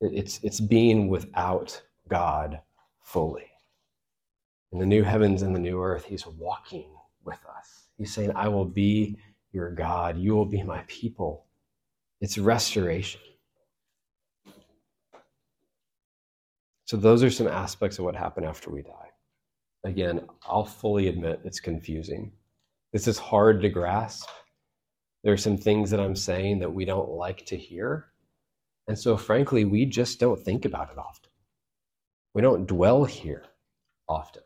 it's, 0.00 0.40
it's 0.42 0.60
being 0.60 1.08
without 1.08 1.80
God 2.08 2.60
fully. 3.02 3.50
In 4.72 4.78
the 4.78 4.86
new 4.86 5.02
heavens 5.02 5.42
and 5.42 5.54
the 5.54 5.60
new 5.60 5.82
earth, 5.82 6.04
He's 6.04 6.26
walking 6.26 6.93
with 7.24 7.40
us. 7.58 7.88
He's 7.98 8.12
saying, 8.12 8.32
I 8.34 8.48
will 8.48 8.64
be 8.64 9.16
your 9.52 9.70
God. 9.70 10.18
You 10.18 10.34
will 10.34 10.46
be 10.46 10.62
my 10.62 10.82
people. 10.86 11.46
It's 12.20 12.38
restoration. 12.38 13.20
So, 16.86 16.96
those 16.96 17.22
are 17.22 17.30
some 17.30 17.48
aspects 17.48 17.98
of 17.98 18.04
what 18.04 18.14
happened 18.14 18.46
after 18.46 18.70
we 18.70 18.82
die. 18.82 19.10
Again, 19.84 20.20
I'll 20.46 20.64
fully 20.64 21.08
admit 21.08 21.40
it's 21.44 21.60
confusing. 21.60 22.32
This 22.92 23.08
is 23.08 23.18
hard 23.18 23.62
to 23.62 23.68
grasp. 23.68 24.28
There 25.22 25.32
are 25.32 25.38
some 25.38 25.56
things 25.56 25.90
that 25.90 26.00
I'm 26.00 26.16
saying 26.16 26.58
that 26.60 26.72
we 26.72 26.84
don't 26.84 27.10
like 27.10 27.46
to 27.46 27.56
hear. 27.56 28.06
And 28.88 28.98
so, 28.98 29.16
frankly, 29.16 29.64
we 29.64 29.86
just 29.86 30.20
don't 30.20 30.40
think 30.40 30.64
about 30.64 30.90
it 30.90 30.98
often. 30.98 31.30
We 32.34 32.42
don't 32.42 32.66
dwell 32.66 33.04
here 33.04 33.44
often. 34.08 34.42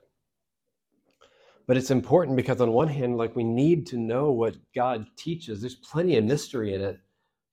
But 1.69 1.77
it's 1.77 1.91
important 1.91 2.35
because, 2.35 2.63
on 2.63 2.73
one 2.73 2.89
hand, 2.89 3.19
like 3.19 3.37
we 3.37 3.45
need 3.45 3.87
to 3.89 3.99
know 3.99 4.33
what 4.33 4.57
God 4.75 5.07
teaches. 5.17 5.61
There's 5.61 5.75
plenty 5.75 6.17
of 6.17 6.25
mystery 6.25 6.75
in 6.75 6.81
it, 6.81 6.99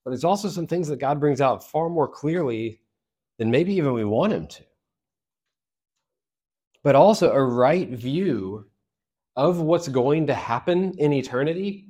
but 0.02 0.10
there's 0.10 0.24
also 0.24 0.48
some 0.48 0.66
things 0.66 0.88
that 0.88 0.98
God 0.98 1.20
brings 1.20 1.42
out 1.42 1.70
far 1.70 1.90
more 1.90 2.08
clearly 2.08 2.80
than 3.38 3.50
maybe 3.50 3.74
even 3.74 3.92
we 3.92 4.06
want 4.06 4.32
Him 4.32 4.46
to. 4.46 4.64
But 6.82 6.96
also, 6.96 7.30
a 7.30 7.44
right 7.44 7.90
view 7.90 8.64
of 9.36 9.60
what's 9.60 9.88
going 9.88 10.28
to 10.28 10.34
happen 10.34 10.94
in 10.96 11.12
eternity 11.12 11.86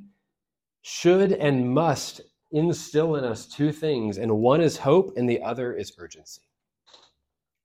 should 0.82 1.32
and 1.32 1.72
must 1.72 2.22
instill 2.50 3.14
in 3.14 3.24
us 3.24 3.46
two 3.46 3.70
things, 3.70 4.18
and 4.18 4.38
one 4.38 4.60
is 4.60 4.76
hope, 4.76 5.16
and 5.16 5.30
the 5.30 5.40
other 5.42 5.74
is 5.74 5.92
urgency. 5.96 6.42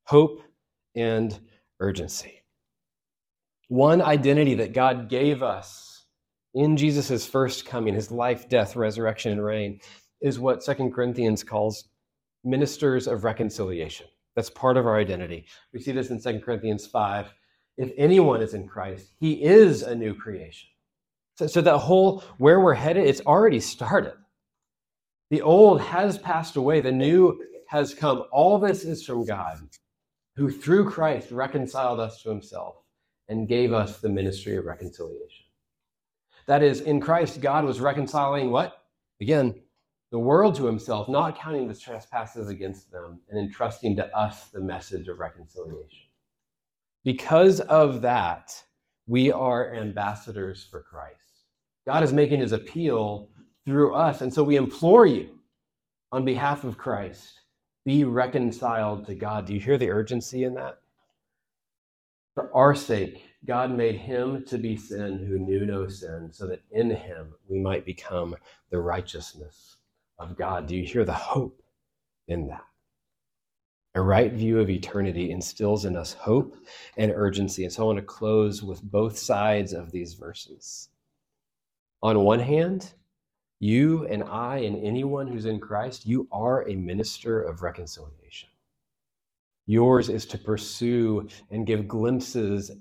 Hope 0.04 0.44
and 0.94 1.40
urgency. 1.80 2.41
One 3.72 4.02
identity 4.02 4.56
that 4.56 4.74
God 4.74 5.08
gave 5.08 5.42
us 5.42 6.04
in 6.54 6.76
Jesus' 6.76 7.26
first 7.26 7.66
coming, 7.66 7.94
his 7.94 8.12
life, 8.12 8.50
death, 8.50 8.76
resurrection, 8.76 9.32
and 9.32 9.42
reign, 9.42 9.80
is 10.20 10.40
what 10.40 10.62
Second 10.62 10.92
Corinthians 10.92 11.42
calls 11.42 11.86
ministers 12.44 13.08
of 13.08 13.24
reconciliation. 13.24 14.08
That's 14.36 14.50
part 14.50 14.76
of 14.76 14.86
our 14.86 14.98
identity. 14.98 15.46
We 15.72 15.80
see 15.80 15.94
this 15.94 16.10
in 16.10 16.20
Second 16.20 16.42
Corinthians 16.42 16.86
5. 16.86 17.34
If 17.78 17.94
anyone 17.96 18.42
is 18.42 18.56
in 18.56 18.68
Christ, 18.68 19.14
he 19.22 19.42
is 19.42 19.84
a 19.84 19.96
new 19.96 20.16
creation. 20.16 20.68
So, 21.38 21.48
so 21.48 21.62
that 21.62 21.78
whole 21.78 22.26
where 22.40 22.60
we're 22.60 22.74
headed, 22.74 23.08
it's 23.08 23.22
already 23.22 23.62
started. 23.62 24.16
The 25.30 25.44
old 25.44 25.80
has 25.80 26.18
passed 26.18 26.58
away, 26.58 26.82
the 26.82 26.92
new 26.92 27.42
has 27.70 27.94
come. 27.94 28.24
All 28.34 28.60
this 28.60 28.84
is 28.84 29.06
from 29.06 29.26
God, 29.26 29.62
who 30.36 30.52
through 30.52 30.90
Christ 30.90 31.32
reconciled 31.32 32.02
us 32.02 32.22
to 32.24 32.30
himself 32.30 32.81
and 33.32 33.48
gave 33.48 33.72
us 33.72 34.00
the 34.00 34.10
ministry 34.10 34.58
of 34.58 34.66
reconciliation. 34.66 35.46
That 36.48 36.62
is, 36.62 36.82
in 36.82 37.00
Christ, 37.00 37.40
God 37.40 37.64
was 37.64 37.80
reconciling 37.80 38.52
what? 38.52 38.84
Again, 39.22 39.56
the 40.12 40.20
world 40.20 40.56
to 40.56 40.66
himself, 40.66 41.08
not 41.08 41.40
counting 41.40 41.70
the 41.70 41.74
trespasses 41.74 42.50
against 42.50 42.92
them, 42.92 43.22
and 43.30 43.40
entrusting 43.40 43.96
to 43.96 44.16
us 44.16 44.50
the 44.50 44.60
message 44.60 45.08
of 45.08 45.20
reconciliation. 45.20 46.10
Because 47.06 47.62
of 47.62 48.02
that, 48.02 48.54
we 49.08 49.32
are 49.32 49.76
ambassadors 49.76 50.68
for 50.70 50.82
Christ. 50.82 51.16
God 51.88 52.04
is 52.04 52.12
making 52.12 52.42
his 52.42 52.52
appeal 52.52 53.30
through 53.66 53.96
us. 53.96 54.20
And 54.20 54.34
so 54.34 54.44
we 54.44 54.58
implore 54.58 55.06
you 55.06 55.40
on 56.12 56.26
behalf 56.26 56.66
of 56.66 56.78
Christ 56.78 57.40
be 57.86 58.04
reconciled 58.04 59.06
to 59.08 59.16
God. 59.16 59.46
Do 59.46 59.54
you 59.54 59.60
hear 59.62 59.78
the 59.78 59.90
urgency 59.90 60.44
in 60.44 60.54
that? 60.56 60.81
For 62.36 62.54
our 62.56 62.74
sake, 62.74 63.24
God 63.46 63.72
made 63.72 63.96
him 63.96 64.46
to 64.46 64.58
be 64.58 64.78
sin 64.78 65.18
who 65.20 65.40
knew 65.40 65.66
no 65.66 65.88
sin, 65.88 66.30
so 66.32 66.48
that 66.48 66.62
in 66.72 66.92
him 66.92 67.34
we 67.48 67.60
might 67.60 67.86
become 67.86 68.36
the 68.70 68.80
righteousness 68.80 69.78
of 70.18 70.38
God. 70.38 70.68
Do 70.68 70.76
you 70.76 70.86
hear 70.86 71.04
the 71.04 71.14
hope 71.14 71.62
in 72.28 72.48
that? 72.48 72.64
A 73.96 74.02
right 74.02 74.32
view 74.32 74.60
of 74.60 74.70
eternity 74.70 75.32
instills 75.32 75.84
in 75.84 75.98
us 75.98 76.14
hope 76.14 76.56
and 76.96 77.12
urgency. 77.14 77.66
And 77.66 77.74
so 77.74 77.84
I 77.84 77.86
want 77.88 78.00
to 78.00 78.06
close 78.06 78.64
with 78.64 78.82
both 78.82 79.18
sides 79.18 79.74
of 79.74 79.92
these 79.92 80.14
verses. 80.14 80.88
On 82.02 82.24
one 82.24 82.40
hand, 82.40 82.94
you 83.60 84.08
and 84.08 84.24
I 84.24 84.60
and 84.60 84.82
anyone 84.82 85.28
who's 85.28 85.46
in 85.46 85.60
Christ, 85.60 86.06
you 86.06 86.28
are 86.32 86.68
a 86.70 86.76
minister 86.76 87.42
of 87.42 87.64
reconciliation. 87.64 88.50
Yours 89.72 90.10
is 90.10 90.26
to 90.26 90.38
pursue 90.38 91.26
and 91.50 91.66
give 91.66 91.88
glimpses 91.88 92.72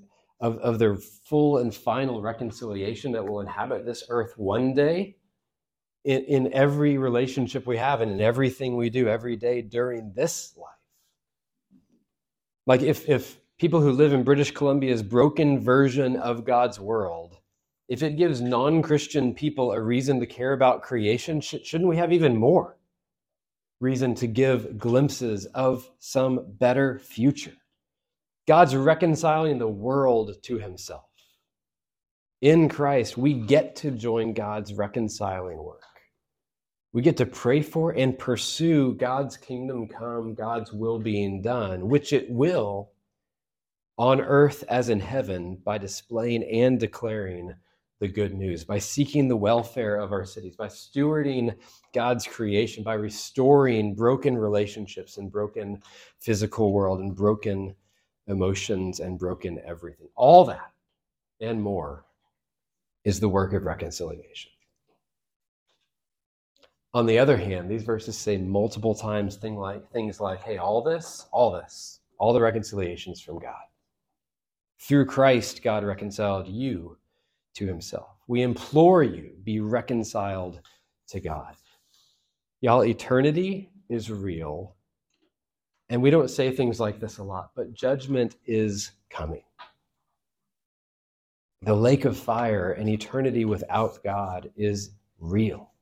of, 0.41 0.59
of 0.59 0.80
the 0.80 0.97
full 1.24 1.59
and 1.59 1.72
final 1.72 2.20
reconciliation 2.20 3.12
that 3.12 3.24
will 3.24 3.38
inhabit 3.38 3.86
this 3.86 4.03
earth 4.09 4.32
one 4.36 4.74
day 4.74 5.14
in, 6.05 6.24
in 6.24 6.53
every 6.53 6.99
relationship 6.99 7.64
we 7.64 7.76
have 7.76 8.01
and 8.01 8.11
in 8.11 8.20
everything 8.20 8.76
we 8.76 8.91
do 8.91 9.07
every 9.07 9.36
day 9.36 9.62
during 9.62 10.12
this 10.16 10.53
life. 10.57 10.74
Like 12.66 12.82
if, 12.82 13.09
if 13.09 13.38
people 13.57 13.80
who 13.80 13.93
live 13.93 14.12
in 14.12 14.24
British 14.24 14.51
Columbia's 14.51 15.05
broken 15.05 15.61
version 15.61 16.16
of 16.16 16.45
God's 16.45 16.80
world 16.80 17.36
if 17.91 18.05
it 18.05 18.16
gives 18.16 18.41
non 18.41 18.82
Christian 18.82 19.34
people 19.34 19.72
a 19.72 19.80
reason 19.80 20.20
to 20.20 20.26
care 20.26 20.55
about 20.55 20.82
creation, 20.82 21.41
sh- 21.41 21.57
shouldn't 21.64 21.91
we 21.91 21.97
have 21.97 22.12
even 22.12 22.36
more 22.36 22.76
reason 23.81 24.14
to 24.16 24.26
give 24.26 24.78
glimpses 24.78 25.47
of 25.47 25.91
some 25.99 26.55
better 26.59 26.99
future? 26.99 27.57
God's 28.47 28.76
reconciling 28.76 29.59
the 29.59 29.68
world 29.68 30.35
to 30.43 30.59
himself. 30.59 31.05
In 32.41 32.68
Christ, 32.68 33.18
we 33.18 33.35
get 33.35 33.76
to 33.76 33.91
join 33.91 34.33
God's 34.33 34.72
reconciling 34.72 35.59
work. 35.62 35.83
We 36.93 37.03
get 37.03 37.18
to 37.18 37.26
pray 37.26 37.62
for 37.62 37.93
and 37.93 38.18
pursue 38.18 38.95
God's 38.95 39.37
kingdom 39.37 39.87
come, 39.87 40.35
God's 40.35 40.72
will 40.72 40.99
being 40.99 41.43
done, 41.43 41.89
which 41.89 42.12
it 42.12 42.28
will 42.31 42.91
on 43.97 44.20
earth 44.20 44.64
as 44.68 44.89
in 44.89 44.99
heaven 44.99 45.57
by 45.62 45.78
displaying 45.78 46.43
and 46.43 46.81
declaring 46.81 47.55
the 48.01 48.09
good 48.09 48.34
news, 48.34 48.64
by 48.64 48.78
seeking 48.78 49.28
the 49.28 49.36
welfare 49.36 49.96
of 49.96 50.11
our 50.11 50.24
cities, 50.24 50.57
by 50.57 50.66
stewarding 50.66 51.55
God's 51.92 52.26
creation, 52.26 52.82
by 52.82 52.94
restoring 52.94 53.94
broken 53.94 54.36
relationships 54.36 55.18
and 55.18 55.30
broken 55.30 55.82
physical 56.18 56.72
world 56.72 57.01
and 57.01 57.14
broken 57.14 57.74
emotions 58.26 59.01
and 59.01 59.18
broken 59.18 59.61
everything. 59.66 60.09
All 60.16 60.46
that 60.46 60.72
and 61.40 61.61
more 61.61 62.05
is 63.05 63.20
the 63.20 63.28
work 63.28 63.53
of 63.53 63.64
reconciliation. 63.64 64.51
On 66.94 67.07
the 67.07 67.18
other 67.18 67.36
hand, 67.36 67.70
these 67.70 67.82
verses 67.82 68.16
say 68.16 68.38
multiple 68.38 68.94
times 68.94 69.36
thing 69.36 69.57
like, 69.57 69.88
things 69.92 70.20
like, 70.20 70.42
hey, 70.42 70.57
all 70.57 70.82
this, 70.82 71.26
all 71.32 71.53
this, 71.53 72.01
all 72.18 72.32
the 72.32 72.40
reconciliations 72.40 73.20
from 73.20 73.38
God. 73.38 73.62
Through 74.80 75.05
Christ, 75.05 75.62
God 75.62 75.84
reconciled 75.84 76.48
you 76.48 76.96
to 77.55 77.66
himself. 77.66 78.16
We 78.28 78.42
implore 78.42 79.03
you, 79.03 79.32
be 79.44 79.61
reconciled 79.61 80.61
to 81.09 81.20
God. 81.20 81.55
Y'all, 82.61 82.84
eternity 82.84 83.70
is 83.88 84.11
real, 84.11 84.76
And 85.90 86.01
we 86.01 86.11
don't 86.11 86.30
say 86.30 86.53
things 86.53 86.78
like 86.78 87.01
this 87.01 87.18
a 87.18 87.22
lot, 87.24 87.51
but 87.57 87.74
judgment 87.74 88.36
is 88.46 88.92
coming. 89.11 89.42
The 91.62 91.74
lake 91.74 92.05
of 92.05 92.16
fire 92.16 92.72
and 92.72 92.88
eternity 92.88 93.44
without 93.44 94.03
God 94.05 94.51
is 94.57 94.92
real 95.18 95.72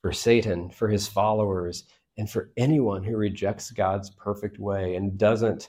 for 0.00 0.12
Satan, 0.12 0.70
for 0.70 0.88
his 0.88 1.06
followers, 1.06 1.84
and 2.16 2.28
for 2.28 2.50
anyone 2.56 3.04
who 3.04 3.16
rejects 3.16 3.70
God's 3.70 4.10
perfect 4.10 4.58
way 4.58 4.96
and 4.96 5.18
doesn't 5.18 5.68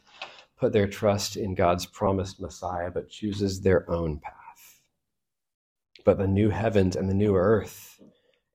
put 0.57 0.71
their 0.73 0.87
trust 0.87 1.35
in 1.35 1.53
God's 1.53 1.85
promised 1.85 2.39
Messiah, 2.39 2.89
but 2.89 3.09
chooses 3.09 3.61
their 3.61 3.89
own 3.91 4.19
path. 4.19 4.33
But 6.05 6.17
the 6.17 6.27
new 6.27 6.49
heavens 6.49 6.95
and 6.95 7.09
the 7.09 7.13
new 7.13 7.35
earth 7.35 8.01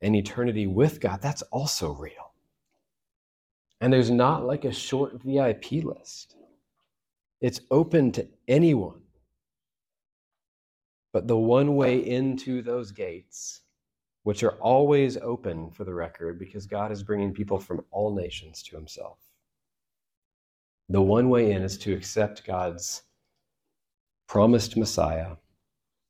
and 0.01 0.15
eternity 0.15 0.67
with 0.67 1.01
God, 1.01 1.21
that's 1.23 1.43
also 1.43 1.93
real. 1.93 2.33
And 3.81 3.93
there's 3.93 4.11
not 4.11 4.45
like 4.45 4.65
a 4.65 4.73
short 4.73 5.23
VIP 5.23 5.85
list, 5.85 6.37
it's 7.41 7.61
open 7.71 8.13
to 8.13 8.27
anyone. 8.49 9.01
But 11.13 11.27
the 11.27 11.37
one 11.37 11.77
way 11.77 12.07
into 12.07 12.61
those 12.61 12.93
gates, 12.93 13.63
which 14.25 14.43
are 14.43 14.57
always 14.61 15.17
open 15.17 15.71
for 15.71 15.85
the 15.85 15.95
record, 15.95 16.39
because 16.39 16.67
God 16.67 16.93
is 16.93 17.03
bringing 17.03 17.33
people 17.33 17.59
from 17.59 17.85
all 17.91 18.15
nations 18.15 18.63
to 18.65 18.77
himself. 18.77 19.19
The 20.91 21.01
one 21.01 21.29
way 21.29 21.53
in 21.53 21.63
is 21.63 21.79
to 21.79 21.95
accept 21.95 22.47
God's 22.47 23.03
promised 24.27 24.77
Messiah 24.77 25.37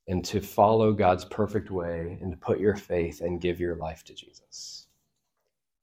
and 0.08 0.24
to 0.24 0.40
follow 0.40 0.92
God's 0.92 1.26
perfect 1.26 1.70
way 1.70 2.18
and 2.20 2.32
to 2.32 2.38
put 2.38 2.58
your 2.58 2.74
faith 2.74 3.20
and 3.20 3.40
give 3.40 3.60
your 3.60 3.76
life 3.76 4.02
to 4.04 4.14
Jesus 4.14 4.86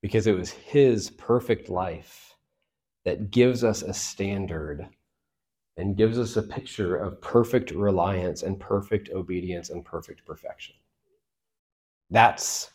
because 0.02 0.28
it 0.28 0.36
was 0.36 0.52
his 0.52 1.10
perfect 1.12 1.70
life 1.70 2.36
that 3.06 3.32
gives 3.32 3.64
us 3.64 3.82
a 3.82 3.94
standard 3.94 4.88
and 5.78 5.98
gives 5.98 6.18
us 6.18 6.38
a 6.38 6.44
picture 6.44 6.96
of 6.96 7.22
perfect 7.22 7.72
reliance 7.72 8.44
and 8.44 8.60
perfect 8.60 9.10
obedience 9.10 9.70
and 9.70 9.84
perfect 9.84 10.26
perfection. 10.26 10.76
That's 12.10 12.72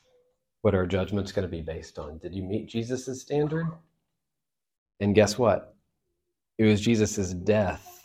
what 0.62 0.74
our 0.74 0.86
judgment's 0.86 1.32
going 1.32 1.48
to 1.48 1.56
be 1.56 1.62
based 1.62 1.98
on. 1.98 2.18
Did 2.18 2.34
you 2.34 2.42
meet 2.42 2.68
Jesus' 2.68 3.20
standard? 3.20 3.66
And 5.00 5.14
guess 5.14 5.38
what? 5.38 5.76
It 6.58 6.64
was 6.64 6.80
Jesus' 6.80 7.32
death 7.32 7.99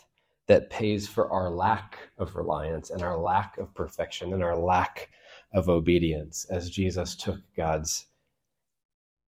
that 0.46 0.70
pays 0.70 1.08
for 1.08 1.30
our 1.30 1.50
lack 1.50 1.98
of 2.18 2.36
reliance 2.36 2.90
and 2.90 3.02
our 3.02 3.18
lack 3.18 3.58
of 3.58 3.74
perfection 3.74 4.32
and 4.32 4.42
our 4.42 4.56
lack 4.56 5.10
of 5.52 5.68
obedience 5.68 6.46
as 6.50 6.70
Jesus 6.70 7.16
took 7.16 7.40
God's 7.56 8.06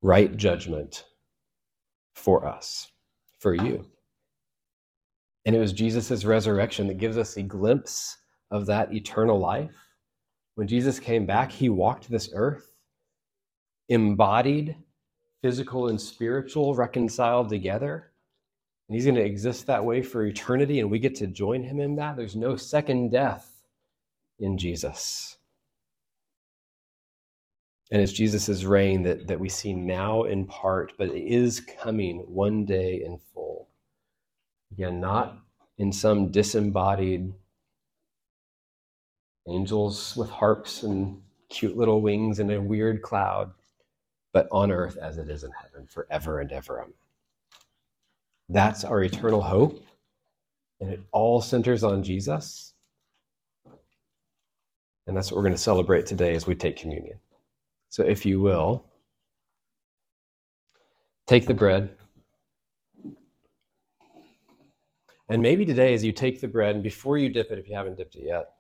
right 0.03 0.37
judgment 0.37 1.07
for 2.15 2.47
us, 2.47 2.93
for 3.39 3.55
you. 3.55 3.85
And 5.45 5.57
it 5.57 5.61
was 5.61 5.73
Jesus' 5.73 6.25
resurrection 6.25 6.87
that 6.89 6.99
gives 6.99 7.17
us 7.17 7.37
a 7.37 7.43
glimpse 7.43 8.19
of 8.51 8.67
that 8.67 8.93
eternal 8.93 9.39
life. 9.39 9.75
When 10.57 10.69
Jesus 10.69 11.01
came 11.01 11.27
back, 11.27 11.51
he 11.51 11.69
walked 11.69 12.09
this 12.11 12.31
earth, 12.35 12.73
embodied, 13.89 14.77
physical 15.41 15.89
and 15.89 16.01
spiritual, 16.01 16.75
reconciled 16.75 17.49
together. 17.49 18.08
And 18.89 18.95
he's 18.95 19.05
going 19.05 19.17
to 19.17 19.25
exist 19.25 19.67
that 19.67 19.85
way 19.85 20.01
for 20.01 20.25
eternity, 20.25 20.81
and 20.81 20.91
we 20.91 20.99
get 20.99 21.17
to 21.17 21.27
join 21.27 21.63
him 21.63 21.79
in 21.79 21.97
that. 21.97 22.17
There's 22.17 22.37
no 22.37 22.57
second 22.57 23.11
death 23.11 23.51
in 24.39 24.57
Jesus. 24.57 25.37
And 27.91 28.03
it's 28.03 28.13
Jesus' 28.13 28.65
reign 28.65 29.03
that, 29.03 29.27
that 29.29 29.41
we 29.41 29.49
see 29.49 29.73
now 29.73 30.25
in 30.25 30.47
part, 30.47 30.93
but 30.99 31.09
it 31.09 31.23
is 31.23 31.61
coming 31.61 32.19
one 32.29 32.65
day 32.65 33.03
in 33.05 33.19
full. 33.35 33.69
Again, 34.73 35.01
not 35.01 35.39
in 35.79 35.93
some 35.93 36.31
disembodied 36.31 37.33
angels 39.49 40.15
with 40.17 40.29
harps 40.29 40.83
and 40.83 41.23
cute 41.49 41.77
little 41.77 42.03
wings 42.03 42.41
and 42.41 42.51
a 42.51 42.61
weird 42.61 43.01
cloud, 43.01 43.51
but 44.33 44.49
on 44.53 44.71
earth 44.71 44.99
as 44.99 45.17
it 45.17 45.31
is 45.31 45.45
in 45.45 45.51
heaven 45.53 45.87
forever 45.87 46.41
and 46.41 46.53
ever. 46.53 46.81
Amen. 46.81 46.93
That's 48.49 48.85
our 48.85 49.03
eternal 49.03 49.43
hope. 49.43 49.85
And 50.81 50.91
it 50.91 51.01
all 51.13 51.41
centers 51.41 51.85
on 51.85 52.03
Jesus. 52.03 52.75
And 55.07 55.17
that's 55.17 55.31
what 55.31 55.37
we're 55.37 55.43
going 55.43 55.55
to 55.55 55.59
celebrate 55.59 56.07
today 56.07 56.35
as 56.35 56.47
we 56.47 56.55
take 56.55 56.77
communion. 56.77 57.19
So, 57.89 58.03
if 58.05 58.27
you 58.27 58.41
will, 58.41 58.85
take 61.27 61.47
the 61.47 61.55
bread. 61.55 61.91
And 65.31 65.43
maybe 65.43 65.65
today, 65.67 65.95
as 65.95 66.05
you 66.05 66.13
take 66.13 66.41
the 66.41 66.49
bread, 66.49 66.75
and 66.75 66.83
before 66.83 67.19
you 67.19 67.29
dip 67.29 67.51
it, 67.51 67.59
if 67.59 67.69
you 67.69 67.75
haven't 67.75 67.97
dipped 67.97 68.17
it 68.17 68.25
yet, 68.25 68.51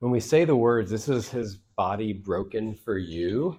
when 0.00 0.10
we 0.10 0.20
say 0.20 0.44
the 0.44 0.56
words, 0.56 0.90
this 0.90 1.08
is 1.08 1.28
his 1.28 1.56
body 1.76 2.12
broken 2.12 2.74
for 2.74 2.98
you, 2.98 3.58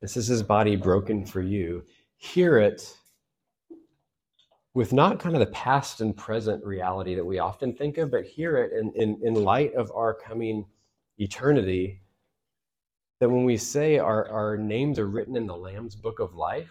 this 0.00 0.16
is 0.16 0.26
his 0.26 0.42
body 0.42 0.76
broken 0.76 1.24
for 1.24 1.40
you, 1.40 1.82
hear 2.16 2.58
it 2.58 2.96
with 4.78 4.92
not 4.92 5.18
kind 5.18 5.34
of 5.34 5.40
the 5.40 5.46
past 5.46 6.00
and 6.00 6.16
present 6.16 6.64
reality 6.64 7.16
that 7.16 7.24
we 7.24 7.40
often 7.40 7.74
think 7.74 7.98
of, 7.98 8.12
but 8.12 8.24
hear 8.24 8.58
it 8.58 8.72
in, 8.72 8.92
in, 8.94 9.18
in 9.24 9.34
light 9.34 9.74
of 9.74 9.90
our 9.92 10.14
coming 10.14 10.64
eternity 11.18 12.00
that 13.18 13.28
when 13.28 13.42
we 13.42 13.56
say 13.56 13.98
our, 13.98 14.28
our 14.28 14.56
names 14.56 15.00
are 15.00 15.08
written 15.08 15.36
in 15.36 15.48
the 15.48 15.56
Lamb's 15.56 15.96
book 15.96 16.20
of 16.20 16.36
life, 16.36 16.70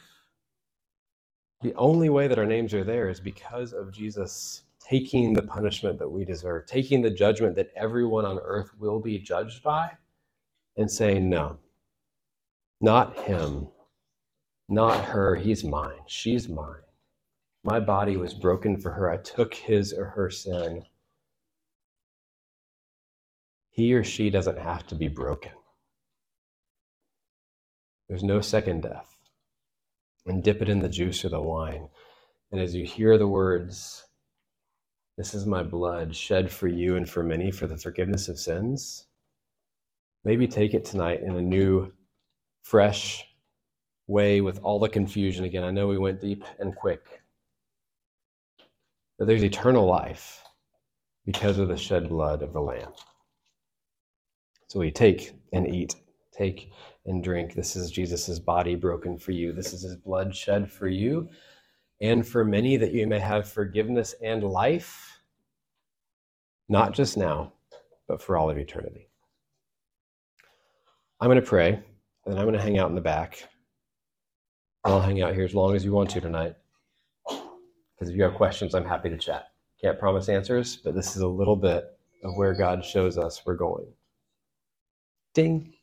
the 1.61 1.73
only 1.75 2.07
way 2.07 2.29
that 2.29 2.39
our 2.39 2.45
names 2.45 2.73
are 2.73 2.85
there 2.85 3.09
is 3.09 3.19
because 3.19 3.73
of 3.73 3.91
Jesus 3.91 4.63
taking 4.79 5.33
the 5.33 5.41
punishment 5.41 5.99
that 5.99 6.07
we 6.07 6.23
deserve, 6.23 6.65
taking 6.65 7.01
the 7.01 7.11
judgment 7.11 7.57
that 7.57 7.73
everyone 7.75 8.23
on 8.23 8.39
earth 8.39 8.69
will 8.79 9.01
be 9.01 9.19
judged 9.19 9.61
by, 9.63 9.91
and 10.77 10.89
saying, 10.89 11.29
No, 11.29 11.57
not 12.79 13.19
him, 13.19 13.67
not 14.69 15.03
her, 15.03 15.35
he's 15.35 15.65
mine, 15.65 15.99
she's 16.07 16.47
mine. 16.47 16.86
My 17.68 17.82
body 17.82 18.18
was 18.18 18.34
broken 18.34 18.80
for 18.80 18.91
her. 18.93 19.11
I 19.11 19.18
took 19.18 19.53
his 19.53 19.93
or 19.93 20.05
her 20.05 20.32
sin. 20.32 20.86
He 23.72 23.93
or 23.93 24.05
she 24.05 24.30
doesn't 24.32 24.57
have 24.57 24.88
to 24.88 24.95
be 24.95 25.09
broken. 25.09 25.51
There's 28.09 28.24
no 28.24 28.41
second 28.41 28.84
death. 28.84 29.18
And 30.26 30.43
dip 30.43 30.61
it 30.61 30.70
in 30.70 30.80
the 30.80 30.89
juice 30.89 31.26
or 31.26 31.30
the 31.30 31.41
wine. 31.41 31.89
And 32.51 32.61
as 32.61 32.76
you 32.76 32.86
hear 32.86 33.18
the 33.18 33.28
words, 33.28 34.05
This 35.18 35.34
is 35.34 35.47
my 35.47 35.63
blood 35.63 36.15
shed 36.15 36.51
for 36.51 36.68
you 36.68 36.95
and 36.95 37.09
for 37.09 37.24
many 37.24 37.49
for 37.51 37.65
the 37.65 37.78
forgiveness 37.78 38.30
of 38.30 38.39
sins, 38.39 39.07
maybe 40.24 40.47
take 40.47 40.76
it 40.76 40.86
tonight 40.86 41.22
in 41.24 41.36
a 41.36 41.41
new, 41.41 41.91
fresh 42.63 43.26
way 44.07 44.41
with 44.41 44.59
all 44.63 44.80
the 44.80 44.89
confusion. 44.89 45.45
Again, 45.45 45.63
I 45.63 45.72
know 45.72 45.88
we 45.88 45.97
went 45.97 46.22
deep 46.22 46.43
and 46.59 46.76
quick. 46.76 47.24
But 49.18 49.28
there's 49.28 49.43
eternal 49.43 49.86
life 49.86 50.43
because 51.26 51.57
of 51.57 51.68
the 51.68 51.78
shed 51.78 52.09
blood 52.09 52.41
of 52.41 52.53
the 52.53 52.61
Lamb. 52.61 52.91
So 54.68 54.80
we 54.80 54.91
take 54.91 55.34
and 55.53 55.68
eat. 55.68 55.95
Take 56.32 56.72
and 57.05 57.24
drink. 57.24 57.55
This 57.55 57.76
is 57.76 57.89
Jesus' 57.89 58.38
body 58.38 58.76
broken 58.76 59.18
for 59.18 59.32
you. 59.32 59.51
This 59.51 59.74
is 59.74 59.82
his 59.82 59.95
blood 59.95 60.36
shed 60.36 60.72
for 60.72 60.88
you 60.88 61.30
and 61.99 62.28
for 62.28 62.45
many 62.45 62.78
that 62.78 62.93
you 62.93 63.07
may 63.07 63.20
have 63.20 63.49
forgiveness 63.49 64.13
and 64.22 64.43
life, 64.43 65.20
not 66.70 66.93
just 66.93 67.18
now, 67.18 67.53
but 68.07 68.22
for 68.22 68.38
all 68.38 68.49
of 68.49 68.57
eternity. 68.57 69.09
I'm 71.20 71.28
going 71.28 71.41
to 71.41 71.45
pray, 71.45 71.80
and 72.26 72.38
I'm 72.38 72.45
going 72.45 72.53
to 72.53 72.61
hang 72.61 72.78
out 72.78 72.89
in 72.89 72.95
the 72.95 73.01
back. 73.01 73.49
I'll 74.84 75.01
hang 75.01 75.22
out 75.22 75.34
here 75.34 75.43
as 75.43 75.55
long 75.55 75.76
as 75.76 75.84
you 75.84 75.91
want 75.91 76.11
to 76.11 76.22
tonight. 76.22 76.55
Because 77.97 78.11
if 78.11 78.17
you 78.17 78.23
have 78.23 78.35
questions, 78.35 78.75
I'm 78.75 78.85
happy 78.85 79.09
to 79.09 79.17
chat. 79.17 79.47
Can't 79.81 79.99
promise 79.99 80.29
answers, 80.29 80.77
but 80.77 80.95
this 80.95 81.15
is 81.15 81.21
a 81.21 81.27
little 81.27 81.55
bit 81.55 81.97
of 82.23 82.35
where 82.35 82.53
God 82.53 82.85
shows 82.85 83.17
us 83.17 83.41
we're 83.45 83.55
going. 83.55 83.87
Ding. 85.33 85.73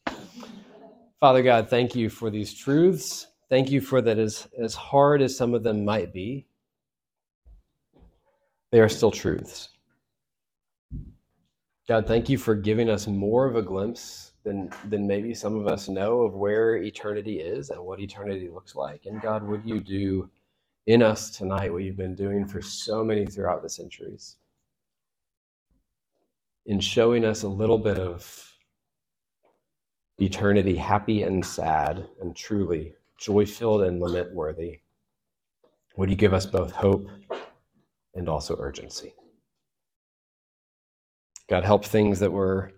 Father 1.21 1.43
God, 1.43 1.69
thank 1.69 1.95
you 1.95 2.09
for 2.09 2.31
these 2.31 2.53
truths. 2.53 3.29
Thank 3.49 3.71
you 3.71 3.81
for 3.81 4.01
that 4.03 4.19
as, 4.19 4.49
as 4.59 4.75
hard 4.75 5.23
as 5.23 5.37
some 5.37 5.55
of 5.55 5.63
them 5.63 5.85
might 5.85 6.13
be, 6.13 6.47
they 8.71 8.81
are 8.81 8.89
still 8.89 9.11
truths. 9.11 9.71
God, 11.87 12.07
thank 12.07 12.29
you 12.29 12.39
for 12.39 12.55
giving 12.55 12.89
us 12.89 13.07
more 13.07 13.47
of 13.47 13.57
a 13.57 13.63
glimpse 13.63 14.33
than, 14.43 14.71
than 14.89 15.07
maybe 15.07 15.35
some 15.35 15.57
of 15.57 15.67
us 15.67 15.89
know 15.89 16.23
of 16.23 16.35
where 16.35 16.77
eternity 16.77 17.41
is 17.41 17.71
and 17.71 17.81
what 17.81 18.01
eternity 18.01 18.49
looks 18.49 18.75
like. 18.75 19.07
And 19.07 19.21
God, 19.21 19.43
would 19.47 19.63
you 19.65 19.81
do 19.81 20.31
in 20.87 21.03
us 21.03 21.31
tonight 21.31 21.73
what 21.73 21.83
you've 21.83 21.97
been 21.97 22.15
doing 22.15 22.47
for 22.47 22.61
so 22.61 23.03
many 23.05 23.27
throughout 23.27 23.63
the 23.63 23.71
centuries? 23.71 24.37
In 26.67 26.81
showing 26.81 27.25
us 27.25 27.43
a 27.43 27.49
little 27.49 27.79
bit 27.79 27.99
of 27.99 28.55
eternity 30.19 30.77
happy 30.77 31.23
and 31.23 31.45
sad 31.45 32.07
and 32.21 32.37
truly 32.37 32.95
joy 33.19 33.47
filled 33.47 33.83
and 33.83 34.01
lament 34.01 34.33
worthy. 34.35 34.81
Would 35.97 36.11
you 36.11 36.17
give 36.17 36.35
us 36.35 36.47
both 36.47 36.73
hope 36.73 37.09
and 38.15 38.29
also 38.29 38.57
urgency? 38.59 39.15
God, 41.49 41.65
help 41.65 41.85
things 41.85 42.21
that 42.21 42.33
were 42.33 42.73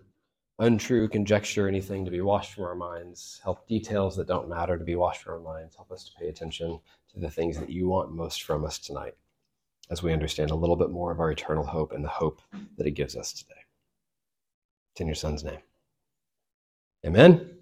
untrue, 0.59 1.07
conjecture, 1.07 1.67
anything 1.67 2.03
to 2.05 2.11
be 2.11 2.21
washed 2.21 2.53
from 2.53 2.63
our 2.65 2.75
minds. 2.75 3.39
Help 3.43 3.67
details 3.67 4.15
that 4.15 4.27
don't 4.27 4.49
matter 4.49 4.77
to 4.77 4.83
be 4.83 4.95
washed 4.95 5.23
from 5.23 5.33
our 5.33 5.53
minds. 5.53 5.75
Help 5.75 5.91
us 5.91 6.03
to 6.05 6.11
pay 6.19 6.29
attention 6.29 6.79
to 7.13 7.19
the 7.19 7.29
things 7.29 7.59
that 7.59 7.69
you 7.69 7.87
want 7.87 8.11
most 8.11 8.43
from 8.43 8.65
us 8.65 8.79
tonight 8.79 9.13
as 9.89 10.03
we 10.03 10.13
understand 10.13 10.51
a 10.51 10.55
little 10.55 10.75
bit 10.75 10.89
more 10.89 11.11
of 11.11 11.19
our 11.19 11.31
eternal 11.31 11.65
hope 11.65 11.91
and 11.93 12.03
the 12.03 12.09
hope 12.09 12.41
that 12.77 12.87
it 12.87 12.91
gives 12.91 13.15
us 13.15 13.31
today. 13.31 13.53
It's 14.91 15.01
in 15.01 15.07
your 15.07 15.15
son's 15.15 15.43
name. 15.43 15.59
Amen. 17.05 17.56